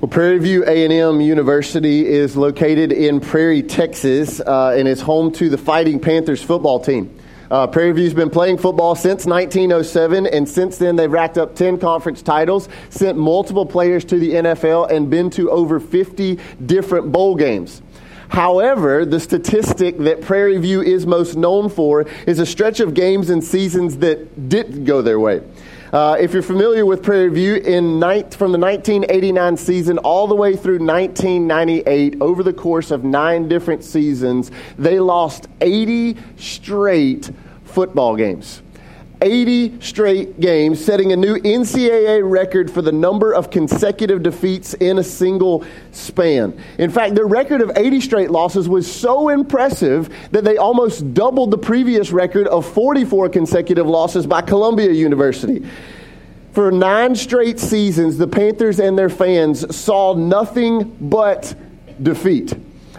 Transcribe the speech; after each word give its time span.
Well, 0.00 0.08
Prairie 0.08 0.40
View 0.40 0.64
A&M 0.66 1.20
University 1.20 2.08
is 2.08 2.36
located 2.36 2.90
in 2.90 3.20
Prairie, 3.20 3.62
Texas, 3.62 4.40
uh, 4.40 4.74
and 4.76 4.88
is 4.88 5.00
home 5.00 5.30
to 5.34 5.48
the 5.48 5.58
Fighting 5.58 6.00
Panthers 6.00 6.42
football 6.42 6.80
team. 6.80 7.16
Uh, 7.52 7.66
Prairie 7.66 7.92
View's 7.92 8.14
been 8.14 8.30
playing 8.30 8.56
football 8.56 8.94
since 8.94 9.26
1907, 9.26 10.24
and 10.24 10.48
since 10.48 10.78
then 10.78 10.96
they've 10.96 11.12
racked 11.12 11.36
up 11.36 11.54
10 11.54 11.76
conference 11.76 12.22
titles, 12.22 12.66
sent 12.88 13.18
multiple 13.18 13.66
players 13.66 14.06
to 14.06 14.18
the 14.18 14.30
NFL, 14.30 14.90
and 14.90 15.10
been 15.10 15.28
to 15.28 15.50
over 15.50 15.78
50 15.78 16.38
different 16.64 17.12
bowl 17.12 17.36
games. 17.36 17.82
However, 18.30 19.04
the 19.04 19.20
statistic 19.20 19.98
that 19.98 20.22
Prairie 20.22 20.56
View 20.56 20.80
is 20.80 21.06
most 21.06 21.36
known 21.36 21.68
for 21.68 22.06
is 22.26 22.38
a 22.38 22.46
stretch 22.46 22.80
of 22.80 22.94
games 22.94 23.28
and 23.28 23.44
seasons 23.44 23.98
that 23.98 24.48
didn't 24.48 24.84
go 24.86 25.02
their 25.02 25.20
way. 25.20 25.42
Uh, 25.92 26.16
if 26.18 26.32
you're 26.32 26.42
familiar 26.42 26.86
with 26.86 27.02
Prairie 27.02 27.28
View, 27.28 27.56
in 27.56 27.98
night, 27.98 28.32
from 28.32 28.50
the 28.50 28.58
1989 28.58 29.58
season 29.58 29.98
all 29.98 30.26
the 30.26 30.34
way 30.34 30.56
through 30.56 30.78
1998, 30.78 32.16
over 32.22 32.42
the 32.42 32.54
course 32.54 32.90
of 32.90 33.04
nine 33.04 33.46
different 33.46 33.84
seasons, 33.84 34.50
they 34.78 34.98
lost 34.98 35.48
80 35.60 36.16
straight 36.38 37.30
football 37.72 38.16
games. 38.16 38.62
80 39.22 39.80
straight 39.80 40.40
games, 40.40 40.84
setting 40.84 41.12
a 41.12 41.16
new 41.16 41.36
NCAA 41.36 42.28
record 42.28 42.70
for 42.70 42.82
the 42.82 42.90
number 42.90 43.32
of 43.32 43.50
consecutive 43.50 44.22
defeats 44.22 44.74
in 44.74 44.98
a 44.98 45.04
single 45.04 45.64
span. 45.92 46.60
In 46.78 46.90
fact, 46.90 47.14
their 47.14 47.26
record 47.26 47.60
of 47.60 47.70
80 47.76 48.00
straight 48.00 48.30
losses 48.30 48.68
was 48.68 48.92
so 48.92 49.28
impressive 49.28 50.12
that 50.32 50.42
they 50.42 50.56
almost 50.56 51.14
doubled 51.14 51.52
the 51.52 51.58
previous 51.58 52.10
record 52.10 52.48
of 52.48 52.66
44 52.66 53.28
consecutive 53.28 53.86
losses 53.86 54.26
by 54.26 54.42
Columbia 54.42 54.90
University. 54.90 55.64
For 56.52 56.72
nine 56.72 57.14
straight 57.14 57.60
seasons, 57.60 58.18
the 58.18 58.26
Panthers 58.26 58.80
and 58.80 58.98
their 58.98 59.08
fans 59.08 59.74
saw 59.74 60.14
nothing 60.14 60.96
but 61.00 61.54
defeat. 62.02 62.52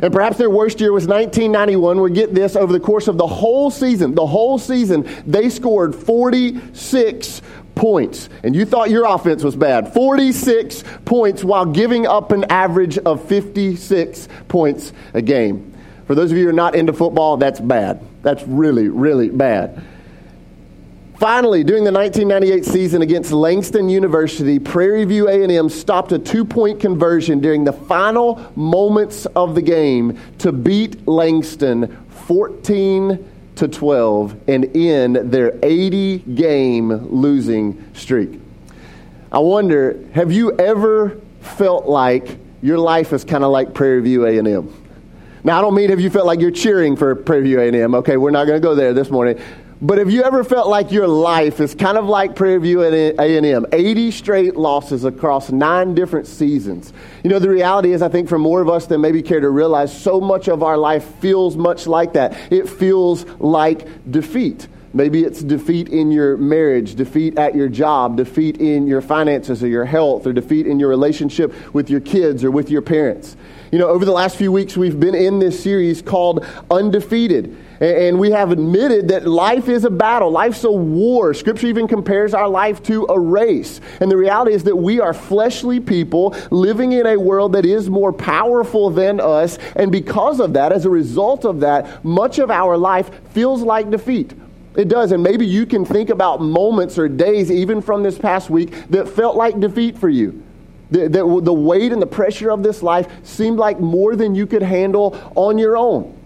And 0.03 0.11
perhaps 0.11 0.37
their 0.37 0.49
worst 0.49 0.81
year 0.81 0.91
was 0.91 1.07
1991, 1.07 1.97
where 1.97 2.09
get 2.09 2.33
this, 2.33 2.57
over 2.57 2.73
the 2.73 2.79
course 2.81 3.07
of 3.07 3.17
the 3.17 3.25
whole 3.25 3.71
season, 3.71 4.13
the 4.15 4.27
whole 4.27 4.59
season, 4.59 5.09
they 5.25 5.47
scored 5.47 5.95
46 5.95 7.41
points. 7.73 8.27
And 8.43 8.53
you 8.53 8.65
thought 8.65 8.89
your 8.89 9.05
offense 9.05 9.45
was 9.45 9.55
bad. 9.55 9.93
46 9.93 10.83
points 11.05 11.45
while 11.45 11.65
giving 11.65 12.05
up 12.05 12.33
an 12.33 12.43
average 12.49 12.97
of 12.97 13.23
56 13.29 14.27
points 14.49 14.91
a 15.13 15.21
game. 15.21 15.73
For 16.05 16.15
those 16.15 16.33
of 16.33 16.38
you 16.38 16.43
who 16.43 16.49
are 16.49 16.53
not 16.53 16.75
into 16.75 16.91
football, 16.91 17.38
that's 17.38 17.61
bad. 17.61 18.01
That's 18.23 18.43
really, 18.43 18.89
really 18.89 19.29
bad. 19.29 19.81
Finally, 21.16 21.64
during 21.64 21.83
the 21.83 21.92
1998 21.92 22.66
season 22.66 23.02
against 23.02 23.31
Langston 23.31 23.88
University, 23.88 24.58
Prairie 24.58 25.06
View 25.06 25.30
A&M 25.30 25.69
stopped 25.69 26.11
a 26.11 26.19
two-point 26.19 26.80
conversion 26.80 27.39
during 27.39 27.64
the 27.64 27.72
final 27.72 28.52
moments 28.56 29.25
of 29.28 29.53
the 29.53 29.61
game 29.61 30.19
to 30.39 30.52
beat 30.52 31.08
Langston 31.08 32.03
14 32.09 33.30
to 33.56 33.67
12 33.67 34.50
and 34.50 34.75
end 34.75 35.16
their 35.31 35.53
80 35.61 36.19
game 36.19 36.89
losing 36.89 37.84
streak. 37.94 38.39
I 39.31 39.39
wonder, 39.39 40.03
have 40.14 40.31
you 40.31 40.58
ever 40.58 41.22
felt 41.41 41.86
like 41.86 42.38
your 42.64 42.80
life 42.80 43.14
is 43.14 43.23
kind 43.23 43.44
of 43.44 43.52
like 43.52 43.73
Prairie 43.73 44.02
View 44.02 44.25
A&M? 44.25 44.73
Now, 45.44 45.59
I 45.59 45.61
don't 45.61 45.75
mean 45.75 45.89
have 45.89 46.00
you 46.00 46.09
felt 46.09 46.25
like 46.25 46.39
you're 46.39 46.52
cheering 46.52 46.95
for 46.95 47.14
Prairie 47.16 47.44
View 47.44 47.59
A&M. 47.59 47.95
Okay, 47.95 48.17
we're 48.17 48.31
not 48.31 48.45
going 48.45 48.59
to 48.59 48.66
go 48.66 48.73
there 48.73 48.94
this 48.94 49.09
morning. 49.09 49.39
But 49.83 49.97
have 49.97 50.09
you 50.09 50.23
ever 50.23 50.45
felt 50.45 50.69
like 50.69 50.94
your 50.94 51.09
life 51.09 51.59
is 51.59 51.75
kind 51.75 51.97
of 51.97 52.05
like 52.05 52.38
Prairie 52.38 52.61
View 52.61 52.83
and 52.83 53.19
A&M? 53.19 53.66
80 53.73 54.11
straight 54.11 54.55
losses 54.55 55.03
across 55.03 55.51
nine 55.51 55.94
different 55.94 56.25
seasons. 56.25 56.94
You 57.21 57.29
know, 57.29 57.38
the 57.38 57.49
reality 57.49 57.91
is, 57.91 58.01
I 58.01 58.07
think 58.07 58.29
for 58.29 58.39
more 58.39 58.61
of 58.61 58.69
us 58.69 58.85
than 58.85 59.01
maybe 59.01 59.22
care 59.22 59.41
to 59.41 59.49
realize, 59.49 60.01
so 60.01 60.22
much 60.22 60.47
of 60.47 60.63
our 60.63 60.77
life 60.77 61.03
feels 61.16 61.57
much 61.57 61.85
like 61.85 62.13
that. 62.13 62.33
It 62.49 62.69
feels 62.69 63.25
like 63.41 64.09
defeat. 64.09 64.69
Maybe 64.93 65.23
it's 65.23 65.43
defeat 65.43 65.89
in 65.89 66.11
your 66.11 66.38
marriage, 66.38 66.95
defeat 66.95 67.38
at 67.38 67.53
your 67.53 67.67
job, 67.67 68.16
defeat 68.16 68.61
in 68.61 68.88
your 68.88 69.01
finances 69.01 69.63
or 69.63 69.67
your 69.67 69.85
health, 69.85 70.25
or 70.25 70.31
defeat 70.31 70.66
in 70.66 70.79
your 70.79 70.88
relationship 70.88 71.51
with 71.73 71.89
your 71.89 71.99
kids 71.99 72.43
or 72.45 72.51
with 72.51 72.69
your 72.69 72.83
parents. 72.83 73.35
You 73.72 73.79
know, 73.79 73.88
over 73.88 74.05
the 74.05 74.11
last 74.11 74.38
few 74.38 74.51
weeks, 74.51 74.77
we've 74.77 74.99
been 74.99 75.16
in 75.16 75.39
this 75.39 75.61
series 75.61 76.03
called 76.03 76.45
Undefeated. 76.69 77.57
And 77.83 78.17
we 78.17 78.31
have 78.31 78.51
admitted 78.51 79.09
that 79.09 79.27
life 79.27 79.67
is 79.67 79.83
a 79.83 79.89
battle. 79.89 80.31
Life's 80.31 80.63
a 80.63 80.71
war. 80.71 81.33
Scripture 81.33 81.67
even 81.67 81.85
compares 81.85 82.33
our 82.33 82.47
life 82.47 82.81
to 82.83 83.05
a 83.09 83.19
race. 83.19 83.81
And 83.99 84.09
the 84.09 84.16
reality 84.16 84.53
is 84.53 84.63
that 84.63 84.75
we 84.77 85.01
are 85.01 85.13
fleshly 85.13 85.81
people 85.81 86.33
living 86.49 86.93
in 86.93 87.05
a 87.05 87.17
world 87.17 87.51
that 87.53 87.66
is 87.66 87.89
more 87.89 88.13
powerful 88.13 88.89
than 88.89 89.19
us. 89.19 89.59
And 89.75 89.91
because 89.91 90.39
of 90.39 90.53
that, 90.53 90.72
as 90.72 90.85
a 90.85 90.89
result 90.89 91.43
of 91.43 91.59
that, 91.59 92.05
much 92.05 92.39
of 92.39 92.49
our 92.49 92.77
life 92.77 93.11
feels 93.31 93.61
like 93.63 93.89
defeat. 93.89 94.31
It 94.77 94.88
does. 94.88 95.11
And 95.11 95.22
maybe 95.22 95.45
you 95.45 95.66
can 95.66 95.83
think 95.83 96.09
about 96.09 96.39
moments 96.39 96.97
or 96.97 97.09
days, 97.09 97.51
even 97.51 97.81
from 97.81 98.01
this 98.01 98.17
past 98.17 98.49
week, 98.49 98.88
that 98.91 99.09
felt 99.09 99.35
like 99.35 99.59
defeat 99.59 99.97
for 99.97 100.07
you. 100.07 100.41
The, 100.89 101.09
the, 101.09 101.41
the 101.41 101.53
weight 101.53 101.91
and 101.91 102.01
the 102.01 102.07
pressure 102.07 102.49
of 102.49 102.63
this 102.63 102.81
life 102.81 103.11
seemed 103.23 103.57
like 103.57 103.81
more 103.81 104.16
than 104.16 104.35
you 104.35 104.47
could 104.47 104.63
handle 104.63 105.19
on 105.35 105.57
your 105.57 105.75
own. 105.75 106.17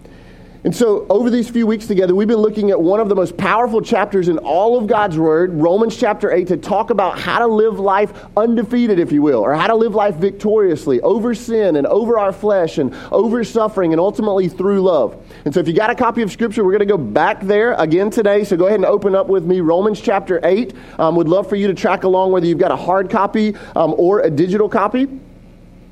And 0.64 0.74
so, 0.74 1.06
over 1.08 1.30
these 1.30 1.48
few 1.48 1.68
weeks 1.68 1.86
together, 1.86 2.16
we've 2.16 2.26
been 2.26 2.38
looking 2.38 2.72
at 2.72 2.80
one 2.80 2.98
of 2.98 3.08
the 3.08 3.14
most 3.14 3.36
powerful 3.36 3.80
chapters 3.80 4.28
in 4.28 4.38
all 4.38 4.76
of 4.76 4.88
God's 4.88 5.16
Word, 5.16 5.54
Romans 5.54 5.96
chapter 5.96 6.32
8, 6.32 6.48
to 6.48 6.56
talk 6.56 6.90
about 6.90 7.16
how 7.16 7.38
to 7.38 7.46
live 7.46 7.78
life 7.78 8.12
undefeated, 8.36 8.98
if 8.98 9.12
you 9.12 9.22
will, 9.22 9.38
or 9.38 9.54
how 9.54 9.68
to 9.68 9.76
live 9.76 9.94
life 9.94 10.16
victoriously 10.16 11.00
over 11.02 11.32
sin 11.32 11.76
and 11.76 11.86
over 11.86 12.18
our 12.18 12.32
flesh 12.32 12.78
and 12.78 12.92
over 13.12 13.44
suffering 13.44 13.92
and 13.92 14.00
ultimately 14.00 14.48
through 14.48 14.82
love. 14.82 15.24
And 15.44 15.54
so, 15.54 15.60
if 15.60 15.68
you 15.68 15.74
got 15.74 15.90
a 15.90 15.94
copy 15.94 16.22
of 16.22 16.32
Scripture, 16.32 16.64
we're 16.64 16.72
going 16.72 16.80
to 16.80 16.86
go 16.86 16.98
back 16.98 17.40
there 17.40 17.74
again 17.74 18.10
today. 18.10 18.42
So, 18.42 18.56
go 18.56 18.66
ahead 18.66 18.80
and 18.80 18.84
open 18.84 19.14
up 19.14 19.28
with 19.28 19.44
me 19.44 19.60
Romans 19.60 20.00
chapter 20.00 20.40
8. 20.42 20.74
Um, 20.98 21.14
would 21.14 21.28
love 21.28 21.48
for 21.48 21.54
you 21.54 21.68
to 21.68 21.74
track 21.74 22.02
along 22.02 22.32
whether 22.32 22.46
you've 22.46 22.58
got 22.58 22.72
a 22.72 22.76
hard 22.76 23.10
copy 23.10 23.54
um, 23.76 23.94
or 23.96 24.22
a 24.22 24.30
digital 24.30 24.68
copy. 24.68 25.06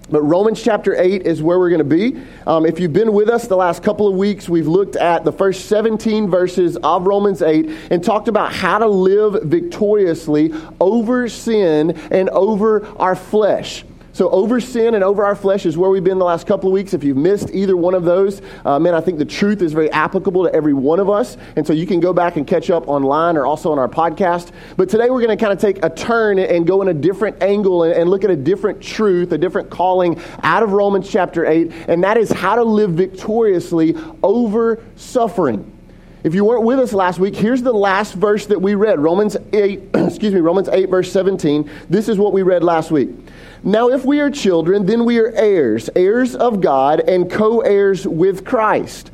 But 0.09 0.23
Romans 0.23 0.63
chapter 0.63 0.95
8 0.97 1.23
is 1.23 1.43
where 1.43 1.59
we're 1.59 1.71
going 1.71 1.79
to 1.79 1.85
be. 1.85 2.23
Um, 2.47 2.65
if 2.65 2.79
you've 2.79 2.93
been 2.93 3.13
with 3.13 3.29
us 3.29 3.49
the 3.49 3.57
last 3.57 3.83
couple 3.83 4.07
of 4.07 4.15
weeks, 4.15 4.49
we've 4.49 4.69
looked 4.69 4.95
at 4.95 5.25
the 5.25 5.33
first 5.33 5.67
17 5.67 6.31
verses 6.31 6.77
of 6.77 7.07
Romans 7.07 7.43
8 7.43 7.69
and 7.91 8.05
talked 8.05 8.29
about 8.29 8.53
how 8.53 8.79
to 8.79 8.87
live 8.87 9.43
victoriously 9.43 10.53
over 10.81 11.29
sin 11.29 11.91
and 12.13 12.31
over 12.31 12.87
our 12.99 13.17
flesh. 13.17 13.85
So, 14.17 14.31
over 14.31 14.61
sin 14.61 14.95
and 14.95 15.05
over 15.05 15.27
our 15.27 15.37
flesh 15.37 15.67
is 15.67 15.77
where 15.77 15.91
we've 15.91 16.03
been 16.03 16.19
the 16.19 16.25
last 16.25 16.47
couple 16.47 16.71
of 16.71 16.73
weeks. 16.73 16.95
If 16.95 17.05
you've 17.05 17.19
missed 17.19 17.51
either 17.53 17.77
one 17.77 17.93
of 17.93 18.05
those, 18.05 18.41
uh, 18.65 18.79
man, 18.79 18.95
I 18.95 19.03
think 19.03 19.19
the 19.19 19.27
truth 19.27 19.61
is 19.61 19.75
very 19.75 19.93
applicable 19.93 20.45
to 20.45 20.55
every 20.55 20.73
one 20.73 21.01
of 21.01 21.11
us. 21.11 21.37
And 21.55 21.67
so 21.67 21.75
you 21.75 21.87
can 21.87 22.01
go 22.01 22.15
back 22.15 22.37
and 22.39 22.47
catch 22.47 22.71
up 22.71 22.89
online 22.89 23.37
or 23.37 23.45
also 23.45 23.71
on 23.71 23.79
our 23.79 23.91
podcast. 23.91 24.53
But 24.79 24.89
today 24.89 25.11
we're 25.11 25.21
going 25.21 25.37
to 25.37 25.45
kind 25.45 25.53
of 25.53 25.61
take 25.61 25.85
a 25.85 25.91
turn 25.91 26.39
and 26.39 26.67
go 26.67 26.81
in 26.81 26.89
a 26.89 26.95
different 26.95 27.43
angle 27.43 27.83
and, 27.83 27.93
and 27.93 28.09
look 28.09 28.25
at 28.25 28.31
a 28.31 28.37
different 28.37 28.81
truth, 28.81 29.33
a 29.33 29.39
different 29.39 29.69
calling 29.69 30.19
out 30.43 30.63
of 30.63 30.73
Romans 30.73 31.11
chapter 31.11 31.45
8. 31.45 31.71
And 31.87 32.03
that 32.03 32.17
is 32.17 32.33
how 32.33 32.57
to 32.57 32.65
live 32.65 32.93
victoriously 32.93 33.97
over 34.23 34.83
suffering. 34.95 35.76
If 36.25 36.35
you 36.35 36.45
weren't 36.45 36.65
with 36.65 36.79
us 36.79 36.93
last 36.93 37.19
week, 37.19 37.37
here's 37.37 37.63
the 37.63 37.73
last 37.73 38.15
verse 38.15 38.47
that 38.47 38.61
we 38.61 38.75
read. 38.75 38.99
Romans 38.99 39.37
8, 39.53 39.81
excuse 39.95 40.35
me, 40.35 40.41
Romans 40.41 40.69
8 40.69 40.89
verse 40.89 41.13
17. 41.13 41.71
This 41.89 42.09
is 42.09 42.19
what 42.19 42.33
we 42.33 42.43
read 42.43 42.65
last 42.65 42.91
week. 42.91 43.11
Now, 43.63 43.91
if 43.91 44.05
we 44.05 44.21
are 44.21 44.31
children, 44.31 44.87
then 44.87 45.05
we 45.05 45.19
are 45.19 45.31
heirs, 45.33 45.91
heirs 45.95 46.35
of 46.35 46.61
God, 46.61 47.01
and 47.01 47.31
co 47.31 47.61
heirs 47.61 48.07
with 48.07 48.45
Christ. 48.45 49.11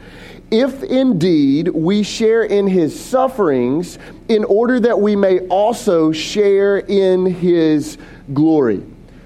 If 0.51 0.83
indeed 0.83 1.69
we 1.69 2.03
share 2.03 2.45
in 2.45 2.67
his 2.67 2.99
sufferings, 2.99 3.99
in 4.29 4.45
order 4.45 4.79
that 4.81 5.01
we 5.01 5.17
may 5.17 5.41
also 5.49 6.13
share 6.13 6.79
in 6.79 7.27
his 7.27 7.97
glory. 8.35 8.83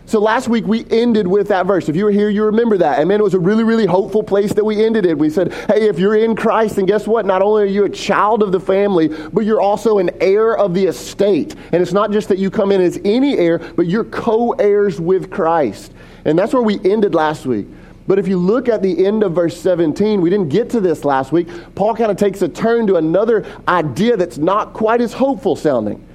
So 0.07 0.21
last 0.21 0.47
week 0.47 0.65
we 0.67 0.87
ended 0.89 1.27
with 1.27 1.49
that 1.49 1.67
verse. 1.67 1.89
If 1.89 1.97
you 1.97 2.05
were 2.05 2.13
here, 2.13 2.31
you 2.31 2.45
remember 2.45 2.79
that. 2.79 3.01
And 3.01 3.09
man, 3.09 3.19
it 3.19 3.25
was 3.25 3.35
a 3.35 3.41
really, 3.41 3.65
really 3.65 3.87
hopeful 3.87 4.23
place 4.23 4.53
that 4.53 4.65
we 4.65 4.85
ended 4.85 5.05
it. 5.05 5.19
We 5.19 5.29
said, 5.29 5.53
hey, 5.53 5.89
if 5.89 5.99
you're 5.99 6.15
in 6.15 6.37
Christ, 6.37 6.77
then 6.77 6.87
guess 6.87 7.09
what? 7.09 7.27
Not 7.27 7.43
only 7.43 7.65
are 7.65 7.67
you 7.67 7.85
a 7.85 7.89
child 7.89 8.45
of 8.45 8.53
the 8.53 8.61
family, 8.61 9.09
but 9.09 9.45
you're 9.45 9.61
also 9.61 9.99
an 9.99 10.11
heir 10.21 10.57
of 10.57 10.75
the 10.75 10.87
estate. 10.87 11.57
And 11.73 11.83
it's 11.83 11.93
not 11.93 12.13
just 12.13 12.29
that 12.29 12.39
you 12.39 12.53
come 12.53 12.71
in 12.71 12.81
as 12.81 13.01
any 13.05 13.37
heir, 13.37 13.59
but 13.59 13.89
you're 13.89 14.05
co 14.05 14.53
heirs 14.53 15.01
with 15.01 15.29
Christ. 15.29 15.93
And 16.25 16.39
that's 16.39 16.55
where 16.55 16.63
we 16.63 16.79
ended 16.89 17.13
last 17.13 17.45
week. 17.45 17.67
But 18.07 18.21
if 18.21 18.29
you 18.29 18.39
look 18.39 18.69
at 18.69 18.83
the 18.83 19.05
end 19.05 19.25
of 19.25 19.33
verse 19.33 19.61
17, 19.61 20.21
we 20.21 20.31
didn't 20.31 20.51
get 20.51 20.71
to 20.71 20.81
this 20.81 21.05
last 21.05 21.33
week. 21.33 21.49
Paul 21.75 21.97
kind 21.97 22.13
of 22.13 22.17
takes 22.17 22.43
a 22.43 22.49
turn 22.49 22.87
to 22.87 22.95
another 22.95 23.45
idea 23.67 24.17
that's 24.17 24.39
not 24.39 24.73
quite 24.73 25.01
as 25.01 25.13
hopeful 25.13 25.57
sounding. 25.57 26.07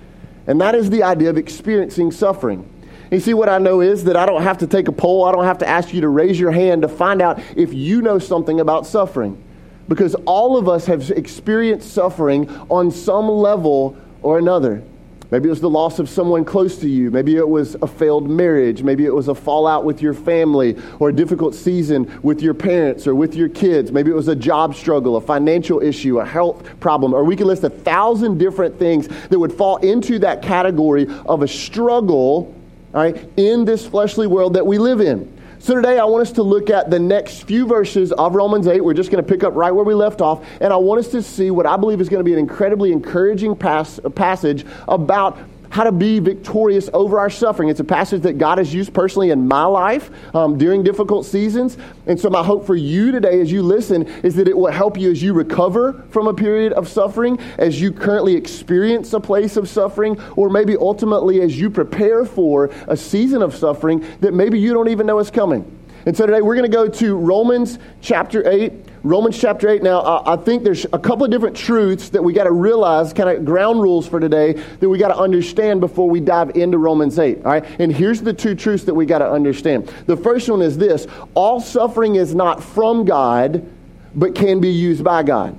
And 0.48 0.62
that 0.62 0.76
is 0.76 0.90
the 0.90 1.04
idea 1.04 1.30
of 1.30 1.38
experiencing 1.38 2.14
suffering. 2.14 2.71
You 3.12 3.20
see, 3.20 3.34
what 3.34 3.50
I 3.50 3.58
know 3.58 3.82
is 3.82 4.06
that 4.06 4.16
I 4.16 4.26
don't 4.26 4.42
have 4.42 4.60
to 4.60 4.68
take 4.68 4.88
a 4.88 4.94
poll, 4.94 5.26
I 5.26 5.34
don't 5.34 5.44
have 5.44 5.58
to 5.58 5.68
ask 5.68 5.94
you 5.94 6.00
to 6.00 6.08
raise 6.08 6.40
your 6.40 6.52
hand 6.52 6.84
to 6.84 6.88
find 6.88 7.22
out 7.22 7.42
if 7.58 7.74
you 7.74 8.02
know 8.02 8.20
something 8.20 8.62
about 8.62 8.88
suffering. 8.88 9.42
Because 9.90 10.16
all 10.26 10.56
of 10.56 10.70
us 10.70 10.86
have 10.86 11.12
experienced 11.12 11.92
suffering 11.92 12.50
on 12.70 12.90
some 12.90 13.28
level 13.28 13.98
or 14.22 14.38
another. 14.38 14.82
Maybe 15.30 15.48
it 15.48 15.50
was 15.50 15.60
the 15.60 15.70
loss 15.70 16.00
of 16.00 16.10
someone 16.10 16.46
close 16.46 16.78
to 16.80 16.90
you. 16.90 17.12
Maybe 17.12 17.36
it 17.36 17.48
was 17.48 17.76
a 17.82 17.88
failed 17.88 18.30
marriage. 18.30 18.84
Maybe 18.84 19.06
it 19.06 19.14
was 19.14 19.28
a 19.28 19.36
fallout 19.36 19.84
with 19.84 20.02
your 20.02 20.14
family 20.14 20.78
or 21.00 21.10
a 21.10 21.14
difficult 21.14 21.54
season 21.54 22.20
with 22.22 22.42
your 22.42 22.54
parents 22.54 23.08
or 23.08 23.16
with 23.16 23.36
your 23.36 23.50
kids. 23.50 23.92
Maybe 23.92 24.12
it 24.12 24.14
was 24.14 24.30
a 24.30 24.36
job 24.36 24.74
struggle, 24.76 25.18
a 25.18 25.22
financial 25.22 25.82
issue, 25.82 26.20
a 26.20 26.26
health 26.26 26.80
problem. 26.80 27.14
Or 27.14 27.26
we 27.26 27.36
could 27.36 27.48
list 27.48 27.64
a 27.66 27.70
thousand 27.70 28.38
different 28.38 28.80
things 28.80 29.10
that 29.28 29.40
would 29.40 29.54
fall 29.54 29.78
into 29.78 30.20
that 30.20 30.42
category 30.42 31.08
of 31.26 31.42
a 31.42 31.48
struggle 31.48 32.56
right, 32.92 33.30
in 33.38 33.66
this 33.66 33.86
fleshly 33.86 34.28
world 34.28 34.54
that 34.56 34.66
we 34.66 34.78
live 34.78 35.02
in. 35.02 35.42
So 35.60 35.76
today 35.76 36.00
I 36.00 36.06
want 36.06 36.24
us 36.24 36.32
to 36.34 36.44
look 36.44 36.72
at 36.72 36.90
the 36.90 36.98
next 36.98 37.44
few 37.44 37.68
verses 37.68 38.12
of 38.12 38.34
Romans 38.34 38.66
8. 38.66 38.84
We're 38.84 38.96
just 38.96 39.12
going 39.12 39.24
to 39.24 39.30
pick 39.30 39.44
up 39.44 39.54
right 39.56 39.70
where 39.70 39.86
we 39.86 39.94
left 39.94 40.20
off, 40.20 40.44
and 40.60 40.74
I 40.74 40.78
want 40.78 41.00
us 41.00 41.10
to 41.10 41.22
see 41.22 41.52
what 41.52 41.68
I 41.68 41.78
believe 41.78 42.02
is 42.02 42.10
going 42.10 42.20
to 42.20 42.24
be 42.24 42.34
an 42.34 42.40
incredibly 42.40 42.92
encouraging 42.92 43.56
pass, 43.56 44.00
passage 44.16 44.66
about 44.88 45.38
how 45.72 45.86
to 45.86 45.92
be 45.92 46.20
victorious 46.20 46.90
over 46.94 47.20
our 47.20 47.30
suffering. 47.30 47.70
It's 47.70 47.80
a 47.80 47.86
passage 47.86 48.22
that 48.24 48.38
God 48.38 48.58
has 48.58 48.74
used 48.74 48.94
personally 48.94 49.32
in 49.32 49.48
my 49.48 49.64
life 49.64 50.12
um, 50.36 50.58
during 50.58 50.84
difficult 50.84 51.26
seasons. 51.26 51.78
And 52.06 52.20
so, 52.20 52.30
my 52.30 52.44
hope 52.44 52.66
for 52.66 52.76
you 52.76 53.12
today 53.12 53.42
as 53.42 53.52
you 53.52 53.64
listen 53.64 54.06
is 54.22 54.36
that 54.36 54.48
it 54.48 54.56
will 54.56 54.72
help 54.72 55.00
you 55.00 55.10
as 55.10 55.24
you 55.24 55.34
recover 55.34 56.06
from 56.10 56.28
a 56.28 56.34
period 56.34 56.74
of 56.74 56.88
suffering, 56.88 57.40
as 57.58 57.82
you 57.82 57.92
currently 57.92 58.36
experience 58.36 59.14
a 59.14 59.20
place 59.20 59.58
of 59.58 59.68
suffering, 59.70 60.20
or 60.36 60.50
maybe 60.50 60.76
ultimately 60.76 61.42
as 61.42 61.58
you 61.58 61.70
prepare 61.70 62.26
for 62.26 62.70
a 62.88 62.98
season 62.98 63.42
of 63.42 63.56
suffering 63.56 64.06
that 64.20 64.34
maybe 64.34 64.60
you 64.60 64.74
don't 64.74 64.90
even 64.90 65.08
know 65.08 65.20
is 65.20 65.32
coming. 65.32 65.80
And 66.06 66.18
so 66.18 66.26
today 66.26 66.42
we're 66.42 66.56
going 66.56 66.70
to 66.70 66.76
go 66.76 66.88
to 66.88 67.16
Romans 67.16 67.80
chapter 68.02 68.48
8. 68.50 68.91
Romans 69.04 69.40
chapter 69.40 69.68
8. 69.68 69.82
Now, 69.82 70.24
I 70.28 70.36
think 70.36 70.64
there's 70.64 70.86
a 70.94 71.00
couple 71.00 71.26
of 71.26 71.32
different 71.32 71.58
truths 71.58 72.10
that 72.10 72.24
we 72.24 72.34
got 72.34 72.44
to 72.44 72.52
realize, 72.52 73.14
kind 73.14 73.30
of 73.30 73.44
ground 73.44 73.82
rules 73.82 74.08
for 74.08 74.20
today, 74.20 74.54
that 74.54 74.88
we 74.88 75.00
got 75.00 75.08
to 75.08 75.18
understand 75.18 75.82
before 75.82 76.08
we 76.08 76.20
dive 76.20 76.56
into 76.56 76.78
Romans 76.78 77.18
8. 77.18 77.38
All 77.38 77.44
right? 77.52 77.66
And 77.80 77.92
here's 77.92 78.22
the 78.22 78.34
two 78.34 78.54
truths 78.54 78.84
that 78.84 78.94
we 78.94 79.08
got 79.08 79.20
to 79.20 79.32
understand. 79.32 79.92
The 80.06 80.16
first 80.16 80.48
one 80.50 80.62
is 80.62 80.78
this 80.78 81.08
all 81.34 81.60
suffering 81.60 82.16
is 82.16 82.36
not 82.36 82.64
from 82.64 83.04
God, 83.04 83.68
but 84.14 84.36
can 84.36 84.60
be 84.60 84.70
used 84.70 85.04
by 85.04 85.24
God. 85.24 85.58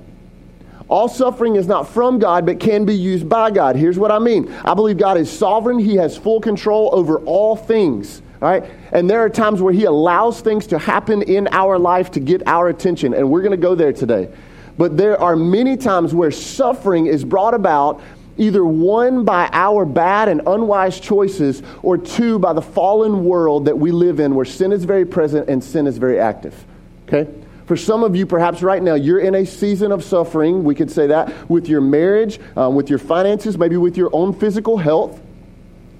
All 0.87 1.09
suffering 1.09 1.55
is 1.55 1.67
not 1.67 1.87
from 1.89 2.19
God, 2.19 2.45
but 2.45 2.61
can 2.61 2.85
be 2.85 2.95
used 2.95 3.27
by 3.27 3.51
God. 3.51 3.75
Here's 3.75 3.99
what 3.99 4.11
I 4.11 4.19
mean 4.19 4.53
I 4.63 4.73
believe 4.73 4.97
God 4.97 5.17
is 5.17 5.29
sovereign, 5.29 5.79
He 5.79 5.95
has 5.95 6.17
full 6.17 6.39
control 6.39 6.91
over 6.93 7.19
all 7.19 7.57
things. 7.57 8.21
Right? 8.43 8.65
And 8.91 9.09
there 9.09 9.21
are 9.21 9.29
times 9.29 9.61
where 9.61 9.71
He 9.71 9.85
allows 9.85 10.41
things 10.41 10.67
to 10.67 10.77
happen 10.77 11.21
in 11.21 11.47
our 11.51 11.79
life 11.79 12.11
to 12.11 12.19
get 12.19 12.45
our 12.45 12.67
attention, 12.67 13.13
and 13.13 13.31
we're 13.31 13.41
going 13.41 13.51
to 13.51 13.57
go 13.57 13.73
there 13.73 13.93
today. 13.93 14.29
But 14.77 14.97
there 14.97 15.17
are 15.21 15.37
many 15.37 15.77
times 15.77 16.13
where 16.13 16.29
suffering 16.29 17.05
is 17.05 17.23
brought 17.23 17.53
about 17.53 18.01
either 18.37 18.65
one 18.65 19.23
by 19.23 19.49
our 19.53 19.85
bad 19.85 20.27
and 20.27 20.41
unwise 20.45 20.99
choices, 20.99 21.63
or 21.83 21.97
two 21.97 22.37
by 22.37 22.51
the 22.51 22.61
fallen 22.61 23.23
world 23.23 23.63
that 23.65 23.79
we 23.79 23.91
live 23.91 24.19
in 24.19 24.35
where 24.35 24.45
sin 24.45 24.73
is 24.73 24.83
very 24.83 25.05
present 25.05 25.47
and 25.47 25.63
sin 25.63 25.87
is 25.87 25.97
very 25.97 26.19
active. 26.19 26.65
Okay? 27.07 27.31
For 27.65 27.77
some 27.77 28.03
of 28.03 28.13
you, 28.13 28.25
perhaps 28.25 28.61
right 28.61 28.83
now, 28.83 28.95
you're 28.95 29.19
in 29.19 29.35
a 29.35 29.45
season 29.45 29.93
of 29.93 30.03
suffering, 30.03 30.65
we 30.65 30.75
could 30.75 30.91
say 30.91 31.07
that, 31.07 31.49
with 31.49 31.69
your 31.69 31.79
marriage, 31.79 32.41
um, 32.57 32.75
with 32.75 32.89
your 32.89 32.99
finances, 32.99 33.57
maybe 33.57 33.77
with 33.77 33.95
your 33.95 34.09
own 34.11 34.33
physical 34.33 34.75
health. 34.75 35.21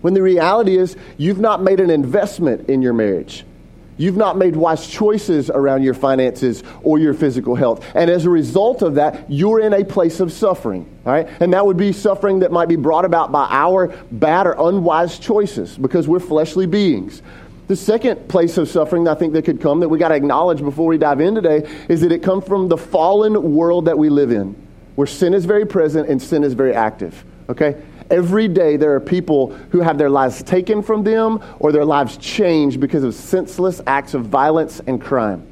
When 0.03 0.13
the 0.13 0.21
reality 0.21 0.77
is, 0.77 0.97
you've 1.15 1.39
not 1.39 1.63
made 1.63 1.79
an 1.79 1.89
investment 1.89 2.69
in 2.69 2.81
your 2.81 2.91
marriage. 2.91 3.45
You've 3.95 4.17
not 4.17 4.37
made 4.37 4.53
wise 4.53 4.85
choices 4.85 5.49
around 5.49 5.83
your 5.83 5.93
finances 5.93 6.61
or 6.81 6.99
your 6.99 7.13
physical 7.13 7.55
health. 7.55 7.85
And 7.95 8.09
as 8.09 8.25
a 8.25 8.29
result 8.29 8.81
of 8.81 8.95
that, 8.95 9.31
you're 9.31 9.61
in 9.61 9.71
a 9.71 9.85
place 9.85 10.19
of 10.19 10.33
suffering. 10.33 10.89
Right? 11.05 11.29
And 11.39 11.53
that 11.53 11.65
would 11.65 11.77
be 11.77 11.93
suffering 11.93 12.39
that 12.39 12.51
might 12.51 12.67
be 12.67 12.75
brought 12.75 13.05
about 13.05 13.31
by 13.31 13.47
our 13.49 13.95
bad 14.11 14.45
or 14.45 14.55
unwise 14.67 15.19
choices 15.19 15.77
because 15.77 16.05
we're 16.05 16.19
fleshly 16.19 16.65
beings. 16.65 17.21
The 17.67 17.77
second 17.77 18.27
place 18.27 18.57
of 18.57 18.67
suffering 18.67 19.07
I 19.07 19.15
think 19.15 19.31
that 19.33 19.45
could 19.45 19.61
come 19.61 19.79
that 19.79 19.87
we 19.87 19.99
got 19.99 20.09
to 20.09 20.15
acknowledge 20.15 20.59
before 20.59 20.87
we 20.87 20.97
dive 20.97 21.21
in 21.21 21.33
today 21.33 21.65
is 21.87 22.01
that 22.01 22.11
it 22.11 22.23
comes 22.23 22.45
from 22.45 22.67
the 22.67 22.77
fallen 22.77 23.55
world 23.55 23.85
that 23.85 23.97
we 23.97 24.09
live 24.09 24.31
in, 24.31 24.53
where 24.95 25.07
sin 25.07 25.33
is 25.33 25.45
very 25.45 25.65
present 25.65 26.09
and 26.09 26.21
sin 26.21 26.43
is 26.43 26.55
very 26.55 26.73
active. 26.73 27.23
Okay? 27.47 27.81
Every 28.13 28.47
day, 28.47 28.77
there 28.77 28.93
are 28.93 28.99
people 28.99 29.55
who 29.71 29.79
have 29.79 29.97
their 29.97 30.09
lives 30.09 30.43
taken 30.43 30.83
from 30.83 31.03
them 31.03 31.43
or 31.57 31.71
their 31.71 31.83
lives 31.83 32.15
changed 32.17 32.79
because 32.79 33.03
of 33.03 33.15
senseless 33.15 33.81
acts 33.87 34.13
of 34.13 34.25
violence 34.25 34.79
and 34.85 35.01
crime. 35.01 35.47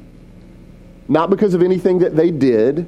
Not 1.08 1.28
because 1.28 1.54
of 1.54 1.62
anything 1.64 1.98
that 1.98 2.14
they 2.14 2.30
did, 2.30 2.86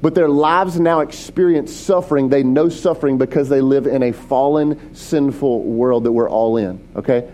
but 0.00 0.14
their 0.14 0.30
lives 0.30 0.80
now 0.80 1.00
experience 1.00 1.70
suffering. 1.70 2.30
They 2.30 2.42
know 2.42 2.70
suffering 2.70 3.18
because 3.18 3.50
they 3.50 3.60
live 3.60 3.86
in 3.86 4.04
a 4.04 4.12
fallen, 4.12 4.94
sinful 4.94 5.64
world 5.64 6.04
that 6.04 6.12
we're 6.12 6.30
all 6.30 6.56
in. 6.56 6.80
Okay? 6.96 7.30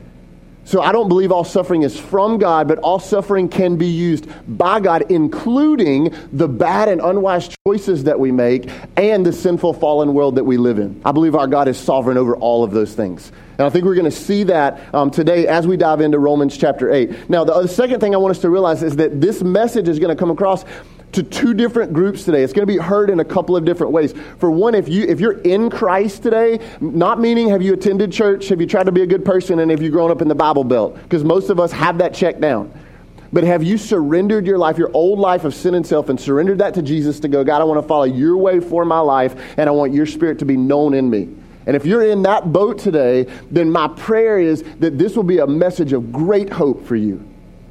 So 0.65 0.81
I 0.81 0.93
don't 0.93 1.09
believe 1.09 1.31
all 1.31 1.45
suffering 1.45 1.83
is 1.83 1.99
from 1.99 2.39
God, 2.39 2.69
but 2.69 2.79
all 2.79 2.99
suffering 2.99 3.49
can 3.49 3.77
be 3.77 3.87
used 3.87 4.27
by 4.49 4.81
God, 4.81 5.11
including 5.11 6.15
the 6.33 6.49
bad 6.49 6.89
and 6.89 7.01
unwise 7.01 7.55
choices 7.67 8.05
that 8.05 8.19
we 8.19 8.33
make 8.33 8.71
and 8.97 9.27
the 9.27 9.33
sinful 9.33 9.75
fallen 9.75 10.15
world 10.15 10.37
that 10.37 10.45
we 10.45 10.57
live 10.57 10.79
in. 10.79 11.01
I 11.05 11.13
believe 11.13 11.35
our 11.35 11.47
God 11.47 11.69
is 11.69 11.79
sovereign 11.79 12.17
over 12.17 12.35
all 12.37 12.65
of 12.65 12.71
those 12.71 12.95
things. 12.95 13.31
And 13.59 13.67
I 13.67 13.71
think 13.71 13.85
we're 13.85 13.95
going 13.95 14.05
to 14.07 14.11
see 14.11 14.45
that 14.45 14.93
um, 14.95 15.11
today 15.11 15.47
as 15.47 15.67
we 15.67 15.77
dive 15.77 16.01
into 16.01 16.19
Romans 16.19 16.57
chapter 16.57 16.91
8. 16.91 17.31
Now, 17.31 17.45
the, 17.45 17.63
the 17.63 17.69
second 17.69 18.01
thing 18.01 18.15
I 18.15 18.19
want 18.19 18.33
us 18.33 18.41
to 18.41 18.51
realize 18.51 18.83
is 18.83 18.97
that 18.97 19.21
this 19.21 19.43
message 19.43 19.89
is 19.89 19.99
going 19.99 20.15
to 20.15 20.19
come 20.19 20.31
across 20.31 20.65
to 21.15 21.23
two 21.23 21.55
different 21.55 21.93
groups 21.93 22.25
today. 22.25 22.43
It's 22.43 22.53
going 22.53 22.67
to 22.67 22.73
be 22.73 22.79
heard 22.79 23.09
in 23.09 23.21
a 23.21 23.25
couple 23.25 23.57
of 23.57 23.65
different 23.65 23.93
ways. 23.93 24.13
For 24.39 24.51
one, 24.51 24.75
if 24.75 24.89
you 24.89 25.05
if 25.05 25.21
you're 25.21 25.41
in 25.41 25.71
Christ 25.71 26.23
today, 26.23 26.59
not 26.81 27.21
meaning 27.21 27.49
have 27.51 27.63
you 27.63 27.73
attended 27.73 28.13
church, 28.13 28.49
have 28.49 28.61
you 28.61 28.67
tried 28.67 28.87
to 28.87 28.93
be 28.93 29.03
a 29.03 29.07
good 29.07 29.25
person, 29.25 29.61
and 29.61 29.71
have 29.71 29.81
you 29.81 29.91
grown 29.91 30.11
up 30.11 30.21
in 30.21 30.29
the 30.29 30.35
Bible 30.35 30.65
Belt? 30.65 31.01
Because 31.03 31.25
most 31.25 31.51
of 31.51 31.61
us 31.61 31.73
have 31.73 31.99
that 31.99 32.15
checked 32.15 32.41
down. 32.41 32.73
But 33.33 33.45
have 33.45 33.63
you 33.65 33.79
surrendered 33.79 34.47
your 34.47 34.59
life, 34.59 34.79
your 34.79 34.91
old 34.93 35.19
life 35.19 35.45
of 35.45 35.55
sin 35.55 35.75
and 35.75 35.87
self, 35.87 36.09
and 36.09 36.21
surrendered 36.21 36.59
that 36.59 36.75
to 36.75 36.83
Jesus 36.83 37.19
to 37.21 37.29
go, 37.29 37.43
God, 37.43 37.61
I 37.61 37.65
want 37.65 37.83
to 37.83 37.89
follow 37.89 38.05
your 38.05 38.37
way 38.37 38.61
for 38.61 38.85
my 38.85 39.01
life, 39.01 39.35
and 39.57 39.69
I 39.69 39.73
want 39.73 39.93
your 39.93 40.07
spirit 40.07 40.39
to 40.41 40.45
be 40.45 40.57
known 40.57 40.95
in 40.95 41.11
me. 41.11 41.29
And 41.67 41.75
if 41.75 41.87
you're 41.87 42.05
in 42.05 42.23
that 42.23 42.53
boat 42.53 42.79
today, 42.79 43.25
then 43.51 43.71
my 43.71 43.89
prayer 43.89 44.39
is 44.39 44.63
that 44.81 44.99
this 44.99 45.17
will 45.17 45.25
be 45.25 45.39
a 45.39 45.47
message 45.47 45.93
of 45.93 46.13
great 46.13 46.51
hope 46.51 46.87
for 46.87 46.95
you, 46.95 47.27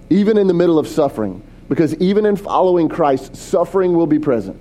even 0.09 0.37
in 0.37 0.47
the 0.47 0.53
middle 0.53 0.79
of 0.79 0.87
suffering 0.87 1.41
because 1.69 1.95
even 1.95 2.25
in 2.25 2.35
following 2.35 2.89
Christ, 2.89 3.35
suffering 3.35 3.93
will 3.93 4.07
be 4.07 4.19
present. 4.19 4.59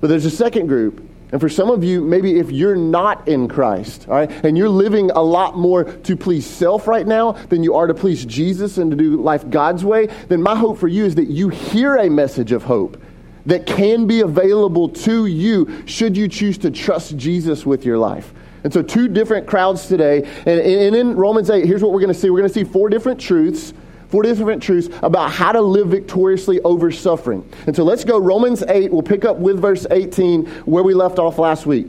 But 0.00 0.08
there's 0.08 0.24
a 0.24 0.30
second 0.30 0.66
group. 0.66 1.08
And 1.32 1.40
for 1.40 1.48
some 1.48 1.70
of 1.70 1.82
you, 1.82 2.02
maybe 2.02 2.38
if 2.38 2.50
you're 2.50 2.76
not 2.76 3.26
in 3.26 3.48
Christ, 3.48 4.06
all 4.06 4.16
right, 4.16 4.30
and 4.44 4.56
you're 4.58 4.68
living 4.68 5.10
a 5.12 5.22
lot 5.22 5.56
more 5.56 5.84
to 5.84 6.16
please 6.16 6.44
self 6.44 6.86
right 6.86 7.06
now 7.06 7.32
than 7.32 7.62
you 7.62 7.74
are 7.74 7.86
to 7.86 7.94
please 7.94 8.26
Jesus 8.26 8.76
and 8.76 8.90
to 8.90 8.96
do 8.96 9.16
life 9.16 9.48
God's 9.48 9.82
way, 9.82 10.08
then 10.28 10.42
my 10.42 10.54
hope 10.54 10.78
for 10.78 10.88
you 10.88 11.06
is 11.06 11.14
that 11.14 11.28
you 11.28 11.48
hear 11.48 11.96
a 11.96 12.10
message 12.10 12.52
of 12.52 12.62
hope 12.64 13.02
that 13.46 13.64
can 13.64 14.06
be 14.06 14.20
available 14.20 14.90
to 14.90 15.24
you 15.24 15.86
should 15.86 16.16
you 16.16 16.28
choose 16.28 16.58
to 16.58 16.70
trust 16.70 17.16
Jesus 17.16 17.64
with 17.64 17.86
your 17.86 17.96
life. 17.96 18.34
And 18.64 18.72
so, 18.72 18.82
two 18.82 19.08
different 19.08 19.46
crowds 19.46 19.88
today. 19.88 20.28
And, 20.46 20.60
in 20.60 21.16
Romans 21.16 21.50
8, 21.50 21.64
here's 21.64 21.82
what 21.82 21.92
we're 21.92 22.00
going 22.00 22.12
to 22.12 22.18
see 22.18 22.30
we're 22.30 22.40
going 22.40 22.52
to 22.52 22.54
see 22.54 22.64
four 22.64 22.88
different 22.88 23.18
truths 23.18 23.72
four 24.12 24.22
different 24.22 24.62
truths 24.62 24.94
about 25.02 25.32
how 25.32 25.52
to 25.52 25.60
live 25.62 25.88
victoriously 25.88 26.60
over 26.60 26.92
suffering. 26.92 27.42
And 27.66 27.74
so 27.74 27.82
let's 27.82 28.04
go 28.04 28.18
Romans 28.18 28.62
8. 28.62 28.92
We'll 28.92 29.00
pick 29.00 29.24
up 29.24 29.38
with 29.38 29.58
verse 29.58 29.86
18 29.90 30.44
where 30.66 30.84
we 30.84 30.92
left 30.92 31.18
off 31.18 31.38
last 31.38 31.64
week. 31.64 31.86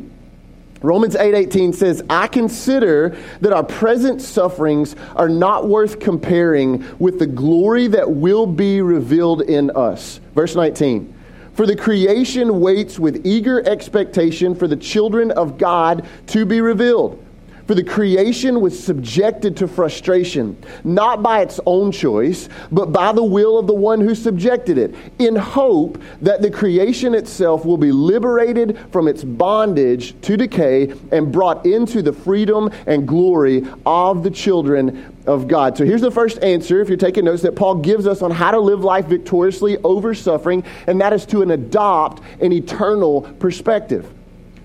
Romans 0.81 1.17
8:18 1.17 1.73
says, 1.73 2.01
"I 2.09 2.27
consider 2.27 3.13
that 3.41 3.51
our 3.51 3.63
present 3.63 4.21
sufferings 4.21 4.95
are 5.17 5.27
not 5.27 5.67
worth 5.67 5.99
comparing 5.99 6.85
with 6.97 7.19
the 7.19 7.25
glory 7.25 7.87
that 7.87 8.09
will 8.09 8.45
be 8.45 8.81
revealed 8.81 9.41
in 9.41 9.69
us." 9.71 10.21
Verse 10.33 10.55
19. 10.55 11.13
For 11.53 11.65
the 11.65 11.75
creation 11.75 12.61
waits 12.61 12.97
with 12.97 13.25
eager 13.25 13.61
expectation 13.67 14.55
for 14.55 14.67
the 14.67 14.77
children 14.77 15.29
of 15.31 15.57
God 15.57 16.03
to 16.27 16.45
be 16.45 16.61
revealed. 16.61 17.17
For 17.67 17.75
the 17.75 17.83
creation 17.83 18.59
was 18.59 18.77
subjected 18.77 19.55
to 19.57 19.69
frustration, 19.69 20.57
not 20.83 21.23
by 21.23 21.41
its 21.41 21.61
own 21.65 21.93
choice, 21.93 22.49
but 22.71 22.91
by 22.91 23.13
the 23.13 23.23
will 23.23 23.57
of 23.57 23.67
the 23.67 23.73
one 23.73 24.01
who 24.01 24.15
subjected 24.15 24.77
it, 24.77 24.93
in 25.17 25.35
hope 25.35 26.01
that 26.21 26.41
the 26.41 26.51
creation 26.51 27.15
itself 27.15 27.63
will 27.63 27.77
be 27.77 27.93
liberated 27.93 28.77
from 28.91 29.07
its 29.07 29.23
bondage 29.23 30.19
to 30.21 30.35
decay 30.35 30.93
and 31.11 31.31
brought 31.31 31.65
into 31.65 32.01
the 32.01 32.11
freedom 32.11 32.69
and 32.85 33.07
glory 33.07 33.65
of 33.85 34.23
the 34.23 34.31
children 34.31 35.15
of 35.25 35.47
God. 35.47 35.77
So 35.77 35.85
here's 35.85 36.01
the 36.01 36.11
first 36.11 36.43
answer, 36.43 36.81
if 36.81 36.89
you're 36.89 36.97
taking 36.97 37.23
notes, 37.25 37.43
that 37.43 37.55
Paul 37.55 37.75
gives 37.75 38.07
us 38.07 38.21
on 38.21 38.31
how 38.31 38.51
to 38.51 38.59
live 38.59 38.83
life 38.83 39.05
victoriously 39.05 39.77
over 39.85 40.13
suffering, 40.13 40.65
and 40.87 40.99
that 40.99 41.13
is 41.13 41.25
to 41.27 41.41
an 41.41 41.51
adopt 41.51 42.21
an 42.41 42.51
eternal 42.51 43.21
perspective 43.39 44.09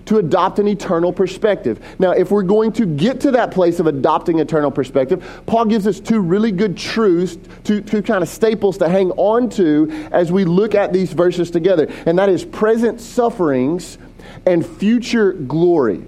to 0.09 0.17
adopt 0.17 0.57
an 0.57 0.67
eternal 0.67 1.13
perspective. 1.13 1.79
Now, 1.99 2.13
if 2.13 2.31
we're 2.31 2.41
going 2.41 2.71
to 2.73 2.87
get 2.87 3.21
to 3.21 3.31
that 3.31 3.51
place 3.51 3.79
of 3.79 3.85
adopting 3.85 4.39
eternal 4.39 4.71
perspective, 4.71 5.43
Paul 5.45 5.65
gives 5.65 5.85
us 5.85 5.99
two 5.99 6.19
really 6.19 6.51
good 6.51 6.75
truths, 6.75 7.37
two, 7.63 7.81
two 7.81 8.01
kind 8.01 8.23
of 8.23 8.27
staples 8.27 8.79
to 8.79 8.89
hang 8.89 9.11
on 9.11 9.51
to 9.51 9.87
as 10.11 10.31
we 10.31 10.45
look 10.45 10.73
at 10.73 10.91
these 10.91 11.13
verses 11.13 11.51
together. 11.51 11.87
And 12.07 12.17
that 12.17 12.27
is 12.27 12.43
present 12.43 12.99
sufferings 12.99 13.99
and 14.47 14.65
future 14.65 15.33
glory 15.33 16.03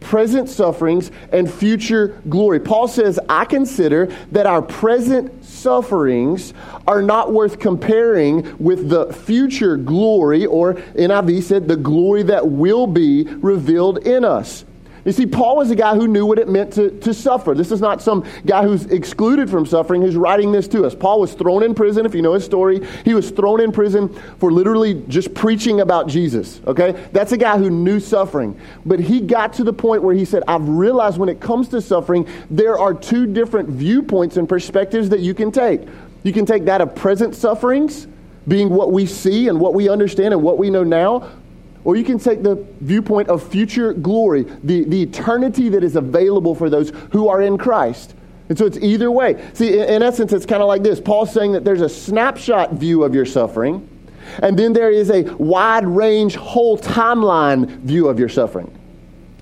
present 0.00 0.50
sufferings 0.50 1.10
and 1.32 1.50
future 1.50 2.20
glory. 2.28 2.60
Paul 2.60 2.86
says, 2.88 3.18
I 3.26 3.46
consider 3.46 4.14
that 4.32 4.44
our 4.44 4.60
present 4.60 5.43
sufferings 5.64 6.54
are 6.86 7.02
not 7.02 7.32
worth 7.32 7.58
comparing 7.58 8.56
with 8.58 8.90
the 8.90 9.12
future 9.12 9.76
glory, 9.76 10.44
or 10.46 10.74
NIV 10.74 11.42
said, 11.42 11.66
the 11.66 11.76
glory 11.76 12.22
that 12.22 12.46
will 12.46 12.86
be 12.86 13.24
revealed 13.24 14.06
in 14.06 14.24
us. 14.24 14.64
You 15.04 15.12
see, 15.12 15.26
Paul 15.26 15.56
was 15.56 15.70
a 15.70 15.76
guy 15.76 15.94
who 15.94 16.08
knew 16.08 16.24
what 16.24 16.38
it 16.38 16.48
meant 16.48 16.72
to, 16.74 16.90
to 17.00 17.12
suffer. 17.12 17.54
This 17.54 17.70
is 17.70 17.80
not 17.80 18.00
some 18.00 18.24
guy 18.46 18.62
who's 18.62 18.86
excluded 18.86 19.50
from 19.50 19.66
suffering 19.66 20.00
who's 20.00 20.16
writing 20.16 20.50
this 20.50 20.66
to 20.68 20.84
us. 20.84 20.94
Paul 20.94 21.20
was 21.20 21.34
thrown 21.34 21.62
in 21.62 21.74
prison, 21.74 22.06
if 22.06 22.14
you 22.14 22.22
know 22.22 22.32
his 22.32 22.44
story. 22.44 22.86
He 23.04 23.12
was 23.12 23.30
thrown 23.30 23.60
in 23.60 23.70
prison 23.70 24.08
for 24.38 24.50
literally 24.50 25.02
just 25.08 25.34
preaching 25.34 25.80
about 25.80 26.08
Jesus, 26.08 26.60
okay? 26.66 26.92
That's 27.12 27.32
a 27.32 27.36
guy 27.36 27.58
who 27.58 27.68
knew 27.68 28.00
suffering. 28.00 28.58
But 28.86 28.98
he 28.98 29.20
got 29.20 29.52
to 29.54 29.64
the 29.64 29.74
point 29.74 30.02
where 30.02 30.14
he 30.14 30.24
said, 30.24 30.42
I've 30.48 30.66
realized 30.66 31.18
when 31.18 31.28
it 31.28 31.40
comes 31.40 31.68
to 31.68 31.82
suffering, 31.82 32.26
there 32.50 32.78
are 32.78 32.94
two 32.94 33.26
different 33.26 33.68
viewpoints 33.68 34.38
and 34.38 34.48
perspectives 34.48 35.10
that 35.10 35.20
you 35.20 35.34
can 35.34 35.52
take. 35.52 35.82
You 36.22 36.32
can 36.32 36.46
take 36.46 36.64
that 36.64 36.80
of 36.80 36.94
present 36.94 37.34
sufferings, 37.34 38.06
being 38.48 38.70
what 38.70 38.92
we 38.92 39.04
see 39.04 39.48
and 39.48 39.60
what 39.60 39.74
we 39.74 39.90
understand 39.90 40.32
and 40.32 40.42
what 40.42 40.56
we 40.56 40.70
know 40.70 40.84
now, 40.84 41.28
or 41.84 41.96
you 41.96 42.04
can 42.04 42.18
take 42.18 42.42
the 42.42 42.66
viewpoint 42.80 43.28
of 43.28 43.46
future 43.46 43.92
glory, 43.92 44.42
the, 44.64 44.84
the 44.84 45.02
eternity 45.02 45.68
that 45.68 45.84
is 45.84 45.96
available 45.96 46.54
for 46.54 46.70
those 46.70 46.90
who 47.12 47.28
are 47.28 47.42
in 47.42 47.58
Christ. 47.58 48.14
And 48.48 48.58
so 48.58 48.66
it's 48.66 48.78
either 48.78 49.10
way. 49.10 49.42
See, 49.54 49.78
in, 49.78 49.88
in 49.88 50.02
essence, 50.02 50.32
it's 50.32 50.46
kind 50.46 50.62
of 50.62 50.68
like 50.68 50.82
this 50.82 51.00
Paul's 51.00 51.32
saying 51.32 51.52
that 51.52 51.64
there's 51.64 51.80
a 51.80 51.88
snapshot 51.88 52.72
view 52.74 53.04
of 53.04 53.14
your 53.14 53.26
suffering, 53.26 53.88
and 54.42 54.58
then 54.58 54.72
there 54.72 54.90
is 54.90 55.10
a 55.10 55.22
wide 55.34 55.86
range, 55.86 56.36
whole 56.36 56.78
timeline 56.78 57.66
view 57.80 58.08
of 58.08 58.18
your 58.18 58.28
suffering. 58.28 58.70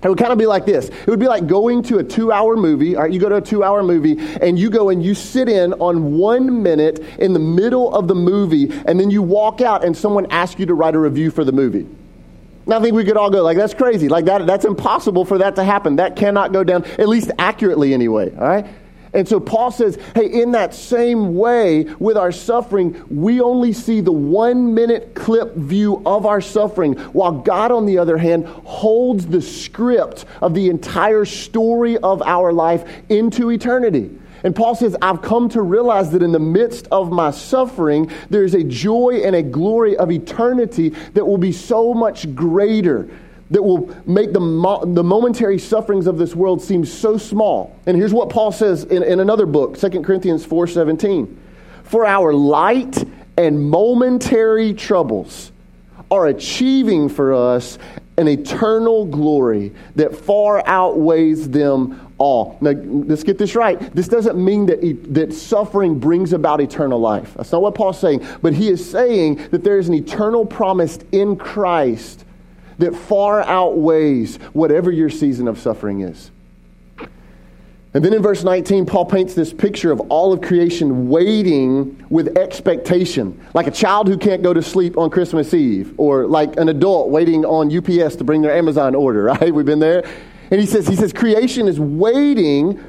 It 0.03 0.09
would 0.09 0.17
kind 0.17 0.33
of 0.33 0.37
be 0.37 0.45
like 0.45 0.65
this. 0.65 0.89
It 0.89 1.07
would 1.07 1.19
be 1.19 1.29
like 1.29 1.47
going 1.47 1.81
to 1.83 1.99
a 1.99 2.03
two 2.03 2.33
hour 2.33 2.57
movie. 2.57 2.97
All 2.97 3.03
right, 3.03 3.11
you 3.11 3.21
go 3.21 3.29
to 3.29 3.37
a 3.37 3.41
two 3.41 3.63
hour 3.63 3.81
movie 3.81 4.17
and 4.41 4.59
you 4.59 4.69
go 4.69 4.89
and 4.89 5.01
you 5.01 5.15
sit 5.15 5.47
in 5.47 5.71
on 5.75 6.17
one 6.17 6.61
minute 6.61 6.99
in 7.19 7.31
the 7.31 7.39
middle 7.39 7.95
of 7.95 8.09
the 8.09 8.15
movie, 8.15 8.69
and 8.85 8.99
then 8.99 9.09
you 9.09 9.21
walk 9.21 9.61
out 9.61 9.85
and 9.85 9.95
someone 9.95 10.29
asks 10.29 10.59
you 10.59 10.65
to 10.65 10.73
write 10.73 10.95
a 10.95 10.99
review 10.99 11.31
for 11.31 11.45
the 11.45 11.53
movie. 11.53 11.87
I 12.67 12.79
think 12.79 12.95
we 12.95 13.03
could 13.03 13.17
all 13.17 13.29
go, 13.29 13.43
like, 13.43 13.57
that's 13.57 13.73
crazy. 13.73 14.07
Like, 14.07 14.25
that, 14.25 14.45
that's 14.45 14.65
impossible 14.65 15.25
for 15.25 15.37
that 15.39 15.55
to 15.55 15.63
happen. 15.63 15.97
That 15.97 16.15
cannot 16.15 16.53
go 16.53 16.63
down, 16.63 16.85
at 16.85 17.09
least 17.09 17.31
accurately 17.37 17.93
anyway. 17.93 18.33
All 18.35 18.47
right? 18.47 18.65
And 19.13 19.27
so 19.27 19.39
Paul 19.39 19.71
says, 19.71 19.99
hey, 20.15 20.25
in 20.41 20.53
that 20.53 20.73
same 20.73 21.35
way 21.35 21.83
with 21.99 22.17
our 22.17 22.31
suffering, 22.31 23.03
we 23.09 23.41
only 23.41 23.71
see 23.71 24.01
the 24.01 24.11
one 24.11 24.73
minute 24.73 25.13
clip 25.13 25.55
view 25.55 26.01
of 26.05 26.25
our 26.25 26.41
suffering, 26.41 26.93
while 27.13 27.31
God, 27.31 27.71
on 27.71 27.85
the 27.85 27.99
other 27.99 28.17
hand, 28.17 28.47
holds 28.47 29.27
the 29.27 29.41
script 29.41 30.25
of 30.41 30.55
the 30.55 30.69
entire 30.69 31.25
story 31.25 31.97
of 31.99 32.23
our 32.23 32.51
life 32.51 32.89
into 33.09 33.51
eternity. 33.51 34.19
And 34.43 34.55
Paul 34.55 34.75
says, 34.75 34.95
I've 35.01 35.21
come 35.21 35.47
to 35.49 35.61
realize 35.61 36.11
that 36.11 36.21
in 36.21 36.33
the 36.33 36.39
midst 36.39 36.87
of 36.91 37.11
my 37.11 37.31
suffering, 37.31 38.11
there's 38.29 38.53
a 38.53 38.63
joy 38.63 39.21
and 39.23 39.35
a 39.35 39.41
glory 39.41 39.95
of 39.95 40.11
eternity 40.11 40.89
that 41.13 41.25
will 41.25 41.37
be 41.37 41.53
so 41.53 41.93
much 41.93 42.33
greater, 42.35 43.09
that 43.51 43.63
will 43.63 43.95
make 44.05 44.33
the, 44.33 44.41
mo- 44.41 44.83
the 44.83 45.03
momentary 45.03 45.57
sufferings 45.57 46.07
of 46.07 46.17
this 46.17 46.35
world 46.35 46.61
seem 46.61 46.83
so 46.83 47.17
small. 47.17 47.79
And 47.85 47.95
here's 47.95 48.13
what 48.13 48.29
Paul 48.29 48.51
says 48.51 48.83
in, 48.83 49.01
in 49.03 49.21
another 49.21 49.45
book, 49.45 49.79
2 49.79 50.01
Corinthians 50.01 50.45
4.17. 50.45 51.37
For 51.83 52.05
our 52.05 52.33
light 52.33 53.01
and 53.37 53.69
momentary 53.69 54.73
troubles 54.73 55.51
are 56.11 56.27
achieving 56.27 57.07
for 57.07 57.33
us 57.33 57.79
an 58.17 58.27
eternal 58.27 59.05
glory 59.05 59.73
that 59.95 60.15
far 60.15 60.61
outweighs 60.67 61.49
them 61.49 62.02
all. 62.17 62.57
Now, 62.61 62.71
let's 62.71 63.23
get 63.23 63.37
this 63.37 63.55
right. 63.55 63.79
This 63.93 64.07
doesn't 64.07 64.43
mean 64.43 64.65
that, 64.67 65.13
that 65.13 65.33
suffering 65.33 65.99
brings 65.99 66.33
about 66.33 66.61
eternal 66.61 66.99
life. 66.99 67.33
That's 67.35 67.51
not 67.51 67.61
what 67.61 67.75
Paul's 67.75 67.99
saying. 67.99 68.25
But 68.41 68.53
he 68.53 68.69
is 68.69 68.87
saying 68.87 69.47
that 69.51 69.63
there 69.63 69.79
is 69.79 69.87
an 69.87 69.93
eternal 69.93 70.45
promise 70.45 70.99
in 71.11 71.35
Christ 71.35 72.25
that 72.77 72.95
far 72.95 73.41
outweighs 73.41 74.37
whatever 74.53 74.91
your 74.91 75.09
season 75.09 75.47
of 75.47 75.59
suffering 75.59 76.01
is. 76.01 76.31
And 77.95 78.03
then 78.03 78.13
in 78.13 78.23
verse 78.23 78.43
19, 78.43 78.87
Paul 78.87 79.05
paints 79.05 79.35
this 79.35 79.53
picture 79.53 79.91
of 79.91 79.99
all 80.09 80.33
of 80.33 80.41
creation 80.41 81.09
waiting 81.09 82.03
with 82.09 82.35
expectation, 82.37 83.39
like 83.53 83.67
a 83.67 83.71
child 83.71 84.07
who 84.07 84.17
can't 84.17 84.41
go 84.41 84.51
to 84.51 84.63
sleep 84.63 84.97
on 84.97 85.11
Christmas 85.11 85.53
Eve, 85.53 85.93
or 85.97 86.25
like 86.25 86.57
an 86.57 86.69
adult 86.69 87.09
waiting 87.09 87.45
on 87.45 87.75
UPS 87.75 88.15
to 88.15 88.23
bring 88.23 88.41
their 88.41 88.55
Amazon 88.55 88.95
order, 88.95 89.23
right? 89.39 89.53
We've 89.53 89.65
been 89.65 89.79
there. 89.79 90.03
And 90.53 90.61
he 90.61 90.67
says, 90.67 90.87
he 90.87 90.95
says, 90.95 91.11
creation 91.11 91.67
is 91.67 91.79
waiting. 91.79 92.79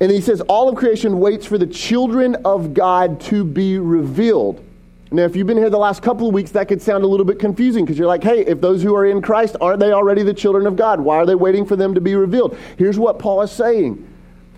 And 0.00 0.12
he 0.12 0.20
says, 0.20 0.42
all 0.42 0.68
of 0.68 0.76
creation 0.76 1.18
waits 1.18 1.46
for 1.46 1.56
the 1.56 1.66
children 1.66 2.34
of 2.44 2.74
God 2.74 3.22
to 3.22 3.42
be 3.42 3.78
revealed. 3.78 4.62
Now, 5.10 5.22
if 5.22 5.34
you've 5.34 5.46
been 5.46 5.56
here 5.56 5.70
the 5.70 5.78
last 5.78 6.02
couple 6.02 6.28
of 6.28 6.34
weeks, 6.34 6.50
that 6.50 6.68
could 6.68 6.82
sound 6.82 7.04
a 7.04 7.06
little 7.06 7.24
bit 7.24 7.38
confusing 7.38 7.86
because 7.86 7.98
you're 7.98 8.06
like, 8.06 8.22
hey, 8.22 8.44
if 8.44 8.60
those 8.60 8.82
who 8.82 8.94
are 8.94 9.06
in 9.06 9.22
Christ, 9.22 9.56
aren't 9.62 9.80
they 9.80 9.92
already 9.92 10.22
the 10.22 10.34
children 10.34 10.66
of 10.66 10.76
God? 10.76 11.00
Why 11.00 11.16
are 11.16 11.24
they 11.24 11.34
waiting 11.34 11.64
for 11.64 11.74
them 11.74 11.94
to 11.94 12.02
be 12.02 12.14
revealed? 12.14 12.58
Here's 12.76 12.98
what 12.98 13.18
Paul 13.18 13.40
is 13.40 13.50
saying. 13.50 14.06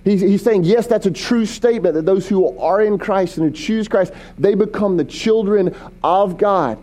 He's, 0.02 0.20
he's 0.20 0.42
saying, 0.42 0.64
yes, 0.64 0.88
that's 0.88 1.06
a 1.06 1.12
true 1.12 1.46
statement 1.46 1.94
that 1.94 2.06
those 2.06 2.28
who 2.28 2.58
are 2.58 2.82
in 2.82 2.98
Christ 2.98 3.38
and 3.38 3.46
who 3.46 3.52
choose 3.52 3.86
Christ, 3.86 4.12
they 4.36 4.56
become 4.56 4.96
the 4.96 5.04
children 5.04 5.76
of 6.02 6.38
God. 6.38 6.82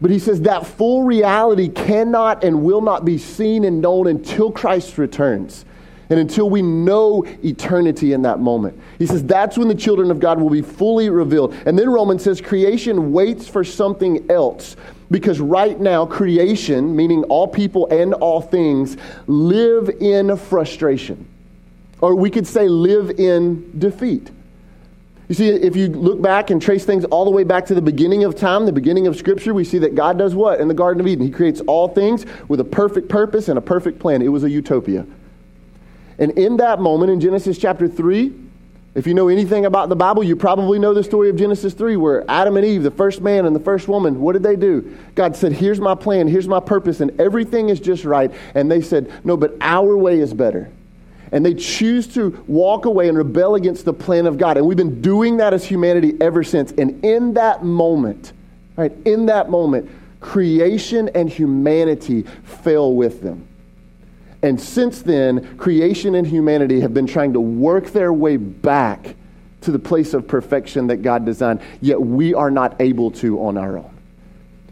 But 0.00 0.10
he 0.10 0.18
says 0.18 0.42
that 0.42 0.66
full 0.66 1.02
reality 1.02 1.68
cannot 1.68 2.44
and 2.44 2.62
will 2.62 2.80
not 2.80 3.04
be 3.04 3.18
seen 3.18 3.64
and 3.64 3.80
known 3.80 4.06
until 4.06 4.52
Christ 4.52 4.96
returns 4.96 5.64
and 6.10 6.18
until 6.18 6.48
we 6.48 6.62
know 6.62 7.24
eternity 7.44 8.12
in 8.12 8.22
that 8.22 8.38
moment. 8.38 8.80
He 8.98 9.06
says 9.06 9.24
that's 9.24 9.58
when 9.58 9.68
the 9.68 9.74
children 9.74 10.10
of 10.10 10.20
God 10.20 10.40
will 10.40 10.50
be 10.50 10.62
fully 10.62 11.10
revealed. 11.10 11.54
And 11.66 11.78
then 11.78 11.90
Romans 11.90 12.22
says 12.22 12.40
creation 12.40 13.12
waits 13.12 13.48
for 13.48 13.64
something 13.64 14.30
else 14.30 14.76
because 15.10 15.40
right 15.40 15.78
now, 15.78 16.04
creation, 16.04 16.94
meaning 16.94 17.24
all 17.24 17.48
people 17.48 17.88
and 17.90 18.14
all 18.14 18.40
things, 18.40 18.96
live 19.26 19.88
in 20.00 20.36
frustration. 20.36 21.26
Or 22.00 22.14
we 22.14 22.30
could 22.30 22.46
say 22.46 22.68
live 22.68 23.18
in 23.18 23.78
defeat. 23.78 24.30
You 25.28 25.34
see, 25.34 25.48
if 25.48 25.76
you 25.76 25.88
look 25.88 26.22
back 26.22 26.48
and 26.48 26.60
trace 26.60 26.86
things 26.86 27.04
all 27.04 27.26
the 27.26 27.30
way 27.30 27.44
back 27.44 27.66
to 27.66 27.74
the 27.74 27.82
beginning 27.82 28.24
of 28.24 28.34
time, 28.34 28.64
the 28.64 28.72
beginning 28.72 29.06
of 29.06 29.14
Scripture, 29.14 29.52
we 29.52 29.62
see 29.62 29.78
that 29.78 29.94
God 29.94 30.16
does 30.16 30.34
what 30.34 30.58
in 30.58 30.68
the 30.68 30.74
Garden 30.74 31.02
of 31.02 31.06
Eden? 31.06 31.26
He 31.26 31.30
creates 31.30 31.60
all 31.62 31.88
things 31.88 32.24
with 32.48 32.60
a 32.60 32.64
perfect 32.64 33.10
purpose 33.10 33.48
and 33.48 33.58
a 33.58 33.62
perfect 33.62 33.98
plan. 33.98 34.22
It 34.22 34.28
was 34.28 34.42
a 34.42 34.50
utopia. 34.50 35.06
And 36.18 36.32
in 36.32 36.56
that 36.56 36.80
moment, 36.80 37.12
in 37.12 37.20
Genesis 37.20 37.58
chapter 37.58 37.86
3, 37.86 38.32
if 38.94 39.06
you 39.06 39.12
know 39.12 39.28
anything 39.28 39.66
about 39.66 39.90
the 39.90 39.96
Bible, 39.96 40.24
you 40.24 40.34
probably 40.34 40.78
know 40.78 40.94
the 40.94 41.04
story 41.04 41.28
of 41.28 41.36
Genesis 41.36 41.74
3, 41.74 41.96
where 41.96 42.28
Adam 42.28 42.56
and 42.56 42.64
Eve, 42.64 42.82
the 42.82 42.90
first 42.90 43.20
man 43.20 43.44
and 43.44 43.54
the 43.54 43.60
first 43.60 43.86
woman, 43.86 44.20
what 44.20 44.32
did 44.32 44.42
they 44.42 44.56
do? 44.56 44.96
God 45.14 45.36
said, 45.36 45.52
Here's 45.52 45.78
my 45.78 45.94
plan, 45.94 46.26
here's 46.26 46.48
my 46.48 46.58
purpose, 46.58 47.00
and 47.00 47.20
everything 47.20 47.68
is 47.68 47.80
just 47.80 48.06
right. 48.06 48.32
And 48.54 48.70
they 48.70 48.80
said, 48.80 49.12
No, 49.24 49.36
but 49.36 49.56
our 49.60 49.94
way 49.94 50.20
is 50.20 50.32
better 50.32 50.70
and 51.32 51.44
they 51.44 51.54
choose 51.54 52.06
to 52.14 52.42
walk 52.46 52.84
away 52.84 53.08
and 53.08 53.16
rebel 53.16 53.54
against 53.54 53.84
the 53.84 53.92
plan 53.92 54.26
of 54.26 54.38
God. 54.38 54.56
And 54.56 54.66
we've 54.66 54.76
been 54.76 55.02
doing 55.02 55.38
that 55.38 55.52
as 55.54 55.64
humanity 55.64 56.14
ever 56.20 56.42
since. 56.42 56.72
And 56.72 57.04
in 57.04 57.34
that 57.34 57.64
moment, 57.64 58.32
right, 58.76 58.92
in 59.04 59.26
that 59.26 59.50
moment, 59.50 59.90
creation 60.20 61.10
and 61.14 61.28
humanity 61.28 62.22
fell 62.44 62.94
with 62.94 63.22
them. 63.22 63.46
And 64.42 64.60
since 64.60 65.02
then, 65.02 65.56
creation 65.56 66.14
and 66.14 66.26
humanity 66.26 66.80
have 66.80 66.94
been 66.94 67.06
trying 67.06 67.32
to 67.32 67.40
work 67.40 67.86
their 67.86 68.12
way 68.12 68.36
back 68.36 69.16
to 69.62 69.72
the 69.72 69.78
place 69.78 70.14
of 70.14 70.28
perfection 70.28 70.86
that 70.86 70.98
God 70.98 71.24
designed, 71.24 71.60
yet 71.80 72.00
we 72.00 72.34
are 72.34 72.50
not 72.50 72.80
able 72.80 73.10
to 73.12 73.40
on 73.40 73.56
our 73.56 73.78
own. 73.78 73.90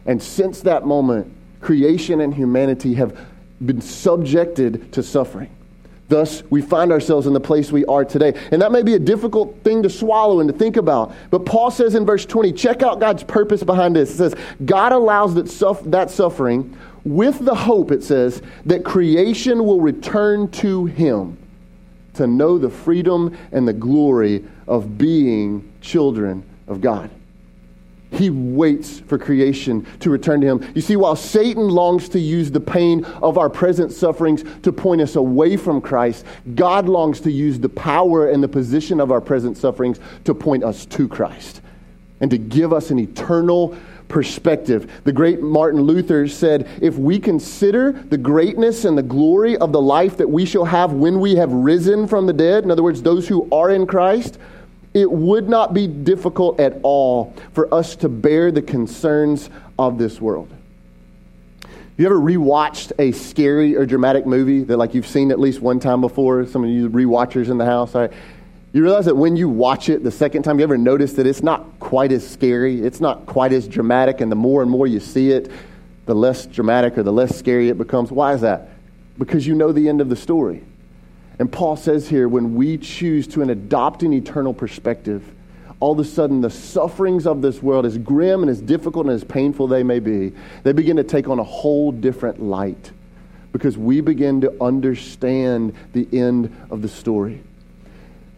And 0.07 0.23
since 0.23 0.61
that 0.61 0.87
moment, 0.87 1.35
creation 1.61 2.21
and 2.21 2.33
humanity 2.33 2.95
have 2.95 3.19
been 3.65 3.81
subjected 3.81 4.93
to 4.93 5.03
suffering. 5.03 5.51
Thus, 6.09 6.43
we 6.51 6.63
find 6.63 6.93
ourselves 6.93 7.27
in 7.27 7.33
the 7.33 7.41
place 7.41 7.73
we 7.73 7.85
are 7.87 8.05
today. 8.05 8.33
And 8.53 8.63
that 8.63 8.71
may 8.71 8.83
be 8.83 8.95
a 8.95 8.99
difficult 8.99 9.63
thing 9.65 9.83
to 9.83 9.91
swallow 9.91 10.39
and 10.41 10.49
to 10.49 10.57
think 10.57 10.77
about. 10.77 11.15
But 11.31 11.45
Paul 11.45 11.71
says 11.71 11.97
in 11.97 12.07
verse 12.07 12.25
20, 12.25 12.53
check 12.53 12.83
out 12.83 13.01
God's 13.01 13.25
purpose 13.25 13.65
behind 13.65 13.97
this. 13.97 14.13
It 14.13 14.17
says, 14.17 14.35
God 14.65 14.93
allows 14.93 15.35
that, 15.35 15.49
suff- 15.49 15.83
that 15.85 16.11
suffering 16.11 16.77
with 17.05 17.45
the 17.45 17.55
hope, 17.55 17.91
it 17.91 18.05
says, 18.05 18.43
that 18.67 18.85
creation 18.85 19.65
will 19.65 19.81
return 19.81 20.51
to 20.53 20.87
Him 20.87 21.39
to 22.15 22.27
know 22.27 22.57
the 22.57 22.71
freedom 22.71 23.37
and 23.53 23.67
the 23.67 23.73
glory 23.73 24.45
of 24.67 24.97
being 24.97 25.73
children 25.81 26.45
of 26.67 26.81
God. 26.81 27.11
He 28.13 28.31
waits 28.31 29.01
for 29.01 29.19
creation 29.19 29.87
to 30.01 30.11
return 30.11 30.41
to 30.41 30.47
him. 30.47 30.73
You 30.75 30.81
see, 30.81 30.97
while 30.97 31.17
Satan 31.17 31.69
longs 31.69 32.09
to 32.11 32.21
use 32.21 32.51
the 32.51 32.61
pain 32.61 33.05
of 33.05 33.37
our 33.37 33.51
present 33.51 33.93
sufferings 33.93 34.45
to 34.63 34.73
point 34.73 35.01
us 35.01 35.17
away 35.17 35.57
from 35.57 35.81
Christ, 35.81 36.25
God 36.55 36.89
longs 36.89 37.21
to 37.23 37.31
use 37.31 37.59
the 37.59 37.69
power 37.69 38.29
and 38.29 38.43
the 38.43 38.49
position 38.49 39.01
of 39.01 39.11
our 39.11 39.21
present 39.21 39.57
sufferings 39.57 39.99
to 40.25 40.35
point 40.35 40.63
us 40.63 40.87
to 40.87 41.09
Christ 41.09 41.61
and 42.21 42.31
to 42.31 42.39
give 42.39 42.73
us 42.73 42.91
an 42.91 42.99
eternal 42.99 43.77
perspective. 44.09 44.91
The 45.05 45.13
great 45.13 45.43
Martin 45.43 45.81
Luther 45.81 46.29
said, 46.29 46.69
If 46.81 46.97
we 46.97 47.19
consider 47.19 47.93
the 47.93 48.17
greatness 48.17 48.85
and 48.85 48.97
the 48.97 49.03
glory 49.03 49.57
of 49.57 49.73
the 49.73 49.83
life 49.83 50.17
that 50.19 50.31
we 50.31 50.47
shall 50.47 50.65
have 50.65 50.93
when 50.93 51.21
we 51.21 51.35
have 51.37 51.53
risen 51.53 52.07
from 52.07 52.27
the 52.27 52.33
dead, 52.33 52.65
in 52.65 52.71
other 52.71 52.83
words, 52.83 53.03
those 53.03 53.29
who 53.29 53.49
are 53.51 53.71
in 53.71 53.87
Christ, 53.87 54.39
it 54.97 55.13
would 55.13 55.47
not 55.47 55.75
be 55.75 55.87
difficult 55.87 56.59
at 56.59 56.81
all 56.83 57.35
for 57.53 57.73
us 57.73 57.97
to 57.97 58.09
bear 58.09 58.51
the 58.51 58.63
concerns 58.63 59.51
of 59.79 59.99
this 59.99 60.23
world. 60.23 60.49
You 61.99 62.07
ever 62.07 62.19
rewatched 62.19 62.93
a 62.99 63.13
scary 63.13 63.77
or 63.77 63.85
dramatic 63.85 64.25
movie 64.25 64.65
that 64.65 64.79
like 64.79 64.95
you've 64.95 65.07
seen 65.07 65.31
at 65.31 65.39
least 65.39 65.61
one 65.61 65.81
time 65.81 66.01
before? 66.01 66.47
Some 66.47 66.65
of 66.65 66.71
you 66.71 66.89
rewatchers 66.89 67.51
in 67.51 67.59
the 67.59 67.67
house, 67.67 67.95
right? 67.95 68.11
You 68.73 68.83
realize 68.83 69.05
that 69.05 69.15
when 69.15 69.37
you 69.37 69.51
watch 69.51 69.91
it 69.91 70.03
the 70.03 70.11
second 70.11 70.45
time, 70.45 70.59
you 70.59 70.63
ever 70.63 70.79
notice 70.79 71.13
that 71.15 71.27
it's 71.27 71.43
not 71.43 71.79
quite 71.79 72.11
as 72.11 72.27
scary, 72.27 72.81
it's 72.81 73.01
not 73.01 73.27
quite 73.27 73.53
as 73.53 73.69
dramatic, 73.69 74.23
and 74.23 74.33
the 74.33 74.37
more 74.37 74.63
and 74.63 74.71
more 74.71 74.87
you 74.87 75.01
see 75.01 75.31
it, 75.31 75.51
the 76.07 76.15
less 76.15 76.47
dramatic 76.47 76.97
or 76.97 77.03
the 77.03 77.13
less 77.13 77.37
scary 77.37 77.69
it 77.69 77.77
becomes. 77.77 78.11
Why 78.11 78.33
is 78.33 78.41
that? 78.41 78.71
Because 79.19 79.47
you 79.47 79.55
know 79.55 79.73
the 79.73 79.91
end 79.91 80.01
of 80.01 80.09
the 80.09 80.17
story. 80.17 80.65
And 81.39 81.53
Paul 81.53 81.77
says 81.77 82.09
here 82.09 82.29
when 82.29 82.55
we 82.55 82.79
choose 82.79 83.27
to 83.29 83.43
adopt 83.43 84.03
an 84.03 84.13
eternal 84.13 84.55
perspective, 84.55 85.23
all 85.81 85.93
of 85.93 85.99
a 85.99 86.05
sudden 86.05 86.41
the 86.41 86.51
sufferings 86.51 87.27
of 87.27 87.43
this 87.43 87.63
world, 87.63 87.85
as 87.85 87.99
grim 87.99 88.41
and 88.43 88.51
as 88.51 88.61
difficult 88.61 89.07
and 89.07 89.15
as 89.15 89.25
painful 89.25 89.67
they 89.67 89.83
may 89.83 89.99
be, 89.99 90.33
they 90.63 90.73
begin 90.73 90.97
to 90.97 91.05
take 91.05 91.29
on 91.29 91.39
a 91.39 91.45
whole 91.45 91.93
different 91.93 92.43
light 92.43 92.91
because 93.53 93.77
we 93.77 94.01
begin 94.01 94.41
to 94.41 94.53
understand 94.63 95.75
the 95.93 96.09
end 96.13 96.55
of 96.71 96.83
the 96.83 96.89
story. 96.89 97.43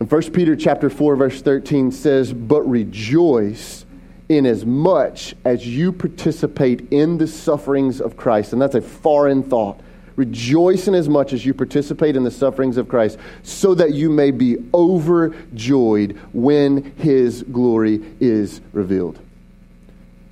And 0.00 0.10
1 0.10 0.32
Peter 0.32 0.54
chapter 0.56 0.90
4 0.90 1.16
verse 1.16 1.42
13 1.42 1.90
says, 1.90 2.32
"But 2.32 2.68
rejoice 2.68 3.84
in 4.28 4.46
as 4.46 4.64
much 4.66 5.34
as 5.44 5.66
you 5.66 5.90
participate 5.92 6.92
in 6.92 7.18
the 7.18 7.26
sufferings 7.26 8.00
of 8.00 8.16
Christ." 8.16 8.52
And 8.52 8.62
that's 8.62 8.74
a 8.74 8.80
foreign 8.80 9.42
thought. 9.42 9.80
Rejoice 10.18 10.88
in 10.88 10.96
as 10.96 11.08
much 11.08 11.32
as 11.32 11.46
you 11.46 11.54
participate 11.54 12.16
in 12.16 12.24
the 12.24 12.30
sufferings 12.32 12.76
of 12.76 12.88
Christ, 12.88 13.18
so 13.44 13.72
that 13.76 13.94
you 13.94 14.10
may 14.10 14.32
be 14.32 14.56
overjoyed 14.74 16.18
when 16.32 16.92
his 16.96 17.44
glory 17.44 18.00
is 18.18 18.60
revealed. 18.72 19.20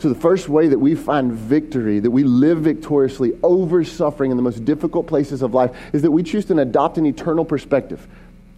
So, 0.01 0.09
the 0.09 0.17
first 0.17 0.49
way 0.49 0.67
that 0.67 0.79
we 0.81 0.97
find 0.97 1.33
victory, 1.33 2.01
that 2.01 2.11
we 2.11 2.25
live 2.25 2.63
victoriously 2.63 3.39
over 3.45 3.85
suffering 3.85 4.33
in 4.33 4.37
the 4.37 4.43
most 4.43 4.65
difficult 4.65 5.07
places 5.07 5.41
of 5.41 5.55
life, 5.55 5.71
is 5.93 6.03
that 6.03 6.11
we 6.11 6.25
choose 6.25 6.47
to 6.47 6.59
adopt 6.59 6.99
an 6.99 7.07
eternal 7.07 7.45
perspective. 7.45 8.09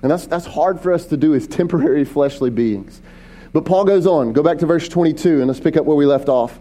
And 0.01 0.11
that's, 0.11 0.27
that's 0.27 0.47
hard 0.47 0.81
for 0.81 0.95
us 0.95 1.05
to 1.09 1.19
do 1.19 1.35
as 1.35 1.47
temporary 1.47 2.07
fleshly 2.07 2.49
beings. 2.49 3.03
But 3.53 3.67
Paul 3.67 3.85
goes 3.85 4.07
on. 4.07 4.33
Go 4.33 4.43
back 4.43 4.57
to 4.59 4.67
verse 4.67 4.89
22 4.89 5.41
and 5.41 5.47
let's 5.47 5.61
pick 5.61 5.77
up 5.77 5.85
where 5.85 5.97
we 5.97 6.07
left 6.07 6.31
off. 6.31 6.59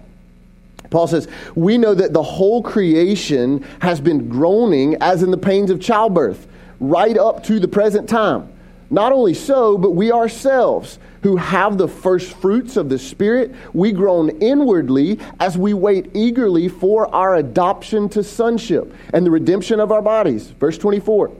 Paul 0.89 1.07
says, 1.07 1.27
We 1.55 1.77
know 1.77 1.93
that 1.93 2.13
the 2.13 2.23
whole 2.23 2.61
creation 2.63 3.65
has 3.81 3.99
been 4.01 4.29
groaning 4.29 4.95
as 5.01 5.23
in 5.23 5.31
the 5.31 5.37
pains 5.37 5.69
of 5.69 5.81
childbirth, 5.81 6.47
right 6.79 7.17
up 7.17 7.43
to 7.45 7.59
the 7.59 7.67
present 7.67 8.07
time. 8.07 8.49
Not 8.89 9.11
only 9.11 9.33
so, 9.33 9.77
but 9.77 9.91
we 9.91 10.11
ourselves, 10.11 10.99
who 11.23 11.35
have 11.35 11.77
the 11.77 11.87
first 11.87 12.33
fruits 12.37 12.77
of 12.77 12.89
the 12.89 12.97
Spirit, 12.97 13.53
we 13.73 13.91
groan 13.91 14.29
inwardly 14.41 15.19
as 15.39 15.57
we 15.57 15.73
wait 15.73 16.09
eagerly 16.13 16.69
for 16.69 17.13
our 17.13 17.35
adoption 17.35 18.07
to 18.09 18.23
sonship 18.23 18.93
and 19.13 19.25
the 19.25 19.31
redemption 19.31 19.79
of 19.79 19.91
our 19.91 20.01
bodies. 20.01 20.47
Verse 20.51 20.77
24. 20.77 21.31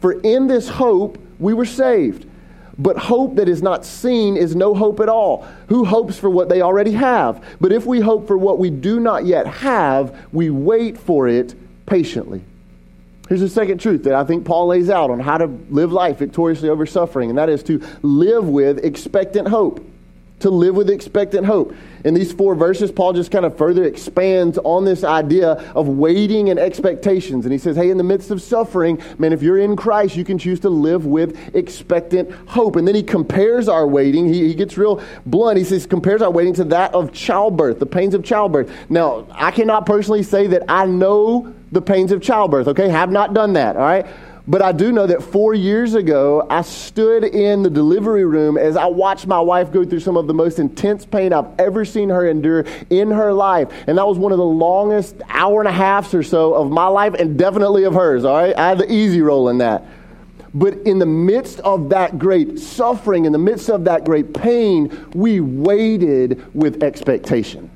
For 0.00 0.20
in 0.22 0.48
this 0.48 0.68
hope 0.68 1.18
we 1.38 1.54
were 1.54 1.64
saved. 1.64 2.26
But 2.78 2.98
hope 2.98 3.36
that 3.36 3.48
is 3.48 3.62
not 3.62 3.84
seen 3.84 4.36
is 4.36 4.54
no 4.54 4.74
hope 4.74 5.00
at 5.00 5.08
all. 5.08 5.46
Who 5.68 5.84
hopes 5.84 6.18
for 6.18 6.28
what 6.28 6.48
they 6.48 6.60
already 6.60 6.92
have? 6.92 7.42
But 7.60 7.72
if 7.72 7.86
we 7.86 8.00
hope 8.00 8.26
for 8.26 8.36
what 8.36 8.58
we 8.58 8.70
do 8.70 9.00
not 9.00 9.24
yet 9.24 9.46
have, 9.46 10.26
we 10.32 10.50
wait 10.50 10.98
for 10.98 11.26
it 11.26 11.54
patiently. 11.86 12.44
Here's 13.28 13.40
the 13.40 13.48
second 13.48 13.78
truth 13.78 14.04
that 14.04 14.14
I 14.14 14.24
think 14.24 14.44
Paul 14.44 14.68
lays 14.68 14.90
out 14.90 15.10
on 15.10 15.18
how 15.18 15.38
to 15.38 15.46
live 15.70 15.90
life 15.90 16.18
victoriously 16.18 16.68
over 16.68 16.86
suffering, 16.86 17.30
and 17.30 17.38
that 17.38 17.48
is 17.48 17.62
to 17.64 17.82
live 18.02 18.48
with 18.48 18.84
expectant 18.84 19.48
hope 19.48 19.84
to 20.40 20.50
live 20.50 20.74
with 20.74 20.90
expectant 20.90 21.46
hope. 21.46 21.74
In 22.04 22.14
these 22.14 22.32
four 22.32 22.54
verses, 22.54 22.92
Paul 22.92 23.14
just 23.14 23.30
kind 23.30 23.44
of 23.44 23.56
further 23.56 23.84
expands 23.84 24.58
on 24.58 24.84
this 24.84 25.02
idea 25.02 25.52
of 25.74 25.88
waiting 25.88 26.50
and 26.50 26.58
expectations. 26.58 27.44
And 27.46 27.52
he 27.52 27.58
says, 27.58 27.74
hey, 27.74 27.90
in 27.90 27.96
the 27.96 28.04
midst 28.04 28.30
of 28.30 28.40
suffering, 28.42 29.02
man, 29.18 29.32
if 29.32 29.42
you're 29.42 29.58
in 29.58 29.76
Christ, 29.76 30.14
you 30.14 30.24
can 30.24 30.38
choose 30.38 30.60
to 30.60 30.68
live 30.68 31.06
with 31.06 31.54
expectant 31.56 32.30
hope. 32.48 32.76
And 32.76 32.86
then 32.86 32.94
he 32.94 33.02
compares 33.02 33.68
our 33.68 33.86
waiting. 33.86 34.32
He, 34.32 34.46
he 34.46 34.54
gets 34.54 34.76
real 34.76 35.02
blunt. 35.24 35.58
He 35.58 35.64
says, 35.64 35.86
compares 35.86 36.22
our 36.22 36.30
waiting 36.30 36.54
to 36.54 36.64
that 36.64 36.94
of 36.94 37.12
childbirth, 37.12 37.78
the 37.78 37.86
pains 37.86 38.14
of 38.14 38.22
childbirth. 38.22 38.70
Now, 38.90 39.26
I 39.32 39.50
cannot 39.50 39.86
personally 39.86 40.22
say 40.22 40.46
that 40.48 40.62
I 40.68 40.86
know 40.86 41.54
the 41.76 41.82
pains 41.82 42.10
of 42.10 42.22
childbirth, 42.22 42.68
okay? 42.68 42.88
Have 42.88 43.12
not 43.12 43.34
done 43.34 43.52
that, 43.52 43.76
all 43.76 43.82
right? 43.82 44.06
But 44.48 44.62
I 44.62 44.72
do 44.72 44.92
know 44.92 45.06
that 45.06 45.22
four 45.22 45.52
years 45.52 45.92
ago, 45.92 46.46
I 46.48 46.62
stood 46.62 47.22
in 47.22 47.62
the 47.62 47.68
delivery 47.68 48.24
room 48.24 48.56
as 48.56 48.78
I 48.78 48.86
watched 48.86 49.26
my 49.26 49.40
wife 49.40 49.70
go 49.72 49.84
through 49.84 50.00
some 50.00 50.16
of 50.16 50.26
the 50.26 50.32
most 50.32 50.58
intense 50.58 51.04
pain 51.04 51.34
I've 51.34 51.48
ever 51.58 51.84
seen 51.84 52.08
her 52.08 52.26
endure 52.26 52.64
in 52.88 53.10
her 53.10 53.30
life. 53.32 53.68
And 53.86 53.98
that 53.98 54.06
was 54.06 54.16
one 54.16 54.32
of 54.32 54.38
the 54.38 54.44
longest 54.44 55.16
hour 55.28 55.60
and 55.60 55.68
a 55.68 55.72
halfs 55.72 56.14
or 56.14 56.22
so 56.22 56.54
of 56.54 56.70
my 56.70 56.86
life 56.86 57.12
and 57.12 57.36
definitely 57.36 57.84
of 57.84 57.92
hers, 57.92 58.24
all 58.24 58.36
right? 58.36 58.56
I 58.56 58.68
had 58.68 58.78
the 58.78 58.90
easy 58.90 59.20
role 59.20 59.50
in 59.50 59.58
that. 59.58 59.84
But 60.54 60.78
in 60.86 60.98
the 60.98 61.06
midst 61.06 61.60
of 61.60 61.90
that 61.90 62.18
great 62.18 62.58
suffering, 62.58 63.26
in 63.26 63.32
the 63.32 63.38
midst 63.38 63.68
of 63.68 63.84
that 63.84 64.06
great 64.06 64.32
pain, 64.32 65.10
we 65.12 65.40
waited 65.40 66.42
with 66.54 66.82
expectation. 66.82 67.68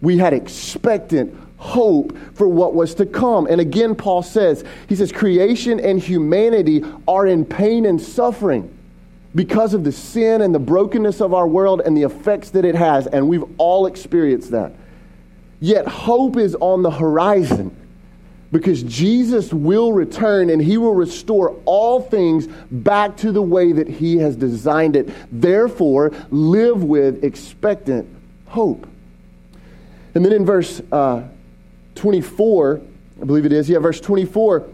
We 0.00 0.16
had 0.16 0.32
expectant 0.32 1.45
hope 1.66 2.16
for 2.34 2.46
what 2.48 2.74
was 2.74 2.94
to 2.94 3.04
come. 3.04 3.46
And 3.48 3.60
again, 3.60 3.96
Paul 3.96 4.22
says, 4.22 4.64
he 4.88 4.94
says, 4.94 5.10
creation 5.10 5.80
and 5.80 6.00
humanity 6.00 6.84
are 7.08 7.26
in 7.26 7.44
pain 7.44 7.84
and 7.86 8.00
suffering 8.00 8.72
because 9.34 9.74
of 9.74 9.82
the 9.82 9.92
sin 9.92 10.42
and 10.42 10.54
the 10.54 10.60
brokenness 10.60 11.20
of 11.20 11.34
our 11.34 11.46
world 11.46 11.82
and 11.84 11.96
the 11.96 12.04
effects 12.04 12.50
that 12.50 12.64
it 12.64 12.76
has. 12.76 13.08
And 13.08 13.28
we've 13.28 13.44
all 13.58 13.86
experienced 13.86 14.52
that. 14.52 14.72
Yet 15.60 15.88
hope 15.88 16.36
is 16.36 16.54
on 16.54 16.82
the 16.82 16.90
horizon 16.90 17.74
because 18.52 18.84
Jesus 18.84 19.52
will 19.52 19.92
return 19.92 20.50
and 20.50 20.62
he 20.62 20.78
will 20.78 20.94
restore 20.94 21.60
all 21.64 22.00
things 22.00 22.46
back 22.70 23.16
to 23.18 23.32
the 23.32 23.42
way 23.42 23.72
that 23.72 23.88
he 23.88 24.18
has 24.18 24.36
designed 24.36 24.94
it. 24.94 25.10
Therefore, 25.32 26.12
live 26.30 26.84
with 26.84 27.24
expectant 27.24 28.08
hope. 28.46 28.86
And 30.14 30.24
then 30.24 30.32
in 30.32 30.46
verse 30.46 30.80
uh, 30.92 31.24
24, 31.96 32.80
I 33.20 33.24
believe 33.24 33.46
it 33.46 33.52
is, 33.52 33.68
yeah, 33.68 33.78
verse 33.78 34.00
24, 34.00 34.68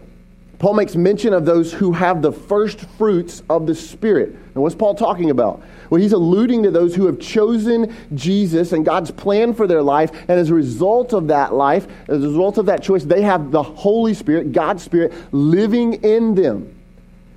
Paul 0.59 0.75
makes 0.75 0.95
mention 0.95 1.33
of 1.33 1.45
those 1.45 1.73
who 1.73 1.91
have 1.91 2.21
the 2.21 2.31
first 2.31 2.81
fruits 2.97 3.43
of 3.49 3.67
the 3.67 3.75
Spirit. 3.75 4.29
And 4.29 4.63
what's 4.63 4.75
Paul 4.75 4.95
talking 4.95 5.29
about? 5.29 5.61
Well, 5.89 5.99
he's 5.99 6.13
alluding 6.13 6.63
to 6.63 6.71
those 6.71 6.95
who 6.95 7.05
have 7.07 7.19
chosen 7.19 7.93
Jesus 8.13 8.71
and 8.71 8.85
God's 8.85 9.11
plan 9.11 9.53
for 9.53 9.67
their 9.67 9.81
life. 9.81 10.11
And 10.11 10.31
as 10.31 10.49
a 10.49 10.53
result 10.53 11.13
of 11.13 11.27
that 11.27 11.53
life, 11.53 11.87
as 12.07 12.23
a 12.23 12.27
result 12.27 12.57
of 12.57 12.67
that 12.67 12.81
choice, 12.81 13.03
they 13.03 13.23
have 13.23 13.51
the 13.51 13.61
Holy 13.61 14.13
Spirit, 14.13 14.53
God's 14.53 14.83
Spirit, 14.83 15.11
living 15.33 15.95
in 15.95 16.33
them 16.33 16.73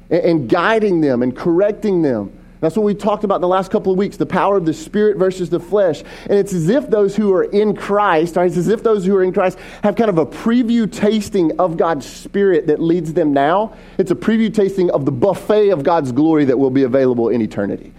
and, 0.09 0.23
and 0.23 0.49
guiding 0.49 1.01
them 1.01 1.23
and 1.23 1.37
correcting 1.37 2.03
them 2.03 2.33
that's 2.61 2.77
what 2.77 2.85
we 2.85 2.95
talked 2.95 3.25
about 3.25 3.37
in 3.37 3.41
the 3.43 3.49
last 3.49 3.71
couple 3.71 3.93
of 3.93 3.99
weeks 3.99 4.17
the 4.17 4.27
power 4.27 4.57
of 4.57 4.65
the 4.65 4.73
spirit 4.73 5.19
versus 5.19 5.51
the 5.51 5.61
flesh. 5.61 6.03
And 6.23 6.39
it's 6.39 6.53
as 6.53 6.69
if 6.69 6.89
those 6.89 7.15
who 7.15 7.33
are 7.35 7.45
in 7.45 7.77
Christ, 7.77 8.37
right, 8.37 8.47
it's 8.47 8.57
as 8.57 8.69
if 8.69 8.83
those 8.83 9.05
who 9.05 9.15
are 9.17 9.23
in 9.23 9.33
Christ 9.33 9.59
have 9.83 9.97
kind 9.97 10.09
of 10.09 10.19
a 10.19 10.27
preview 10.27 10.91
tasting 10.91 11.59
of 11.59 11.77
God's 11.77 12.07
spirit 12.07 12.67
that 12.69 12.81
leads 12.81 13.13
them 13.13 13.33
now. 13.33 13.75
It's 13.99 14.11
a 14.11 14.17
preview 14.17 14.53
tasting 14.53 14.91
of 14.91 15.05
the 15.05 15.13
buffet 15.13 15.71
of 15.71 15.83
God's 15.83 16.13
glory 16.13 16.47
that 16.47 16.59
will 16.59 16.71
be 16.71 16.85
available 16.85 17.29
in 17.29 17.43
eternity. 17.43 17.93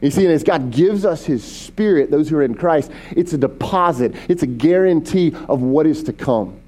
You 0.00 0.10
see, 0.10 0.24
and 0.24 0.32
as 0.32 0.44
God 0.44 0.70
gives 0.70 1.04
us 1.04 1.24
His 1.24 1.42
Spirit, 1.42 2.10
those 2.10 2.28
who 2.28 2.36
are 2.36 2.44
in 2.44 2.54
Christ, 2.54 2.92
it's 3.10 3.32
a 3.32 3.38
deposit, 3.38 4.14
it's 4.28 4.44
a 4.44 4.46
guarantee 4.46 5.34
of 5.48 5.60
what 5.60 5.86
is 5.86 6.04
to 6.04 6.12
come 6.12 6.60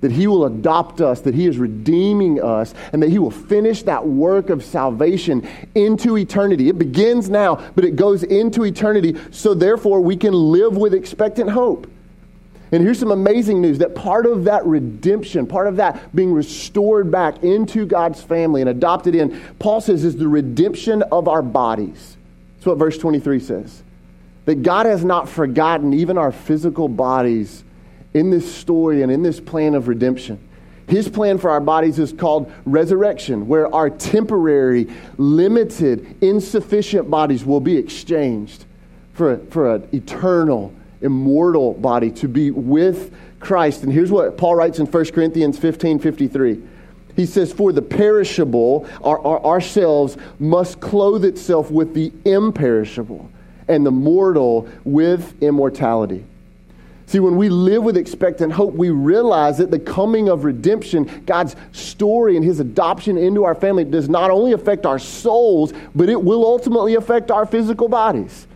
that 0.00 0.12
He 0.12 0.26
will 0.26 0.44
adopt 0.44 1.00
us, 1.00 1.22
that 1.22 1.34
He 1.34 1.46
is 1.46 1.58
redeeming 1.58 2.42
us, 2.42 2.74
and 2.92 3.02
that 3.02 3.10
He 3.10 3.18
will 3.18 3.30
finish 3.30 3.82
that 3.84 4.06
work 4.06 4.50
of 4.50 4.64
salvation 4.64 5.48
into 5.74 6.16
eternity. 6.18 6.68
It 6.68 6.78
begins 6.78 7.30
now, 7.30 7.56
but 7.74 7.84
it 7.84 7.96
goes 7.96 8.22
into 8.22 8.64
eternity, 8.64 9.16
so 9.30 9.54
therefore 9.54 10.00
we 10.00 10.16
can 10.16 10.32
live 10.34 10.76
with 10.76 10.94
expectant 10.94 11.50
hope. 11.50 11.90
And 12.72 12.82
here's 12.82 12.98
some 12.98 13.12
amazing 13.12 13.62
news 13.62 13.78
that 13.78 13.94
part 13.94 14.26
of 14.26 14.44
that 14.44 14.66
redemption, 14.66 15.46
part 15.46 15.68
of 15.68 15.76
that 15.76 16.14
being 16.14 16.32
restored 16.32 17.12
back 17.12 17.44
into 17.44 17.86
God's 17.86 18.20
family 18.20 18.60
and 18.60 18.68
adopted 18.68 19.14
in, 19.14 19.40
Paul 19.60 19.80
says, 19.80 20.04
is 20.04 20.16
the 20.16 20.26
redemption 20.26 21.02
of 21.04 21.28
our 21.28 21.42
bodies. 21.42 22.16
That's 22.56 22.66
what 22.66 22.78
verse 22.78 22.98
23 22.98 23.38
says. 23.38 23.82
that 24.46 24.62
God 24.62 24.86
has 24.86 25.04
not 25.04 25.28
forgotten 25.28 25.92
even 25.92 26.16
our 26.16 26.32
physical 26.32 26.88
bodies 26.88 27.62
in 28.14 28.30
this 28.30 28.52
story 28.54 29.02
and 29.02 29.12
in 29.12 29.22
this 29.22 29.40
plan 29.40 29.74
of 29.74 29.88
redemption. 29.88 30.38
His 30.88 31.08
plan 31.08 31.38
for 31.38 31.50
our 31.50 31.60
bodies 31.60 31.98
is 31.98 32.12
called 32.12 32.52
resurrection, 32.64 33.48
where 33.48 33.72
our 33.74 33.90
temporary, 33.90 34.88
limited, 35.16 36.16
insufficient 36.22 37.10
bodies 37.10 37.44
will 37.44 37.60
be 37.60 37.76
exchanged 37.76 38.64
for, 39.12 39.38
for 39.50 39.74
an 39.74 39.88
eternal, 39.92 40.72
immortal 41.02 41.74
body 41.74 42.10
to 42.12 42.28
be 42.28 42.50
with 42.52 43.12
Christ. 43.40 43.82
And 43.82 43.92
here's 43.92 44.12
what 44.12 44.38
Paul 44.38 44.54
writes 44.54 44.78
in 44.78 44.86
1 44.86 45.04
Corinthians 45.06 45.58
15 45.58 45.98
53. 45.98 46.62
He 47.16 47.26
says, 47.26 47.52
For 47.52 47.72
the 47.72 47.82
perishable, 47.82 48.86
our, 49.02 49.18
our, 49.20 49.44
ourselves 49.44 50.16
must 50.38 50.80
clothe 50.80 51.24
itself 51.24 51.70
with 51.70 51.94
the 51.94 52.12
imperishable, 52.24 53.30
and 53.68 53.84
the 53.84 53.90
mortal 53.90 54.68
with 54.84 55.42
immortality. 55.42 56.24
See, 57.06 57.20
when 57.20 57.36
we 57.36 57.48
live 57.48 57.84
with 57.84 57.96
expectant 57.96 58.52
hope, 58.52 58.74
we 58.74 58.90
realize 58.90 59.58
that 59.58 59.70
the 59.70 59.78
coming 59.78 60.28
of 60.28 60.42
redemption, 60.42 61.22
God's 61.24 61.54
story 61.70 62.34
and 62.36 62.44
his 62.44 62.58
adoption 62.58 63.16
into 63.16 63.44
our 63.44 63.54
family, 63.54 63.84
does 63.84 64.08
not 64.08 64.30
only 64.30 64.52
affect 64.52 64.84
our 64.84 64.98
souls, 64.98 65.72
but 65.94 66.08
it 66.08 66.20
will 66.20 66.44
ultimately 66.44 66.96
affect 66.96 67.30
our 67.30 67.46
physical 67.46 67.88
bodies. 67.88 68.48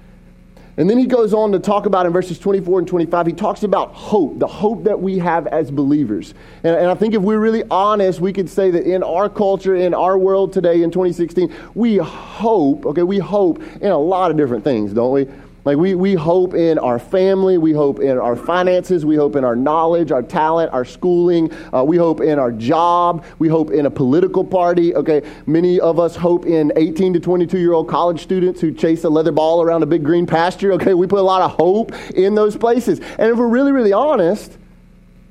And 0.76 0.88
then 0.88 0.98
he 0.98 1.06
goes 1.06 1.32
on 1.34 1.52
to 1.52 1.58
talk 1.58 1.86
about 1.86 2.06
in 2.06 2.12
verses 2.12 2.38
24 2.38 2.80
and 2.80 2.88
25, 2.88 3.26
he 3.26 3.32
talks 3.34 3.62
about 3.64 3.92
hope, 3.92 4.38
the 4.38 4.46
hope 4.46 4.84
that 4.84 4.98
we 4.98 5.18
have 5.18 5.46
as 5.48 5.70
believers. 5.70 6.34
And, 6.64 6.74
and, 6.74 6.86
I 6.86 6.94
think 6.94 7.14
if 7.14 7.20
we're 7.20 7.38
really 7.38 7.64
honest, 7.70 8.20
we 8.20 8.32
could 8.32 8.48
say 8.48 8.70
that 8.70 8.84
in 8.84 9.02
our 9.02 9.28
culture, 9.28 9.76
in 9.76 9.94
our 9.94 10.16
world 10.16 10.52
today, 10.52 10.82
in 10.82 10.90
2016, 10.90 11.54
we 11.74 11.98
hope, 11.98 12.86
okay, 12.86 13.02
we 13.02 13.18
hope 13.18 13.62
in 13.82 13.90
a 13.90 13.98
lot 13.98 14.30
of 14.30 14.36
different 14.36 14.64
things, 14.64 14.92
don't 14.92 15.12
we? 15.12 15.28
Like 15.64 15.76
we, 15.76 15.94
we 15.94 16.14
hope 16.14 16.54
in 16.54 16.78
our 16.78 16.98
family, 16.98 17.58
we 17.58 17.72
hope 17.72 18.00
in 18.00 18.16
our 18.16 18.34
finances, 18.34 19.04
we 19.04 19.16
hope 19.16 19.36
in 19.36 19.44
our 19.44 19.54
knowledge, 19.54 20.10
our 20.10 20.22
talent, 20.22 20.72
our 20.72 20.86
schooling, 20.86 21.52
uh, 21.74 21.84
we 21.84 21.98
hope 21.98 22.22
in 22.22 22.38
our 22.38 22.50
job, 22.50 23.24
we 23.38 23.48
hope 23.48 23.70
in 23.70 23.84
a 23.84 23.90
political 23.90 24.42
party. 24.42 24.94
Okay, 24.94 25.22
many 25.46 25.78
of 25.78 25.98
us 25.98 26.16
hope 26.16 26.46
in 26.46 26.72
18 26.76 27.12
to 27.12 27.20
22 27.20 27.58
year 27.58 27.74
old 27.74 27.88
college 27.88 28.22
students 28.22 28.60
who 28.60 28.72
chase 28.72 29.04
a 29.04 29.10
leather 29.10 29.32
ball 29.32 29.60
around 29.60 29.82
a 29.82 29.86
big 29.86 30.02
green 30.02 30.26
pasture. 30.26 30.72
Okay, 30.72 30.94
we 30.94 31.06
put 31.06 31.18
a 31.18 31.22
lot 31.22 31.42
of 31.42 31.50
hope 31.52 31.92
in 32.12 32.34
those 32.34 32.56
places. 32.56 33.00
And 33.18 33.30
if 33.30 33.36
we're 33.36 33.48
really, 33.48 33.72
really 33.72 33.92
honest, 33.92 34.56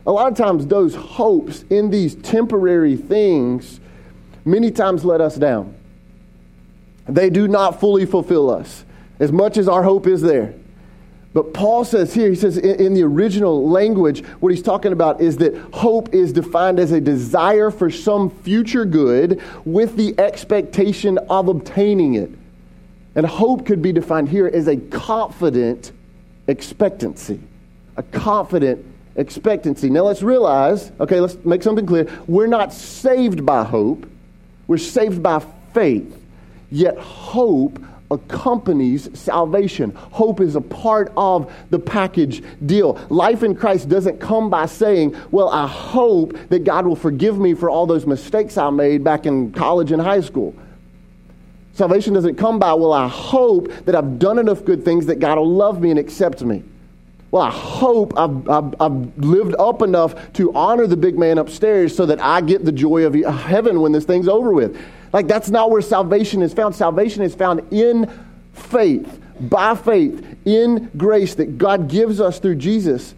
a 0.06 0.12
lot 0.12 0.32
of 0.32 0.38
times 0.38 0.68
those 0.68 0.94
hopes 0.94 1.64
in 1.72 1.90
these 1.90 2.16
temporary 2.16 2.96
things 2.96 3.80
many 4.46 4.70
times 4.70 5.04
let 5.04 5.22
us 5.22 5.36
down. 5.36 5.76
They 7.08 7.32
do 7.32 7.48
not 7.48 7.80
fully 7.80 8.06
fulfill 8.06 8.52
us 8.52 8.86
as 9.20 9.32
much 9.32 9.58
as 9.58 9.68
our 9.68 9.84
hope 9.84 10.08
is 10.08 10.22
there. 10.22 10.54
But 11.32 11.54
Paul 11.54 11.86
says 11.86 12.14
here, 12.14 12.30
he 12.30 12.36
says 12.36 12.58
in, 12.58 12.96
the 12.96 13.04
original 13.04 13.70
language, 13.70 14.26
what 14.40 14.50
he's 14.52 14.64
talking 14.64 14.94
about 14.94 15.22
is 15.22 15.38
that 15.38 15.56
hope 15.74 16.14
is 16.14 16.34
defined 16.34 16.80
as 16.80 16.92
a 16.92 17.00
desire 17.00 17.70
for 17.70 17.92
some 17.92 18.32
future 18.32 18.84
good 18.84 19.42
with 19.64 19.96
the 19.96 20.20
expectation 20.20 21.20
of 21.30 21.48
obtaining 21.48 22.16
it. 22.16 22.32
And 23.16 23.26
hope 23.26 23.66
could 23.66 23.82
be 23.82 23.92
defined 23.92 24.30
here 24.30 24.48
as 24.48 24.68
a 24.68 24.78
confident 24.78 25.92
expectancy. 26.48 27.40
A 27.98 28.04
confident 28.04 28.84
expectancy. 29.16 29.90
Now 29.90 30.02
let's 30.02 30.24
realize, 30.24 30.92
okay, 31.00 31.20
let's 31.20 31.36
make 31.46 31.62
something 31.62 31.86
clear. 31.86 32.08
We're 32.28 32.48
not 32.48 32.74
saved 32.74 33.46
by 33.46 33.64
hope, 33.64 34.10
we're 34.66 34.78
saved 34.78 35.22
by 35.22 35.44
faith. 35.74 36.16
Yet 36.72 36.98
hope 36.98 37.80
accompanies 38.12 39.10
salvation. 39.18 39.92
Hope 39.92 40.42
is 40.42 40.56
a 40.56 40.62
part 40.62 41.12
of 41.16 41.52
the 41.70 41.80
package 41.80 42.44
deal. 42.66 43.00
Life 43.10 43.44
in 43.44 43.56
Christ 43.56 43.90
doesn't 43.90 44.20
come 44.20 44.50
by 44.50 44.66
saying, 44.66 45.16
Well, 45.32 45.50
I 45.50 45.68
hope 45.68 46.38
that 46.50 46.64
God 46.64 46.88
will 46.88 46.96
forgive 46.96 47.38
me 47.38 47.54
for 47.54 47.70
all 47.70 47.86
those 47.86 48.06
mistakes 48.06 48.58
I 48.58 48.70
made 48.70 49.04
back 49.04 49.26
in 49.26 49.52
college 49.52 49.92
and 49.92 50.02
high 50.02 50.22
school. 50.22 50.56
Salvation 51.74 52.14
doesn't 52.14 52.36
come 52.36 52.60
by, 52.60 52.74
Well, 52.74 52.94
I 52.94 53.08
hope 53.08 53.72
that 53.86 53.96
I've 53.96 54.20
done 54.20 54.40
enough 54.40 54.66
good 54.66 54.84
things 54.84 55.06
that 55.06 55.20
God 55.20 55.38
will 55.38 55.52
love 55.52 55.80
me 55.80 55.92
and 55.92 56.00
accept 56.00 56.42
me. 56.42 56.64
Well, 57.32 57.44
I 57.44 57.52
hope 57.52 58.18
I've, 58.18 58.50
I've, 58.50 58.82
I've, 58.82 59.18
lived 59.20 59.56
up 59.60 59.84
enough 59.84 60.34
to 60.34 60.52
honor 60.56 60.88
the 60.88 60.98
big 60.98 61.18
man 61.18 61.38
upstairs 61.38 61.96
so 61.96 62.08
that 62.08 62.20
I 62.20 62.42
get 62.42 62.66
the 62.66 62.72
joy 62.72 63.06
of 63.06 63.14
heaven 63.14 63.82
when 63.82 63.92
this 63.92 64.04
thing's 64.04 64.28
over 64.28 64.52
with. 64.52 64.76
Like, 65.12 65.28
that's 65.28 65.50
not 65.50 65.72
where 65.72 65.82
salvation 65.82 66.42
is 66.42 66.54
found. 66.54 66.76
Salvation 66.76 67.24
is 67.24 67.34
found 67.34 67.74
in 67.74 68.12
faith, 68.54 69.20
by 69.40 69.76
faith, 69.76 70.26
in 70.46 70.92
grace 70.98 71.36
that 71.36 71.58
God 71.58 71.88
gives 71.90 72.22
us 72.22 72.40
through 72.40 72.56
Jesus. 72.56 73.16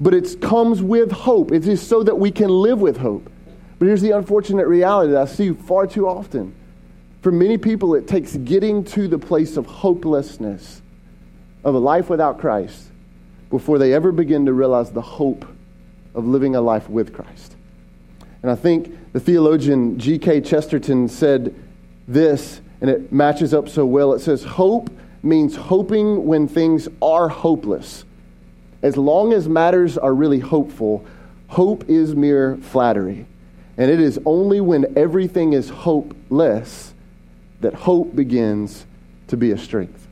But 0.00 0.14
it 0.14 0.40
comes 0.40 0.82
with 0.82 1.10
hope. 1.10 1.52
It 1.52 1.66
is 1.66 1.86
so 1.86 2.02
that 2.02 2.18
we 2.18 2.30
can 2.30 2.48
live 2.48 2.80
with 2.80 2.96
hope. 2.96 3.30
But 3.78 3.86
here's 3.86 4.02
the 4.02 4.12
unfortunate 4.12 4.66
reality 4.66 5.12
that 5.12 5.22
I 5.22 5.24
see 5.26 5.52
far 5.52 5.86
too 5.86 6.08
often. 6.08 6.54
For 7.22 7.32
many 7.32 7.58
people, 7.58 7.94
it 7.94 8.06
takes 8.06 8.36
getting 8.36 8.84
to 8.84 9.08
the 9.08 9.18
place 9.18 9.56
of 9.56 9.66
hopelessness, 9.66 10.80
of 11.64 11.74
a 11.74 11.78
life 11.78 12.08
without 12.08 12.38
Christ, 12.38 12.88
before 13.50 13.78
they 13.78 13.92
ever 13.92 14.12
begin 14.12 14.46
to 14.46 14.52
realize 14.52 14.92
the 14.92 15.02
hope 15.02 15.44
of 16.14 16.26
living 16.26 16.56
a 16.56 16.60
life 16.60 16.88
with 16.88 17.12
Christ. 17.12 17.55
And 18.42 18.50
I 18.50 18.54
think 18.54 19.12
the 19.12 19.20
theologian 19.20 19.98
G.K. 19.98 20.42
Chesterton 20.42 21.08
said 21.08 21.54
this, 22.06 22.60
and 22.80 22.90
it 22.90 23.12
matches 23.12 23.54
up 23.54 23.68
so 23.68 23.86
well. 23.86 24.12
It 24.12 24.20
says, 24.20 24.44
Hope 24.44 24.90
means 25.22 25.56
hoping 25.56 26.26
when 26.26 26.46
things 26.46 26.88
are 27.02 27.28
hopeless. 27.28 28.04
As 28.82 28.96
long 28.96 29.32
as 29.32 29.48
matters 29.48 29.98
are 29.98 30.14
really 30.14 30.38
hopeful, 30.38 31.04
hope 31.48 31.88
is 31.88 32.14
mere 32.14 32.56
flattery. 32.58 33.26
And 33.76 33.90
it 33.90 34.00
is 34.00 34.18
only 34.24 34.60
when 34.60 34.96
everything 34.96 35.52
is 35.52 35.68
hopeless 35.68 36.94
that 37.60 37.74
hope 37.74 38.14
begins 38.14 38.86
to 39.28 39.36
be 39.36 39.50
a 39.50 39.58
strength. 39.58 40.06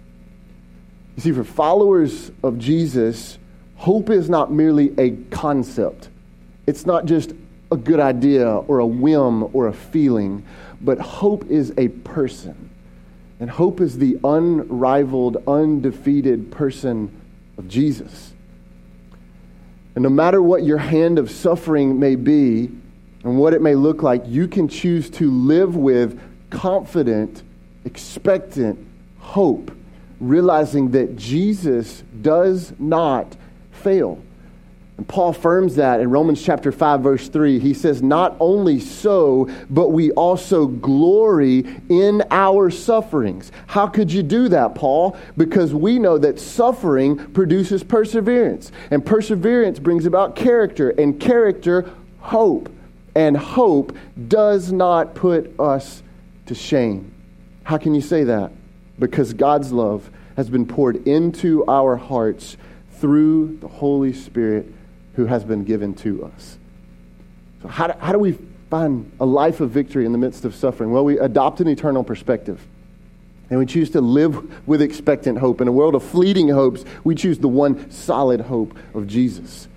You 1.17 1.23
see, 1.23 1.33
for 1.33 1.45
followers 1.45 2.33
of 2.43 2.59
Jesus, 2.59 3.39
hope 3.77 4.11
is 4.11 4.29
not 4.29 4.53
merely 4.53 4.93
a 4.99 5.11
concept. 5.31 6.09
It's 6.67 6.85
not 6.87 7.07
just 7.07 7.33
a 7.75 7.77
good 7.77 8.01
idea 8.01 8.49
or 8.49 8.79
a 8.79 8.87
whim 8.87 9.55
or 9.55 9.69
a 9.69 9.73
feeling, 9.73 10.45
but 10.81 10.99
hope 10.99 11.51
is 11.51 11.73
a 11.77 11.89
person. 11.89 12.71
And 13.41 13.51
hope 13.51 13.81
is 13.81 13.99
the 13.99 14.19
unrivaled, 14.25 15.43
undefeated 15.47 16.51
person 16.51 17.21
of 17.59 17.69
Jesus. 17.69 18.33
And 19.95 20.03
no 20.03 20.09
matter 20.09 20.43
what 20.43 20.65
your 20.65 20.79
hand 20.79 21.19
of 21.19 21.31
suffering 21.31 21.99
may 21.99 22.17
be 22.17 22.71
and 23.23 23.39
what 23.39 23.55
it 23.55 23.63
may 23.63 23.75
look 23.75 24.03
like, 24.03 24.23
you 24.27 24.49
can 24.49 24.69
choose 24.69 25.11
to 25.11 25.31
live 25.31 25.77
with 25.77 26.21
confident, 26.51 27.43
expectant 27.85 28.79
hope, 29.19 29.71
realizing 30.21 30.93
that 30.93 31.17
Jesus 31.17 32.03
does 32.23 32.73
not 32.79 33.37
fail. 33.73 34.23
And 34.97 35.09
Paul 35.09 35.31
affirms 35.31 35.75
that 35.75 36.01
in 36.01 36.09
Romans 36.11 36.41
chapter 36.41 36.71
5 36.71 37.01
verse 37.01 37.29
3. 37.29 37.59
He 37.59 37.75
says, 37.75 38.01
"Not 38.01 38.37
only 38.39 38.79
so, 38.79 39.49
but 39.69 39.91
we 39.91 40.13
also 40.13 40.67
glory 40.67 41.67
in 41.89 42.23
our 42.31 42.71
sufferings." 42.71 43.51
How 43.67 43.89
could 43.89 44.13
you 44.13 44.23
do 44.23 44.49
that, 44.49 44.77
Paul? 44.77 45.17
Because 45.37 45.75
we 45.75 45.99
know 45.99 46.17
that 46.19 46.39
suffering 46.39 47.17
produces 47.17 47.83
perseverance, 47.83 48.71
and 48.93 49.05
perseverance 49.05 49.81
brings 49.81 50.07
about 50.07 50.37
character, 50.37 50.91
and 50.91 51.19
character 51.19 51.87
hope. 52.21 52.69
And 53.17 53.37
hope 53.37 53.93
does 54.29 54.73
not 54.73 55.15
put 55.15 55.59
us 55.59 56.03
to 56.47 56.55
shame. 56.55 57.13
How 57.65 57.79
can 57.79 57.95
you 57.95 58.01
say 58.01 58.25
that? 58.25 58.53
Because 58.99 59.33
God's 59.33 59.73
love 59.73 60.11
has 60.37 60.51
been 60.51 60.67
poured 60.67 61.07
into 61.07 61.65
our 61.67 61.97
hearts 61.97 62.57
through 62.91 63.59
the 63.61 63.69
Holy 63.69 64.13
Spirit 64.13 64.73
who 65.17 65.27
has 65.27 65.45
been 65.45 65.65
given 65.65 65.95
to 65.95 66.25
us. 66.25 66.59
So, 67.63 67.69
how 67.69 67.87
do, 67.87 67.99
how 67.99 68.13
do 68.13 68.19
we 68.19 68.39
find 68.71 69.11
a 69.21 69.27
life 69.27 69.61
of 69.61 69.71
victory 69.71 70.07
in 70.07 70.13
the 70.13 70.19
midst 70.19 70.45
of 70.45 70.55
suffering? 70.55 70.91
Well, 70.91 71.05
we 71.05 71.19
adopt 71.19 71.61
an 71.61 71.69
eternal 71.69 72.05
perspective. 72.05 72.61
And 73.51 73.59
we 73.59 73.67
choose 73.67 73.91
to 73.91 74.01
live 74.01 74.67
with 74.67 74.81
expectant 74.81 75.39
hope. 75.39 75.61
In 75.61 75.69
a 75.69 75.73
world 75.73 75.95
of 75.95 76.03
fleeting 76.03 76.49
hopes, 76.49 76.85
we 77.05 77.15
choose 77.15 77.39
the 77.39 77.49
one 77.49 77.91
solid 77.91 78.41
hope 78.41 78.77
of 78.95 79.07
Jesus. 79.07 79.69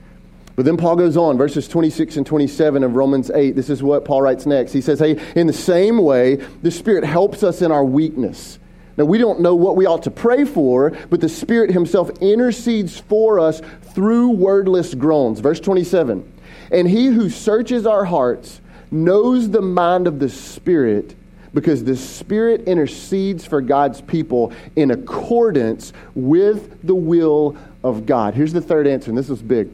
But 0.56 0.66
then 0.66 0.78
Paul 0.78 0.96
goes 0.96 1.18
on, 1.18 1.38
verses 1.38 1.68
26 1.68 2.18
and 2.18 2.26
27 2.26 2.84
of 2.84 2.96
Romans 2.96 3.30
8. 3.30 3.56
This 3.56 3.70
is 3.70 3.84
what 3.84 4.06
Paul 4.06 4.24
writes 4.24 4.48
next. 4.48 4.72
He 4.72 4.82
says, 4.82 5.00
Hey, 5.00 5.22
in 5.36 5.46
the 5.46 5.54
same 5.54 6.00
way, 6.00 6.38
the 6.64 6.72
Spirit 6.72 7.04
helps 7.04 7.44
us 7.44 7.62
in 7.62 7.72
our 7.72 7.86
weakness. 7.86 8.58
Now, 8.98 9.06
we 9.06 9.20
don't 9.20 9.42
know 9.42 9.56
what 9.56 9.76
we 9.76 9.86
ought 9.86 10.04
to 10.04 10.12
pray 10.12 10.44
for, 10.44 10.90
but 11.10 11.22
the 11.22 11.30
Spirit 11.30 11.72
Himself 11.72 12.10
intercedes 12.20 13.00
for 13.00 13.40
us 13.40 13.62
through 13.94 14.30
wordless 14.30 14.96
groans. 14.96 15.40
Verse 15.40 15.60
27 15.60 16.34
And 16.72 16.90
He 16.90 17.06
who 17.06 17.30
searches 17.30 17.86
our 17.86 18.06
hearts 18.06 18.60
knows 18.90 19.52
the 19.52 19.62
mind 19.62 20.08
of 20.08 20.20
the 20.20 20.30
Spirit 20.30 21.16
because 21.54 21.84
the 21.84 21.96
Spirit 21.96 22.68
intercedes 22.68 23.46
for 23.46 23.62
God's 23.62 24.02
people 24.02 24.52
in 24.76 24.92
accordance 24.92 25.94
with 26.16 26.82
the 26.86 26.96
will 26.96 27.56
of 27.84 28.06
God. 28.06 28.34
Here's 28.34 28.54
the 28.54 28.62
third 28.62 28.88
answer, 28.88 29.12
and 29.12 29.18
this 29.18 29.30
is 29.30 29.42
big. 29.42 29.70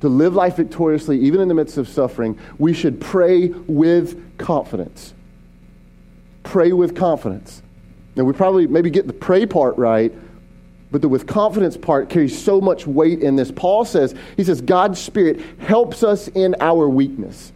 To 0.00 0.08
live 0.08 0.34
life 0.34 0.56
victoriously, 0.56 1.18
even 1.20 1.40
in 1.40 1.48
the 1.48 1.54
midst 1.54 1.78
of 1.78 1.88
suffering, 1.88 2.38
we 2.58 2.74
should 2.74 3.00
pray 3.00 3.48
with 3.48 4.36
confidence. 4.36 5.14
Pray 6.42 6.72
with 6.72 6.94
confidence. 6.94 7.62
Now, 8.16 8.24
we 8.24 8.32
probably 8.32 8.66
maybe 8.66 8.90
get 8.90 9.06
the 9.06 9.12
pray 9.12 9.46
part 9.46 9.76
right, 9.76 10.12
but 10.90 11.02
the 11.02 11.08
with 11.08 11.26
confidence 11.26 11.76
part 11.76 12.08
carries 12.08 12.40
so 12.40 12.60
much 12.60 12.86
weight 12.86 13.20
in 13.20 13.36
this. 13.36 13.50
Paul 13.50 13.84
says, 13.84 14.14
he 14.36 14.44
says, 14.44 14.60
God's 14.60 15.00
Spirit 15.00 15.40
helps 15.58 16.02
us 16.02 16.28
in 16.28 16.54
our 16.60 16.88
weakness. 16.88 17.52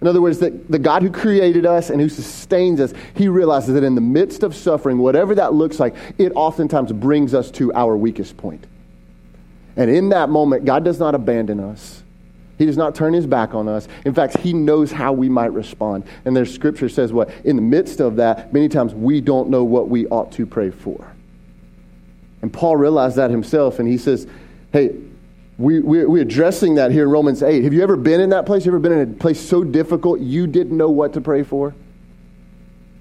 In 0.00 0.06
other 0.06 0.20
words, 0.20 0.38
that 0.38 0.70
the 0.70 0.78
God 0.78 1.02
who 1.02 1.10
created 1.10 1.66
us 1.66 1.90
and 1.90 2.00
who 2.00 2.08
sustains 2.08 2.80
us, 2.80 2.92
he 3.14 3.26
realizes 3.26 3.74
that 3.74 3.82
in 3.82 3.94
the 3.94 4.00
midst 4.00 4.42
of 4.42 4.54
suffering, 4.54 4.98
whatever 4.98 5.34
that 5.34 5.54
looks 5.54 5.80
like, 5.80 5.96
it 6.18 6.30
oftentimes 6.36 6.92
brings 6.92 7.34
us 7.34 7.50
to 7.52 7.72
our 7.72 7.96
weakest 7.96 8.36
point. 8.36 8.64
And 9.76 9.90
in 9.90 10.10
that 10.10 10.28
moment, 10.28 10.64
God 10.64 10.84
does 10.84 11.00
not 11.00 11.14
abandon 11.14 11.58
us. 11.58 12.02
He 12.58 12.66
does 12.66 12.76
not 12.76 12.94
turn 12.94 13.12
his 13.12 13.26
back 13.26 13.54
on 13.54 13.68
us. 13.68 13.86
In 14.04 14.12
fact, 14.12 14.38
he 14.38 14.52
knows 14.52 14.90
how 14.90 15.12
we 15.12 15.28
might 15.28 15.52
respond. 15.52 16.04
And 16.24 16.36
there's 16.36 16.52
scripture 16.52 16.88
says 16.88 17.12
what? 17.12 17.30
In 17.44 17.56
the 17.56 17.62
midst 17.62 18.00
of 18.00 18.16
that, 18.16 18.52
many 18.52 18.68
times 18.68 18.94
we 18.94 19.20
don't 19.20 19.48
know 19.48 19.62
what 19.62 19.88
we 19.88 20.06
ought 20.08 20.32
to 20.32 20.44
pray 20.44 20.70
for. 20.70 21.12
And 22.42 22.52
Paul 22.52 22.76
realized 22.76 23.16
that 23.16 23.30
himself, 23.30 23.78
and 23.78 23.88
he 23.88 23.96
says, 23.96 24.26
Hey, 24.72 24.96
we, 25.56 25.80
we, 25.80 26.04
we're 26.04 26.22
addressing 26.22 26.74
that 26.76 26.92
here 26.92 27.04
in 27.04 27.10
Romans 27.10 27.42
8. 27.42 27.64
Have 27.64 27.72
you 27.72 27.82
ever 27.82 27.96
been 27.96 28.20
in 28.20 28.30
that 28.30 28.46
place? 28.46 28.64
You 28.64 28.70
ever 28.70 28.78
been 28.78 28.92
in 28.92 29.12
a 29.12 29.14
place 29.14 29.40
so 29.40 29.64
difficult 29.64 30.20
you 30.20 30.46
didn't 30.46 30.76
know 30.76 30.90
what 30.90 31.12
to 31.14 31.20
pray 31.20 31.42
for? 31.42 31.74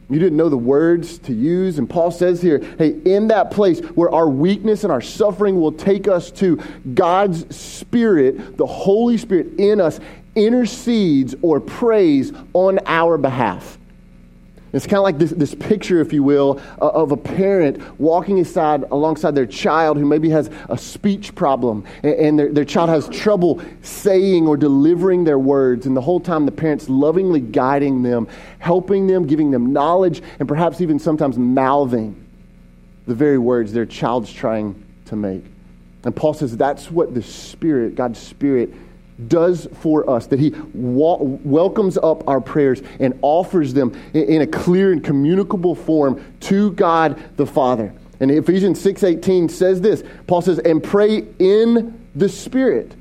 You 0.10 0.20
didn't 0.20 0.38
know 0.38 0.48
the 0.48 0.58
words 0.58 1.17
to 1.20 1.34
use. 1.34 1.80
And 1.80 1.89
Paul 1.89 2.12
says 2.12 2.41
here, 2.41 2.60
hey, 2.78 3.00
in 3.04 3.28
that 3.28 3.52
place 3.52 3.80
where 3.80 4.10
our 4.10 4.30
weakness 4.30 4.84
and 4.84 4.91
our 4.91 5.02
suffering 5.02 5.60
will 5.60 5.74
take 5.74 6.08
us 6.08 6.32
to, 6.32 6.62
God's 6.93 7.56
Spirit, 7.56 8.56
the 8.58 8.65
Holy 8.65 9.17
Spirit 9.17 9.60
in 9.60 9.82
us, 9.82 10.00
intercedes 10.36 11.36
or 11.41 11.60
prays 11.60 12.32
on 12.54 12.80
our 12.86 13.17
behalf. 13.17 13.78
It's 14.73 14.86
kind 14.86 14.97
of 14.97 15.03
like 15.03 15.17
this, 15.17 15.32
this 15.32 15.56
picture, 15.56 16.01
if 16.01 16.12
you 16.12 16.23
will, 16.23 16.60
of 16.80 17.12
a 17.12 17.17
parent 17.17 17.99
walking 17.99 18.39
aside, 18.39 18.84
alongside 18.91 19.34
their 19.34 19.45
child 19.45 19.97
who 19.97 20.06
maybe 20.06 20.30
has 20.30 20.49
a 20.69 20.77
speech 20.77 21.34
problem 21.36 21.86
and, 22.03 22.13
and 22.13 22.39
their, 22.39 22.51
their 22.51 22.65
child 22.65 22.89
has 22.89 23.08
trouble 23.10 23.62
saying 23.82 24.45
or 24.45 24.58
delivering 24.58 25.23
their 25.23 25.39
words. 25.39 25.86
And 25.86 25.95
the 25.95 26.01
whole 26.01 26.19
time, 26.19 26.45
the 26.45 26.51
parent's 26.51 26.89
lovingly 26.89 27.39
guiding 27.39 28.03
them, 28.03 28.27
helping 28.60 29.08
them, 29.08 29.25
giving 29.25 29.51
them 29.51 29.71
knowledge, 29.71 30.21
and 30.39 30.47
perhaps 30.47 30.82
even 30.82 30.99
sometimes 30.99 31.38
mouthing 31.38 32.25
the 33.08 33.15
very 33.15 33.38
words 33.38 33.71
their 33.71 33.86
child's 33.86 34.32
trying 34.32 34.84
to 35.06 35.15
make. 35.15 35.45
And 36.03 36.15
Paul 36.15 36.34
says 36.34 36.56
that's 36.56 36.91
what 36.91 37.13
the 37.13 37.23
Spirit, 37.23 37.95
God's 37.95 38.19
Spirit, 38.19 38.73
does 39.27 39.67
for 39.82 40.10
us, 40.10 40.27
that 40.27 40.39
He 40.39 40.49
wa- 40.73 41.17
welcomes 41.21 41.97
up 41.97 42.27
our 42.27 42.41
prayers 42.41 42.82
and 42.99 43.17
offers 43.21 43.73
them 43.73 43.99
in, 44.13 44.23
in 44.23 44.41
a 44.41 44.47
clear 44.47 44.91
and 44.91 45.03
communicable 45.03 45.75
form 45.75 46.23
to 46.41 46.71
God 46.71 47.21
the 47.38 47.45
Father. 47.45 47.93
And 48.19 48.32
Ephesians 48.32 48.80
6:18 48.80 49.49
says 49.49 49.82
this. 49.82 50.03
Paul 50.27 50.41
says, 50.41 50.60
"And 50.60 50.84
pray 50.84 51.25
in 51.39 51.99
the 52.15 52.30
Spirit." 52.30 52.93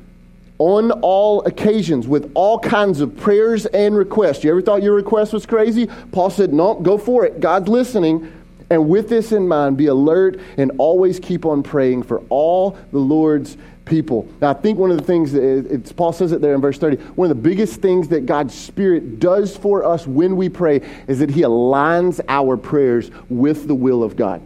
on 0.58 0.90
all 1.02 1.44
occasions 1.44 2.08
with 2.08 2.30
all 2.34 2.58
kinds 2.58 3.00
of 3.00 3.16
prayers 3.16 3.66
and 3.66 3.96
requests. 3.96 4.42
You 4.42 4.50
ever 4.50 4.62
thought 4.62 4.82
your 4.82 4.94
request 4.94 5.32
was 5.32 5.44
crazy? 5.44 5.86
Paul 6.12 6.30
said, 6.30 6.52
No, 6.52 6.74
go 6.74 6.96
for 6.96 7.26
it. 7.26 7.40
God's 7.40 7.68
listening. 7.68 8.32
And 8.68 8.88
with 8.88 9.08
this 9.08 9.32
in 9.32 9.46
mind, 9.46 9.76
be 9.76 9.86
alert 9.86 10.40
and 10.56 10.72
always 10.78 11.20
keep 11.20 11.44
on 11.44 11.62
praying 11.62 12.02
for 12.02 12.22
all 12.30 12.76
the 12.90 12.98
Lord's 12.98 13.56
people. 13.86 14.28
Now, 14.40 14.50
I 14.50 14.54
think 14.54 14.78
one 14.78 14.90
of 14.90 14.98
the 14.98 15.04
things 15.04 15.32
that 15.32 15.92
Paul 15.96 16.12
says 16.12 16.32
it 16.32 16.42
there 16.42 16.54
in 16.54 16.60
verse 16.60 16.76
30, 16.76 16.96
one 17.14 17.30
of 17.30 17.36
the 17.36 17.42
biggest 17.42 17.80
things 17.80 18.08
that 18.08 18.26
God's 18.26 18.52
Spirit 18.52 19.18
does 19.18 19.56
for 19.56 19.84
us 19.84 20.06
when 20.06 20.36
we 20.36 20.50
pray 20.50 20.82
is 21.08 21.20
that 21.20 21.30
He 21.30 21.42
aligns 21.42 22.20
our 22.28 22.56
prayers 22.56 23.10
with 23.30 23.66
the 23.66 23.74
will 23.74 24.02
of 24.02 24.16
God. 24.16 24.42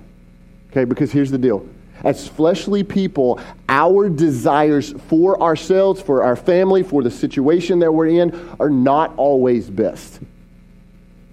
Okay, 0.71 0.85
because 0.85 1.11
here's 1.11 1.33
the 1.33 1.39
deal. 1.39 1.67
As 2.05 2.29
fleshly 2.29 2.85
people, 2.85 3.41
our 3.69 4.09
desires 4.09 4.93
for 5.09 5.43
ourselves, 5.43 6.01
for 6.01 6.23
our 6.23 6.37
family, 6.37 6.83
for 6.83 7.03
the 7.03 7.11
situation 7.11 7.81
that 7.81 7.93
we're 7.93 8.07
in 8.07 8.57
are 8.61 8.71
not 8.71 9.15
always 9.17 9.69
best 9.69 10.21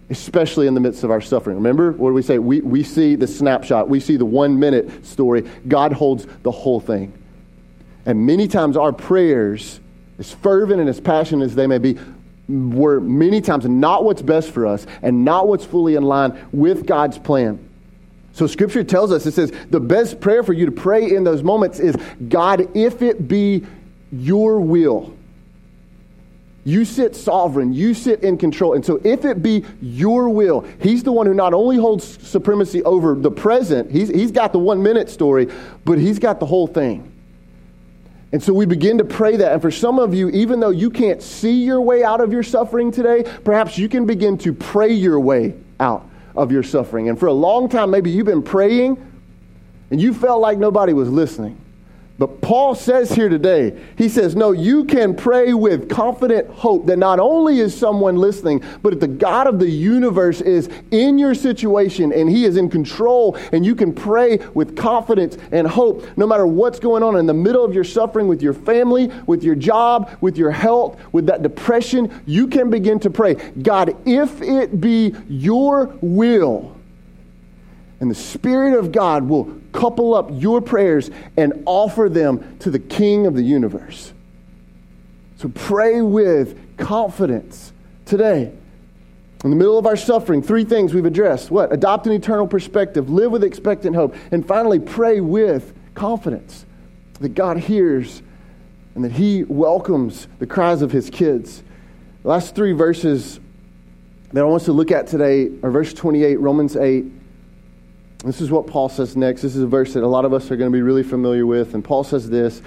especially 0.10 0.68
in 0.68 0.74
the 0.74 0.80
midst 0.80 1.04
of 1.04 1.12
our 1.12 1.20
suffering. 1.20 1.58
Remember, 1.58 1.92
what 1.92 2.10
do 2.10 2.14
we 2.14 2.22
say? 2.22 2.40
We, 2.40 2.62
we 2.62 2.82
see 2.82 3.16
the 3.16 3.28
snapshot, 3.28 3.90
we 3.90 4.00
see 4.00 4.16
the 4.16 4.26
one 4.26 4.58
minute 4.58 5.06
story. 5.06 5.42
God 5.68 5.92
holds 5.92 6.26
the 6.44 6.52
whole 6.52 6.80
thing. 6.80 7.12
And 8.08 8.26
many 8.26 8.48
times 8.48 8.78
our 8.78 8.94
prayers, 8.94 9.82
as 10.18 10.34
fervent 10.34 10.80
and 10.80 10.90
as 10.90 11.02
passionate 11.02 11.44
as 11.44 11.56
they 11.56 11.68
may 11.68 11.78
be, 11.78 12.00
were 12.48 13.02
many 13.02 13.42
times 13.42 13.66
not 13.66 14.06
what's 14.06 14.22
best 14.22 14.52
for 14.52 14.66
us 14.66 14.88
and 15.02 15.26
not 15.26 15.50
what's 15.50 15.66
fully 15.66 15.96
in 15.96 16.04
line 16.04 16.48
with 16.54 16.88
God's 16.88 17.20
plan. 17.20 17.60
So 18.32 18.48
scripture 18.48 18.86
tells 18.86 19.12
us, 19.12 19.26
it 19.26 19.34
says, 19.34 19.52
the 19.70 19.82
best 19.82 20.22
prayer 20.22 20.42
for 20.42 20.54
you 20.54 20.66
to 20.66 20.72
pray 20.72 21.14
in 21.14 21.26
those 21.26 21.44
moments 21.44 21.80
is, 21.80 21.98
God, 22.30 22.74
if 22.78 23.02
it 23.02 23.28
be 23.28 23.66
your 24.14 24.62
will. 24.62 25.14
You 26.64 26.86
sit 26.86 27.14
sovereign. 27.14 27.74
You 27.74 27.94
sit 27.94 28.24
in 28.24 28.38
control. 28.38 28.74
And 28.74 28.86
so, 28.86 29.00
if 29.06 29.24
it 29.24 29.42
be 29.42 29.64
your 29.82 30.28
will, 30.28 30.68
He's 30.82 31.02
the 31.02 31.14
one 31.14 31.26
who 31.26 31.34
not 31.34 31.54
only 31.54 31.78
holds 31.78 32.28
supremacy 32.28 32.84
over 32.84 33.16
the 33.16 33.32
present, 33.32 33.90
He's, 33.90 34.10
he's 34.10 34.34
got 34.34 34.52
the 34.52 34.60
one 34.60 34.84
minute 34.84 35.10
story, 35.10 35.48
but 35.86 35.98
He's 35.98 36.20
got 36.20 36.42
the 36.42 36.46
whole 36.46 36.68
thing. 36.68 37.10
And 38.38 38.44
so 38.44 38.54
we 38.54 38.68
begin 38.68 39.00
to 39.00 39.04
pray 39.04 39.36
that. 39.36 39.52
And 39.52 39.60
for 39.64 39.72
some 39.72 39.98
of 39.98 40.14
you, 40.14 40.30
even 40.30 40.60
though 40.60 40.70
you 40.70 40.92
can't 40.92 41.24
see 41.24 41.64
your 41.64 41.82
way 41.82 42.04
out 42.04 42.22
of 42.22 42.32
your 42.32 42.44
suffering 42.44 42.92
today, 42.92 43.24
perhaps 43.44 43.80
you 43.80 43.90
can 43.90 44.06
begin 44.06 44.38
to 44.38 44.54
pray 44.54 44.94
your 44.94 45.20
way 45.20 45.56
out 45.80 46.08
of 46.36 46.52
your 46.52 46.62
suffering. 46.62 47.10
And 47.10 47.20
for 47.20 47.26
a 47.26 47.34
long 47.34 47.68
time, 47.68 47.90
maybe 47.90 48.12
you've 48.12 48.28
been 48.28 48.44
praying 48.44 49.04
and 49.90 50.00
you 50.00 50.14
felt 50.14 50.40
like 50.40 50.60
nobody 50.60 50.94
was 50.94 51.10
listening. 51.10 51.60
But 52.20 52.42
Paul 52.42 52.74
says 52.74 53.12
here 53.12 53.30
today, 53.30 53.80
he 53.96 54.10
says, 54.10 54.36
No, 54.36 54.52
you 54.52 54.86
can 54.86 55.16
pray 55.16 55.54
with 55.54 55.88
confident 55.88 56.50
hope 56.50 56.88
that 56.88 56.98
not 56.98 57.20
only 57.20 57.60
is 57.60 57.78
someone 57.78 58.16
listening, 58.16 58.64
but 58.82 58.92
that 58.92 59.00
the 59.00 59.08
God 59.08 59.46
of 59.46 59.60
the 59.60 59.70
universe 59.70 60.42
is 60.42 60.68
in 60.90 61.20
your 61.20 61.36
situation 61.36 62.12
and 62.12 62.28
he 62.28 62.46
is 62.46 62.58
in 62.58 62.70
control. 62.70 63.38
And 63.52 63.64
you 63.64 63.76
can 63.76 63.94
pray 63.94 64.38
with 64.56 64.76
confidence 64.76 65.38
and 65.52 65.68
hope 65.68 66.06
no 66.18 66.26
matter 66.26 66.48
what's 66.48 66.80
going 66.80 67.04
on 67.04 67.18
in 67.18 67.28
the 67.28 67.34
middle 67.36 67.64
of 67.64 67.74
your 67.74 67.84
suffering 67.84 68.28
with 68.28 68.42
your 68.42 68.54
family, 68.54 69.08
with 69.28 69.44
your 69.44 69.56
job, 69.56 70.10
with 70.20 70.38
your 70.38 70.52
health, 70.52 71.00
with 71.12 71.28
that 71.28 71.44
depression. 71.44 72.24
You 72.26 72.48
can 72.48 72.72
begin 72.72 73.00
to 73.02 73.12
pray, 73.12 73.36
God, 73.62 73.96
if 74.08 74.42
it 74.42 74.82
be 74.82 75.14
your 75.28 75.96
will, 76.02 76.77
and 78.00 78.12
the 78.12 78.16
Spirit 78.16 78.78
of 78.78 78.92
God 78.92 79.28
will 79.28 79.60
couple 79.72 80.14
up 80.14 80.30
your 80.32 80.62
prayers 80.62 81.10
and 81.36 81.64
offer 81.66 82.10
them 82.10 82.58
to 82.60 82.70
the 82.70 82.80
King 82.80 83.26
of 83.26 83.34
the 83.34 83.44
universe. 83.44 84.14
So 85.38 85.50
pray 85.50 86.02
with 86.02 86.78
confidence 86.78 87.74
today. 88.06 88.52
In 89.44 89.52
the 89.52 89.56
middle 89.56 89.78
of 89.78 89.86
our 89.86 89.96
suffering, 89.96 90.42
three 90.42 90.64
things 90.64 90.94
we've 90.94 91.06
addressed. 91.06 91.52
What? 91.52 91.72
Adopt 91.72 92.08
an 92.08 92.14
eternal 92.14 92.48
perspective, 92.48 93.10
live 93.10 93.32
with 93.32 93.44
expectant 93.44 93.96
hope, 93.96 94.16
and 94.32 94.48
finally, 94.48 94.80
pray 94.80 95.20
with 95.20 95.74
confidence 95.94 96.66
that 97.20 97.30
God 97.30 97.58
hears 97.58 98.22
and 98.96 99.04
that 99.04 99.12
He 99.12 99.44
welcomes 99.44 100.28
the 100.40 100.48
cries 100.48 100.82
of 100.82 100.92
His 100.92 101.12
kids. 101.12 101.62
The 102.24 102.30
last 102.30 102.56
three 102.56 102.72
verses 102.72 103.40
that 104.34 104.42
I 104.42 104.44
want 104.44 104.62
us 104.62 104.66
to 104.66 104.74
look 104.74 104.92
at 104.92 105.06
today 105.06 105.52
are 105.62 105.70
verse 105.70 105.94
28, 105.94 106.40
Romans 106.40 106.76
8, 106.76 107.06
this 108.20 108.42
is 108.42 108.50
what 108.50 108.68
Paul 108.68 108.90
says 108.90 109.16
next. 109.16 109.42
This 109.42 109.56
is 109.56 109.62
a 109.62 109.68
verse 109.68 109.94
that 109.94 110.04
a 110.04 110.08
lot 110.08 110.26
of 110.26 110.34
us 110.34 110.50
are 110.50 110.58
going 110.58 110.72
to 110.72 110.76
be 110.76 110.82
really 110.82 111.04
familiar 111.04 111.46
with. 111.46 111.74
And 111.74 111.84
Paul 111.84 112.04
says 112.04 112.30
this 112.30 112.62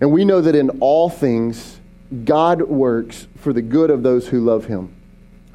And 0.00 0.12
we 0.12 0.24
know 0.24 0.40
that 0.40 0.54
in 0.54 0.70
all 0.80 1.10
things, 1.10 1.80
God 2.24 2.62
works 2.62 3.26
for 3.36 3.52
the 3.52 3.62
good 3.62 3.90
of 3.90 4.02
those 4.02 4.28
who 4.28 4.40
love 4.40 4.66
him, 4.66 4.94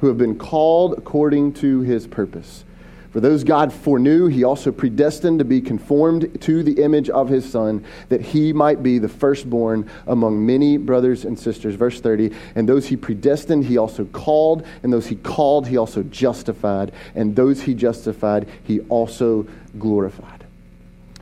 who 0.00 0.08
have 0.08 0.18
been 0.18 0.38
called 0.38 0.98
according 0.98 1.54
to 1.54 1.80
his 1.80 2.06
purpose. 2.06 2.64
For 3.10 3.20
those 3.20 3.42
God 3.42 3.72
foreknew, 3.72 4.26
he 4.26 4.44
also 4.44 4.70
predestined 4.70 5.38
to 5.38 5.44
be 5.44 5.62
conformed 5.62 6.42
to 6.42 6.62
the 6.62 6.82
image 6.82 7.08
of 7.08 7.28
his 7.28 7.50
Son, 7.50 7.84
that 8.10 8.20
he 8.20 8.52
might 8.52 8.82
be 8.82 8.98
the 8.98 9.08
firstborn 9.08 9.88
among 10.06 10.44
many 10.44 10.76
brothers 10.76 11.24
and 11.24 11.38
sisters. 11.38 11.74
Verse 11.74 12.00
30 12.00 12.34
And 12.54 12.68
those 12.68 12.86
he 12.86 12.96
predestined, 12.96 13.64
he 13.64 13.78
also 13.78 14.04
called, 14.06 14.66
and 14.82 14.92
those 14.92 15.06
he 15.06 15.16
called, 15.16 15.66
he 15.66 15.78
also 15.78 16.02
justified, 16.02 16.92
and 17.14 17.34
those 17.34 17.62
he 17.62 17.72
justified, 17.72 18.46
he 18.64 18.80
also 18.80 19.46
glorified. 19.78 20.44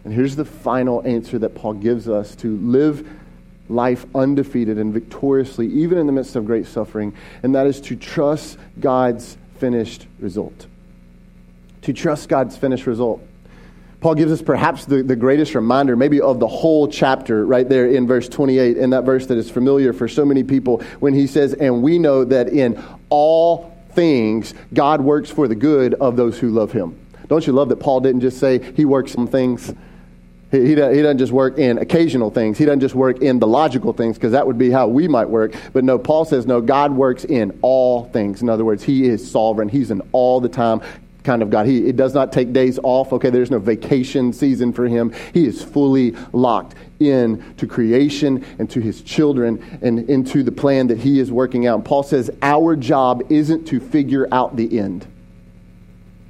And 0.05 0.13
here's 0.13 0.35
the 0.37 0.45
final 0.45 1.07
answer 1.07 1.39
that 1.39 1.55
Paul 1.55 1.75
gives 1.75 2.09
us 2.09 2.35
to 2.37 2.57
live 2.59 3.09
life 3.69 4.07
undefeated 4.15 4.79
and 4.79 4.93
victoriously, 4.93 5.69
even 5.69 5.99
in 5.99 6.07
the 6.07 6.13
midst 6.13 6.35
of 6.35 6.47
great 6.47 6.67
suffering, 6.67 7.15
and 7.45 7.55
that 7.55 7.67
is 7.67 7.81
to 7.83 7.97
trust 7.97 8.59
God's 8.81 9.37
finished 9.59 10.07
result. 10.19 10.67
To 11.87 11.93
trust 11.93 12.29
God's 12.29 12.57
finished 12.57 12.87
result. 12.87 13.23
Paul 14.01 14.17
gives 14.17 14.33
us 14.33 14.43
perhaps 14.43 14.85
the, 14.87 15.05
the 15.05 15.15
greatest 15.15 15.55
reminder, 15.55 15.97
maybe 15.97 16.21
of 16.21 16.41
the 16.41 16.47
whole 16.49 16.89
chapter, 16.89 17.47
right 17.47 17.67
there 17.67 17.87
in 17.89 18.09
verse 18.09 18.29
28, 18.29 18.77
in 18.77 18.91
that 18.91 19.05
verse 19.05 19.27
that 19.27 19.39
is 19.39 19.51
familiar 19.51 19.93
for 19.93 20.09
so 20.09 20.25
many 20.25 20.43
people, 20.43 20.83
when 20.99 21.15
he 21.15 21.29
says, 21.29 21.55
And 21.55 21.85
we 21.85 22.01
know 22.01 22.25
that 22.25 22.49
in 22.49 22.83
all 23.09 23.73
things 23.93 24.53
God 24.75 25.01
works 25.01 25.31
for 25.31 25.47
the 25.47 25.55
good 25.55 25.95
of 25.95 26.17
those 26.17 26.39
who 26.39 26.51
love 26.51 26.73
him. 26.73 26.99
Don't 27.29 27.47
you 27.47 27.53
love 27.53 27.69
that 27.69 27.77
Paul 27.77 28.01
didn't 28.01 28.21
just 28.21 28.39
say 28.39 28.59
he 28.75 28.85
works 28.85 29.13
some 29.13 29.29
things? 29.29 29.73
He, 30.51 30.69
he, 30.69 30.75
doesn't 30.75 31.19
just 31.19 31.33
work 31.33 31.59
in 31.59 31.79
occasional 31.79 32.31
things. 32.31 32.59
He 32.59 32.65
doesn't 32.65 32.81
just 32.81 32.95
work 32.95 33.21
in 33.21 33.39
the 33.39 33.47
logical 33.47 33.93
things, 33.93 34.17
because 34.17 34.33
that 34.33 34.47
would 34.47 34.59
be 34.59 34.71
how 34.71 34.89
we 34.89 35.07
might 35.07 35.29
work. 35.29 35.55
But 35.73 35.85
no, 35.85 35.99
Paul 35.99 36.25
says, 36.25 36.47
no, 36.47 36.61
God 36.61 36.93
works 36.93 37.25
in 37.25 37.59
all 37.63 38.07
things. 38.07 38.43
In 38.43 38.49
other 38.49 38.65
words, 38.65 38.83
he 38.83 39.07
is 39.07 39.29
sovereign. 39.29 39.69
He's 39.69 39.91
an 39.91 40.03
all 40.13 40.41
the 40.41 40.49
time 40.49 40.83
kind 41.27 41.43
of 41.43 41.51
God. 41.51 41.67
He 41.67 41.87
it 41.87 41.97
does 41.97 42.15
not 42.15 42.33
take 42.33 42.53
days 42.53 42.79
off. 42.83 43.13
Okay, 43.13 43.29
there's 43.29 43.51
no 43.51 43.59
vacation 43.59 44.33
season 44.33 44.73
for 44.73 44.87
him. 44.87 45.13
He 45.35 45.47
is 45.47 45.63
fully 45.63 46.13
locked 46.33 46.77
in 47.01 47.55
to 47.57 47.67
creation 47.67 48.47
and 48.59 48.71
to 48.71 48.81
his 48.81 49.03
children 49.03 49.79
and 49.83 50.09
into 50.09 50.43
the 50.43 50.53
plan 50.53 50.87
that 50.87 50.99
he 50.99 51.19
is 51.19 51.31
working 51.31 51.67
out. 51.67 51.75
And 51.75 51.85
Paul 51.85 52.05
says 52.05 52.31
our 52.41 52.77
job 52.77 53.25
isn't 53.31 53.67
to 53.67 53.81
figure 53.81 54.27
out 54.33 54.57
the 54.57 54.79
end, 54.79 55.07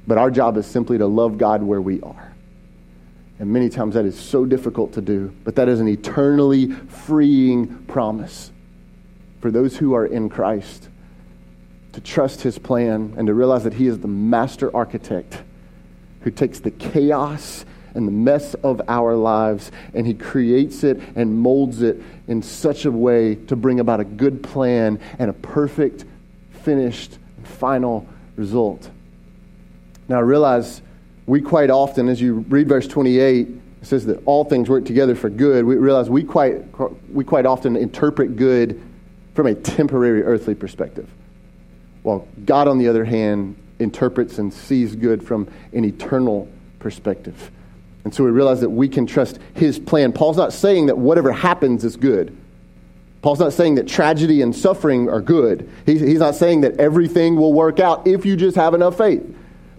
but 0.05 0.17
our 0.17 0.31
job 0.31 0.57
is 0.57 0.65
simply 0.65 0.97
to 0.97 1.05
love 1.05 1.37
God 1.37 1.63
where 1.63 1.81
we 1.81 2.01
are. 2.01 2.33
And 3.39 3.53
many 3.53 3.69
times 3.69 3.93
that 3.93 4.05
is 4.05 4.19
so 4.19 4.45
difficult 4.45 4.93
to 4.93 5.01
do, 5.01 5.33
but 5.43 5.55
that 5.55 5.69
is 5.69 5.79
an 5.79 5.87
eternally 5.87 6.71
freeing 6.71 7.77
promise 7.85 8.51
for 9.41 9.51
those 9.51 9.77
who 9.77 9.93
are 9.93 10.07
in 10.07 10.27
Christ 10.27 10.89
to 11.97 12.01
trust 12.01 12.43
his 12.43 12.59
plan 12.59 13.11
and 13.17 13.25
to 13.25 13.33
realize 13.33 13.63
that 13.63 13.73
he 13.73 13.87
is 13.87 13.97
the 13.97 14.07
master 14.07 14.73
architect 14.75 15.41
who 16.21 16.29
takes 16.29 16.59
the 16.59 16.69
chaos 16.69 17.65
and 17.95 18.07
the 18.07 18.11
mess 18.11 18.53
of 18.53 18.79
our 18.87 19.15
lives 19.15 19.71
and 19.95 20.05
he 20.05 20.13
creates 20.13 20.83
it 20.83 21.01
and 21.15 21.35
molds 21.39 21.81
it 21.81 21.99
in 22.27 22.39
such 22.43 22.85
a 22.85 22.91
way 22.91 23.33
to 23.33 23.55
bring 23.55 23.79
about 23.79 23.99
a 23.99 24.03
good 24.03 24.43
plan 24.43 24.99
and 25.17 25.31
a 25.31 25.33
perfect, 25.33 26.05
finished, 26.63 27.17
final 27.43 28.07
result. 28.35 28.91
Now, 30.07 30.17
I 30.17 30.21
realize 30.21 30.83
we 31.25 31.41
quite 31.41 31.71
often, 31.71 32.09
as 32.09 32.21
you 32.21 32.45
read 32.47 32.67
verse 32.69 32.87
28, 32.87 33.47
it 33.47 33.59
says 33.81 34.05
that 34.05 34.21
all 34.27 34.43
things 34.43 34.69
work 34.69 34.85
together 34.85 35.15
for 35.15 35.31
good. 35.31 35.65
We 35.65 35.77
realize 35.77 36.11
we 36.11 36.23
quite, 36.23 36.61
we 37.11 37.23
quite 37.23 37.47
often 37.47 37.75
interpret 37.75 38.35
good 38.35 38.79
from 39.33 39.47
a 39.47 39.55
temporary 39.55 40.21
earthly 40.21 40.53
perspective. 40.53 41.09
While 42.07 42.25
God, 42.45 42.69
on 42.69 42.77
the 42.77 42.87
other 42.87 43.03
hand, 43.03 43.57
interprets 43.79 44.37
and 44.37 44.53
sees 44.53 44.95
good 44.95 45.21
from 45.21 45.49
an 45.73 45.83
eternal 45.83 46.47
perspective. 46.79 47.51
And 48.05 48.15
so 48.15 48.23
we 48.23 48.31
realize 48.31 48.61
that 48.61 48.69
we 48.69 48.87
can 48.87 49.05
trust 49.05 49.39
his 49.55 49.77
plan. 49.77 50.13
Paul's 50.13 50.37
not 50.37 50.53
saying 50.53 50.85
that 50.85 50.97
whatever 50.97 51.33
happens 51.33 51.83
is 51.83 51.97
good. 51.97 52.33
Paul's 53.21 53.41
not 53.41 53.51
saying 53.51 53.75
that 53.75 53.89
tragedy 53.89 54.41
and 54.41 54.55
suffering 54.55 55.09
are 55.09 55.19
good. 55.19 55.69
He's, 55.85 55.99
he's 55.99 56.19
not 56.19 56.35
saying 56.35 56.61
that 56.61 56.79
everything 56.79 57.35
will 57.35 57.51
work 57.51 57.81
out 57.81 58.07
if 58.07 58.25
you 58.25 58.37
just 58.37 58.55
have 58.55 58.73
enough 58.73 58.97
faith. 58.97 59.25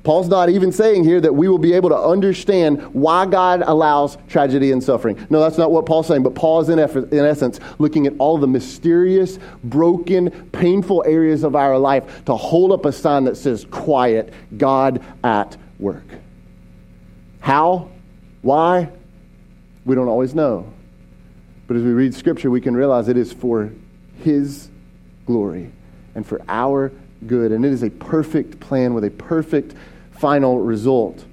Paul's 0.05 0.29
not 0.29 0.49
even 0.49 0.73
saying 0.73 1.05
here 1.05 1.21
that 1.21 1.35
we 1.35 1.49
will 1.49 1.59
be 1.59 1.73
able 1.73 1.89
to 1.91 1.99
understand 1.99 2.83
why 2.95 3.27
God 3.27 3.63
allows 3.63 4.17
tragedy 4.29 4.73
and 4.73 4.83
suffering. 4.83 5.27
No, 5.29 5.41
that's 5.41 5.59
not 5.59 5.71
what 5.71 5.87
Paul's 5.87 6.07
saying, 6.07 6.23
but 6.23 6.35
Paul 6.35 6.61
is 6.61 6.69
in, 6.69 6.79
in 6.79 7.25
essence 7.25 7.59
looking 7.79 8.07
at 8.07 8.15
all 8.19 8.39
the 8.39 8.47
mysterious, 8.47 9.39
broken, 9.65 10.31
painful 10.51 11.05
areas 11.07 11.43
of 11.43 11.57
our 11.57 11.79
life 11.79 12.25
to 12.27 12.37
hold 12.37 12.73
up 12.73 12.85
a 12.85 12.93
sign 12.93 13.25
that 13.25 13.37
says, 13.37 13.67
Quiet, 13.71 14.33
God 14.57 15.03
at 15.25 15.57
work. 15.79 16.07
How? 17.41 17.91
Why? 18.43 18.91
We 19.85 19.95
don't 19.95 20.09
always 20.09 20.35
know. 20.35 20.73
But 21.67 21.77
as 21.77 21.83
we 21.83 21.91
read 21.91 22.15
Scripture, 22.15 22.51
we 22.51 22.61
can 22.61 22.77
realize 22.77 23.09
it 23.09 23.17
is 23.17 23.33
for 23.33 23.73
His 24.23 24.71
glory 25.27 25.73
and 26.15 26.27
for 26.27 26.41
our 26.49 26.93
good. 27.27 27.53
And 27.53 27.65
it 27.65 27.73
is 27.73 27.83
a 27.83 27.91
perfect 27.91 28.61
plan 28.61 28.95
with 28.95 29.05
a 29.05 29.11
perfect 29.11 29.75
final 30.13 30.61
result. 30.61 31.25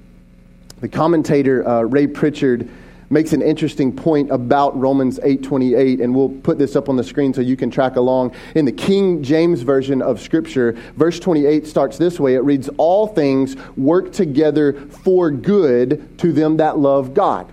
The 0.80 0.88
commentator, 0.88 1.66
uh, 1.66 1.82
Ray 1.82 2.06
Pritchard, 2.06 2.68
makes 3.10 3.32
an 3.32 3.42
interesting 3.42 3.92
point 3.94 4.30
about 4.30 4.78
Romans 4.78 5.20
8:28 5.22 6.00
and 6.00 6.14
we'll 6.14 6.28
put 6.28 6.58
this 6.58 6.74
up 6.74 6.88
on 6.88 6.96
the 6.96 7.04
screen 7.04 7.32
so 7.32 7.40
you 7.40 7.56
can 7.56 7.70
track 7.70 7.96
along. 7.96 8.32
In 8.54 8.64
the 8.64 8.72
King 8.72 9.22
James 9.22 9.62
version 9.62 10.02
of 10.02 10.20
scripture, 10.20 10.74
verse 10.96 11.20
28 11.20 11.66
starts 11.66 11.98
this 11.98 12.18
way. 12.18 12.34
It 12.34 12.44
reads 12.44 12.68
all 12.76 13.06
things 13.06 13.56
work 13.76 14.12
together 14.12 14.72
for 14.72 15.30
good 15.30 16.18
to 16.18 16.32
them 16.32 16.56
that 16.56 16.78
love 16.78 17.14
God. 17.14 17.46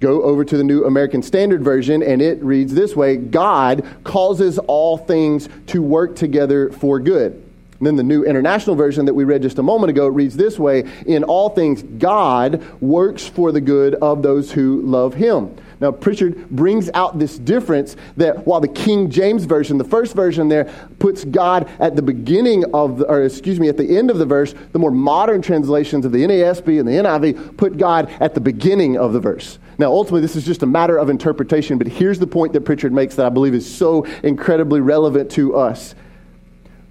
Go 0.00 0.22
over 0.22 0.44
to 0.44 0.56
the 0.56 0.64
New 0.64 0.84
American 0.84 1.22
Standard 1.22 1.62
Version 1.62 2.02
and 2.02 2.20
it 2.20 2.42
reads 2.42 2.74
this 2.74 2.96
way, 2.96 3.16
God 3.16 3.86
causes 4.02 4.58
all 4.58 4.98
things 4.98 5.48
to 5.68 5.80
work 5.80 6.16
together 6.16 6.70
for 6.70 6.98
good. 6.98 7.41
And 7.82 7.86
then 7.88 7.96
the 7.96 8.04
New 8.04 8.22
International 8.22 8.76
Version 8.76 9.06
that 9.06 9.14
we 9.14 9.24
read 9.24 9.42
just 9.42 9.58
a 9.58 9.62
moment 9.62 9.90
ago 9.90 10.06
reads 10.06 10.36
this 10.36 10.56
way 10.56 10.84
In 11.04 11.24
all 11.24 11.48
things, 11.48 11.82
God 11.82 12.62
works 12.80 13.26
for 13.26 13.50
the 13.50 13.60
good 13.60 13.96
of 13.96 14.22
those 14.22 14.52
who 14.52 14.82
love 14.82 15.14
him. 15.14 15.56
Now, 15.80 15.90
Pritchard 15.90 16.48
brings 16.48 16.90
out 16.94 17.18
this 17.18 17.36
difference 17.36 17.96
that 18.16 18.46
while 18.46 18.60
the 18.60 18.68
King 18.68 19.10
James 19.10 19.46
Version, 19.46 19.78
the 19.78 19.84
first 19.84 20.14
version 20.14 20.46
there, 20.46 20.72
puts 21.00 21.24
God 21.24 21.68
at 21.80 21.96
the 21.96 22.02
beginning 22.02 22.64
of, 22.72 22.98
the, 22.98 23.10
or 23.10 23.24
excuse 23.24 23.58
me, 23.58 23.68
at 23.68 23.76
the 23.76 23.98
end 23.98 24.12
of 24.12 24.18
the 24.18 24.26
verse, 24.26 24.54
the 24.70 24.78
more 24.78 24.92
modern 24.92 25.42
translations 25.42 26.04
of 26.04 26.12
the 26.12 26.22
NASB 26.22 26.78
and 26.78 26.86
the 26.86 26.92
NIV 26.92 27.56
put 27.56 27.78
God 27.78 28.08
at 28.20 28.32
the 28.34 28.40
beginning 28.40 28.96
of 28.96 29.12
the 29.12 29.18
verse. 29.18 29.58
Now, 29.78 29.90
ultimately, 29.90 30.20
this 30.20 30.36
is 30.36 30.46
just 30.46 30.62
a 30.62 30.66
matter 30.66 30.98
of 30.98 31.10
interpretation, 31.10 31.78
but 31.78 31.88
here's 31.88 32.20
the 32.20 32.28
point 32.28 32.52
that 32.52 32.60
Pritchard 32.60 32.92
makes 32.92 33.16
that 33.16 33.26
I 33.26 33.30
believe 33.30 33.54
is 33.54 33.68
so 33.68 34.04
incredibly 34.22 34.80
relevant 34.80 35.32
to 35.32 35.56
us 35.56 35.96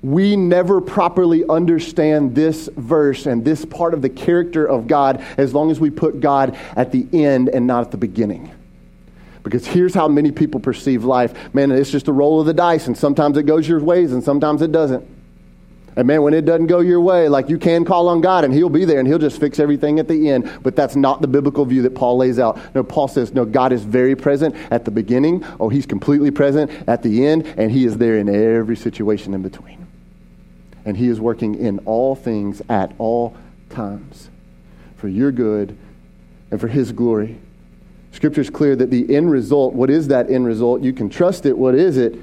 we 0.03 0.35
never 0.35 0.81
properly 0.81 1.45
understand 1.47 2.33
this 2.33 2.69
verse 2.75 3.27
and 3.27 3.45
this 3.45 3.65
part 3.65 3.93
of 3.93 4.01
the 4.01 4.09
character 4.09 4.65
of 4.65 4.87
God 4.87 5.23
as 5.37 5.53
long 5.53 5.69
as 5.69 5.79
we 5.79 5.89
put 5.91 6.19
God 6.19 6.57
at 6.75 6.91
the 6.91 7.05
end 7.13 7.49
and 7.49 7.67
not 7.67 7.85
at 7.85 7.91
the 7.91 7.97
beginning. 7.97 8.51
Because 9.43 9.65
here's 9.65 9.93
how 9.93 10.07
many 10.07 10.31
people 10.31 10.59
perceive 10.59 11.03
life. 11.03 11.53
Man, 11.53 11.71
it's 11.71 11.91
just 11.91 12.07
a 12.07 12.11
roll 12.11 12.39
of 12.39 12.45
the 12.45 12.53
dice, 12.53 12.87
and 12.87 12.97
sometimes 12.97 13.37
it 13.37 13.43
goes 13.43 13.67
your 13.67 13.79
ways 13.79 14.11
and 14.11 14.23
sometimes 14.23 14.61
it 14.61 14.71
doesn't. 14.71 15.07
And 15.95 16.07
man, 16.07 16.21
when 16.21 16.33
it 16.33 16.45
doesn't 16.45 16.67
go 16.67 16.79
your 16.79 17.01
way, 17.01 17.27
like 17.27 17.49
you 17.49 17.57
can 17.57 17.83
call 17.83 18.07
on 18.07 18.21
God 18.21 18.45
and 18.45 18.53
He'll 18.53 18.69
be 18.69 18.85
there 18.85 18.99
and 18.99 19.07
He'll 19.07 19.19
just 19.19 19.39
fix 19.39 19.59
everything 19.59 19.99
at 19.99 20.07
the 20.07 20.29
end. 20.29 20.49
But 20.63 20.75
that's 20.75 20.95
not 20.95 21.21
the 21.21 21.27
biblical 21.27 21.65
view 21.65 21.81
that 21.81 21.93
Paul 21.93 22.17
lays 22.17 22.39
out. 22.39 22.59
No, 22.73 22.83
Paul 22.83 23.07
says, 23.07 23.33
no, 23.33 23.43
God 23.43 23.73
is 23.73 23.83
very 23.83 24.15
present 24.15 24.55
at 24.71 24.85
the 24.85 24.91
beginning. 24.91 25.43
Oh, 25.59 25.69
He's 25.69 25.85
completely 25.85 26.31
present 26.31 26.71
at 26.87 27.03
the 27.03 27.25
end, 27.25 27.45
and 27.57 27.69
He 27.69 27.85
is 27.85 27.97
there 27.97 28.17
in 28.17 28.29
every 28.29 28.77
situation 28.77 29.33
in 29.33 29.41
between 29.41 29.81
and 30.86 30.98
He 30.98 31.08
is 31.08 31.20
working 31.20 31.56
in 31.56 31.80
all 31.80 32.15
things 32.15 32.62
at 32.70 32.94
all 32.98 33.36
times 33.70 34.30
for 34.98 35.08
your 35.08 35.32
good 35.32 35.78
and 36.50 36.60
for 36.60 36.67
His 36.67 36.91
glory. 36.91 37.39
Scripture 38.12 38.41
is 38.41 38.50
clear 38.50 38.76
that 38.76 38.91
the 38.91 39.15
end 39.15 39.32
result, 39.32 39.74
what 39.74 39.89
is 39.89 40.10
that 40.10 40.30
end 40.30 40.46
result? 40.46 40.82
You 40.82 40.94
can 40.94 41.10
trust 41.10 41.46
it. 41.46 41.58
What 41.58 41.76
is 41.76 41.98
it? 41.98 42.15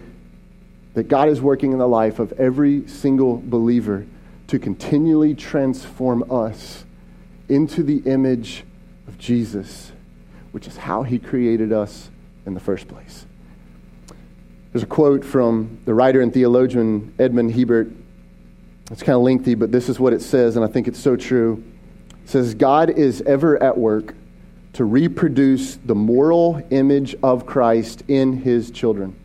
That 0.94 1.08
God 1.08 1.28
is 1.28 1.40
working 1.40 1.72
in 1.72 1.78
the 1.78 1.88
life 1.88 2.18
of 2.18 2.32
every 2.32 2.86
single 2.86 3.36
believer 3.36 4.06
to 4.48 4.58
continually 4.58 5.34
transform 5.34 6.30
us 6.30 6.84
into 7.48 7.82
the 7.82 7.98
image 8.10 8.64
of 9.06 9.18
Jesus, 9.18 9.92
which 10.52 10.66
is 10.66 10.76
how 10.76 11.02
He 11.02 11.18
created 11.18 11.72
us 11.72 12.10
in 12.46 12.54
the 12.54 12.60
first 12.60 12.88
place. 12.88 13.26
There's 14.72 14.82
a 14.82 14.86
quote 14.86 15.24
from 15.24 15.78
the 15.86 15.94
writer 15.94 16.20
and 16.20 16.32
theologian 16.32 17.14
Edmond 17.18 17.54
Hiebert 17.54 17.90
it's 18.90 19.02
kind 19.02 19.16
of 19.16 19.22
lengthy, 19.22 19.54
but 19.54 19.70
this 19.70 19.88
is 19.88 20.00
what 20.00 20.12
it 20.12 20.22
says, 20.22 20.56
and 20.56 20.64
I 20.64 20.68
think 20.68 20.88
it's 20.88 20.98
so 20.98 21.16
true. 21.16 21.62
It 22.24 22.30
says, 22.30 22.54
God 22.54 22.90
is 22.90 23.22
ever 23.22 23.62
at 23.62 23.76
work 23.76 24.14
to 24.74 24.84
reproduce 24.84 25.76
the 25.76 25.94
moral 25.94 26.62
image 26.70 27.14
of 27.22 27.46
Christ 27.46 28.02
in 28.08 28.38
his 28.42 28.70
children. 28.70 29.16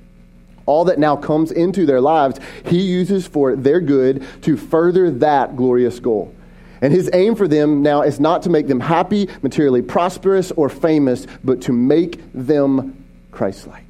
All 0.66 0.86
that 0.86 1.00
now 1.00 1.16
comes 1.16 1.52
into 1.52 1.86
their 1.86 2.02
lives, 2.02 2.40
he 2.66 2.82
uses 2.82 3.28
for 3.28 3.56
their 3.56 3.82
good 3.82 4.26
to 4.44 4.56
further 4.58 5.12
that 5.12 5.56
glorious 5.56 6.00
goal. 6.00 6.34
And 6.82 6.92
his 6.92 7.10
aim 7.14 7.36
for 7.36 7.48
them 7.48 7.82
now 7.82 8.02
is 8.02 8.20
not 8.20 8.44
to 8.44 8.50
make 8.50 8.68
them 8.68 8.80
happy, 8.80 9.30
materially 9.42 9.82
prosperous, 9.82 10.52
or 10.52 10.68
famous, 10.68 11.28
but 11.44 11.62
to 11.62 11.74
make 11.74 12.22
them 12.34 13.06
Christ 13.32 13.68
like. 13.68 13.86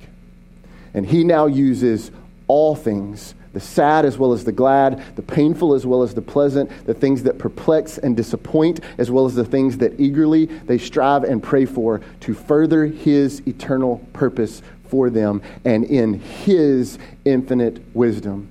And 0.94 1.06
he 1.06 1.24
now 1.24 1.48
uses 1.48 2.12
all 2.48 2.76
things 2.76 3.34
the 3.54 3.60
sad 3.60 4.04
as 4.04 4.18
well 4.18 4.34
as 4.34 4.44
the 4.44 4.52
glad, 4.52 5.04
the 5.16 5.22
painful 5.22 5.74
as 5.74 5.86
well 5.86 6.02
as 6.04 6.14
the 6.14 6.22
pleasant, 6.22 6.70
the 6.86 6.94
things 6.94 7.24
that 7.24 7.38
perplex 7.38 8.00
and 8.00 8.18
disappoint, 8.18 8.80
as 8.98 9.12
well 9.12 9.26
as 9.26 9.36
the 9.36 9.46
things 9.46 9.78
that 9.78 10.00
eagerly 10.00 10.46
they 10.46 10.78
strive 10.78 11.24
and 11.24 11.42
pray 11.42 11.66
for 11.66 12.02
to 12.20 12.34
further 12.34 12.86
His 12.86 13.42
eternal 13.48 14.06
purpose 14.14 14.62
for 14.86 15.10
them. 15.10 15.42
And 15.64 15.86
in 15.86 16.16
His 16.16 16.98
infinite 17.26 17.82
wisdom, 17.96 18.50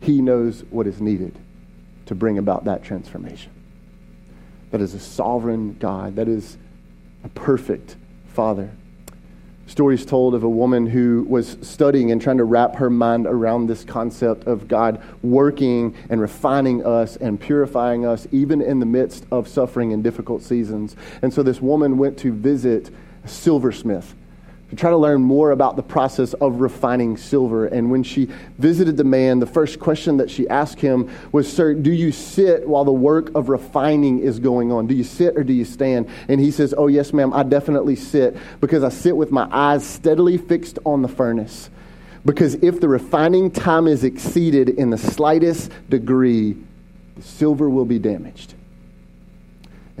He 0.00 0.20
knows 0.20 0.64
what 0.70 0.86
is 0.86 1.00
needed 1.00 1.38
to 2.06 2.14
bring 2.16 2.38
about 2.38 2.64
that 2.64 2.82
transformation. 2.82 3.52
that 4.72 4.80
is 4.80 4.94
a 4.94 5.00
sovereign 5.00 5.76
God, 5.78 6.16
that 6.16 6.28
is 6.28 6.56
a 7.24 7.28
perfect 7.28 7.96
Father. 8.32 8.70
Stories 9.70 10.04
told 10.04 10.34
of 10.34 10.42
a 10.42 10.48
woman 10.48 10.84
who 10.84 11.24
was 11.28 11.56
studying 11.62 12.10
and 12.10 12.20
trying 12.20 12.38
to 12.38 12.44
wrap 12.44 12.74
her 12.74 12.90
mind 12.90 13.24
around 13.24 13.68
this 13.68 13.84
concept 13.84 14.48
of 14.48 14.66
God 14.66 15.00
working 15.22 15.94
and 16.08 16.20
refining 16.20 16.84
us 16.84 17.14
and 17.14 17.40
purifying 17.40 18.04
us, 18.04 18.26
even 18.32 18.60
in 18.60 18.80
the 18.80 18.86
midst 18.86 19.26
of 19.30 19.46
suffering 19.46 19.92
and 19.92 20.02
difficult 20.02 20.42
seasons. 20.42 20.96
And 21.22 21.32
so 21.32 21.44
this 21.44 21.60
woman 21.60 21.98
went 21.98 22.18
to 22.18 22.32
visit 22.32 22.90
a 23.22 23.28
silversmith 23.28 24.16
to 24.70 24.76
try 24.76 24.90
to 24.90 24.96
learn 24.96 25.20
more 25.20 25.50
about 25.50 25.74
the 25.74 25.82
process 25.82 26.32
of 26.34 26.60
refining 26.60 27.16
silver. 27.16 27.66
And 27.66 27.90
when 27.90 28.04
she 28.04 28.28
visited 28.58 28.96
the 28.96 29.04
man, 29.04 29.40
the 29.40 29.46
first 29.46 29.80
question 29.80 30.16
that 30.18 30.30
she 30.30 30.48
asked 30.48 30.80
him 30.80 31.10
was, 31.32 31.52
Sir, 31.52 31.74
do 31.74 31.90
you 31.90 32.12
sit 32.12 32.66
while 32.68 32.84
the 32.84 32.92
work 32.92 33.34
of 33.34 33.48
refining 33.48 34.20
is 34.20 34.38
going 34.38 34.70
on? 34.70 34.86
Do 34.86 34.94
you 34.94 35.02
sit 35.02 35.36
or 35.36 35.42
do 35.42 35.52
you 35.52 35.64
stand? 35.64 36.08
And 36.28 36.40
he 36.40 36.52
says, 36.52 36.72
Oh, 36.76 36.86
yes, 36.86 37.12
ma'am, 37.12 37.32
I 37.32 37.42
definitely 37.42 37.96
sit 37.96 38.36
because 38.60 38.84
I 38.84 38.90
sit 38.90 39.16
with 39.16 39.32
my 39.32 39.48
eyes 39.50 39.84
steadily 39.84 40.38
fixed 40.38 40.78
on 40.86 41.02
the 41.02 41.08
furnace. 41.08 41.68
Because 42.24 42.54
if 42.54 42.80
the 42.80 42.88
refining 42.88 43.50
time 43.50 43.88
is 43.88 44.04
exceeded 44.04 44.68
in 44.68 44.90
the 44.90 44.98
slightest 44.98 45.72
degree, 45.88 46.56
the 47.16 47.22
silver 47.22 47.68
will 47.68 47.86
be 47.86 47.98
damaged. 47.98 48.54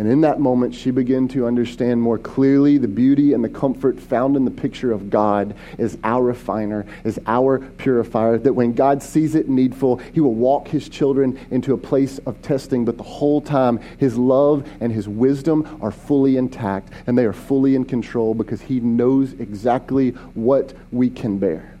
And 0.00 0.10
in 0.10 0.22
that 0.22 0.40
moment, 0.40 0.74
she 0.74 0.90
began 0.90 1.28
to 1.28 1.46
understand 1.46 2.00
more 2.00 2.16
clearly 2.16 2.78
the 2.78 2.88
beauty 2.88 3.34
and 3.34 3.44
the 3.44 3.50
comfort 3.50 4.00
found 4.00 4.34
in 4.34 4.46
the 4.46 4.50
picture 4.50 4.92
of 4.92 5.10
God 5.10 5.54
as 5.78 5.98
our 6.02 6.22
refiner, 6.22 6.86
as 7.04 7.18
our 7.26 7.58
purifier. 7.58 8.38
That 8.38 8.54
when 8.54 8.72
God 8.72 9.02
sees 9.02 9.34
it 9.34 9.50
needful, 9.50 9.98
He 9.98 10.20
will 10.20 10.32
walk 10.32 10.68
His 10.68 10.88
children 10.88 11.38
into 11.50 11.74
a 11.74 11.76
place 11.76 12.16
of 12.24 12.40
testing, 12.40 12.86
but 12.86 12.96
the 12.96 13.02
whole 13.02 13.42
time, 13.42 13.78
His 13.98 14.16
love 14.16 14.66
and 14.80 14.90
His 14.90 15.06
wisdom 15.06 15.78
are 15.82 15.92
fully 15.92 16.38
intact 16.38 16.94
and 17.06 17.18
they 17.18 17.26
are 17.26 17.34
fully 17.34 17.74
in 17.74 17.84
control 17.84 18.32
because 18.32 18.62
He 18.62 18.80
knows 18.80 19.34
exactly 19.34 20.12
what 20.32 20.72
we 20.90 21.10
can 21.10 21.36
bear. 21.36 21.78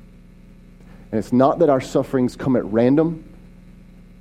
And 1.10 1.18
it's 1.18 1.32
not 1.32 1.58
that 1.60 1.70
our 1.70 1.80
sufferings 1.80 2.36
come 2.36 2.54
at 2.54 2.66
random 2.66 3.24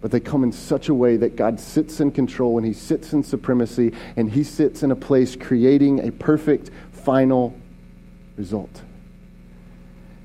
but 0.02 0.12
they 0.12 0.20
come 0.20 0.44
in 0.44 0.52
such 0.52 0.88
a 0.88 0.94
way 0.94 1.18
that 1.18 1.36
God 1.36 1.60
sits 1.60 2.00
in 2.00 2.12
control 2.12 2.58
and 2.58 2.66
He 2.66 2.74
sits 2.74 3.12
in 3.14 3.24
supremacy 3.24 3.94
and 4.16 4.32
He 4.32 4.44
sits 4.44 4.84
in 4.84 4.92
a 4.92 4.96
place 4.96 5.36
creating 5.36 6.08
a 6.08 6.12
perfect 6.12 6.72
final 6.92 7.56
result. 8.38 8.82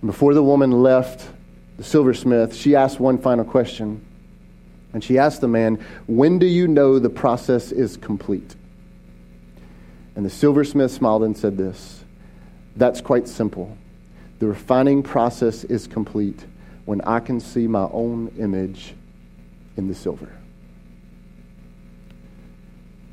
And 0.00 0.10
before 0.10 0.34
the 0.34 0.42
woman 0.42 0.70
left 0.70 1.28
the 1.76 1.82
silversmith, 1.82 2.54
she 2.54 2.76
asked 2.76 3.00
one 3.00 3.18
final 3.18 3.44
question. 3.44 4.04
And 4.92 5.02
she 5.02 5.18
asked 5.18 5.40
the 5.40 5.48
man, 5.48 5.84
When 6.06 6.38
do 6.38 6.46
you 6.46 6.68
know 6.68 7.00
the 7.00 7.10
process 7.10 7.72
is 7.72 7.96
complete? 7.96 8.54
And 10.14 10.24
the 10.24 10.30
silversmith 10.30 10.92
smiled 10.92 11.24
and 11.24 11.36
said 11.36 11.56
this 11.56 12.04
That's 12.76 13.00
quite 13.00 13.26
simple. 13.26 13.76
The 14.38 14.46
refining 14.46 15.02
process 15.02 15.64
is 15.64 15.88
complete 15.88 16.44
when 16.84 17.00
I 17.00 17.18
can 17.18 17.40
see 17.40 17.66
my 17.66 17.88
own 17.90 18.32
image 18.38 18.94
in 19.76 19.88
the 19.88 19.94
silver. 19.94 20.30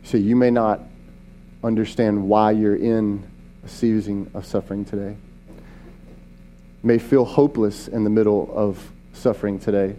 So 0.04 0.18
you 0.18 0.36
may 0.36 0.52
not 0.52 0.82
understand 1.64 2.28
why 2.28 2.52
you're 2.52 2.76
in 2.76 3.24
a 3.64 3.70
season 3.70 4.30
of 4.34 4.46
suffering 4.46 4.84
today. 4.84 5.16
You 5.48 6.88
may 6.88 6.98
feel 6.98 7.24
hopeless 7.24 7.88
in 7.88 8.04
the 8.04 8.10
middle 8.10 8.52
of 8.54 8.92
suffering 9.14 9.60
today. 9.60 9.96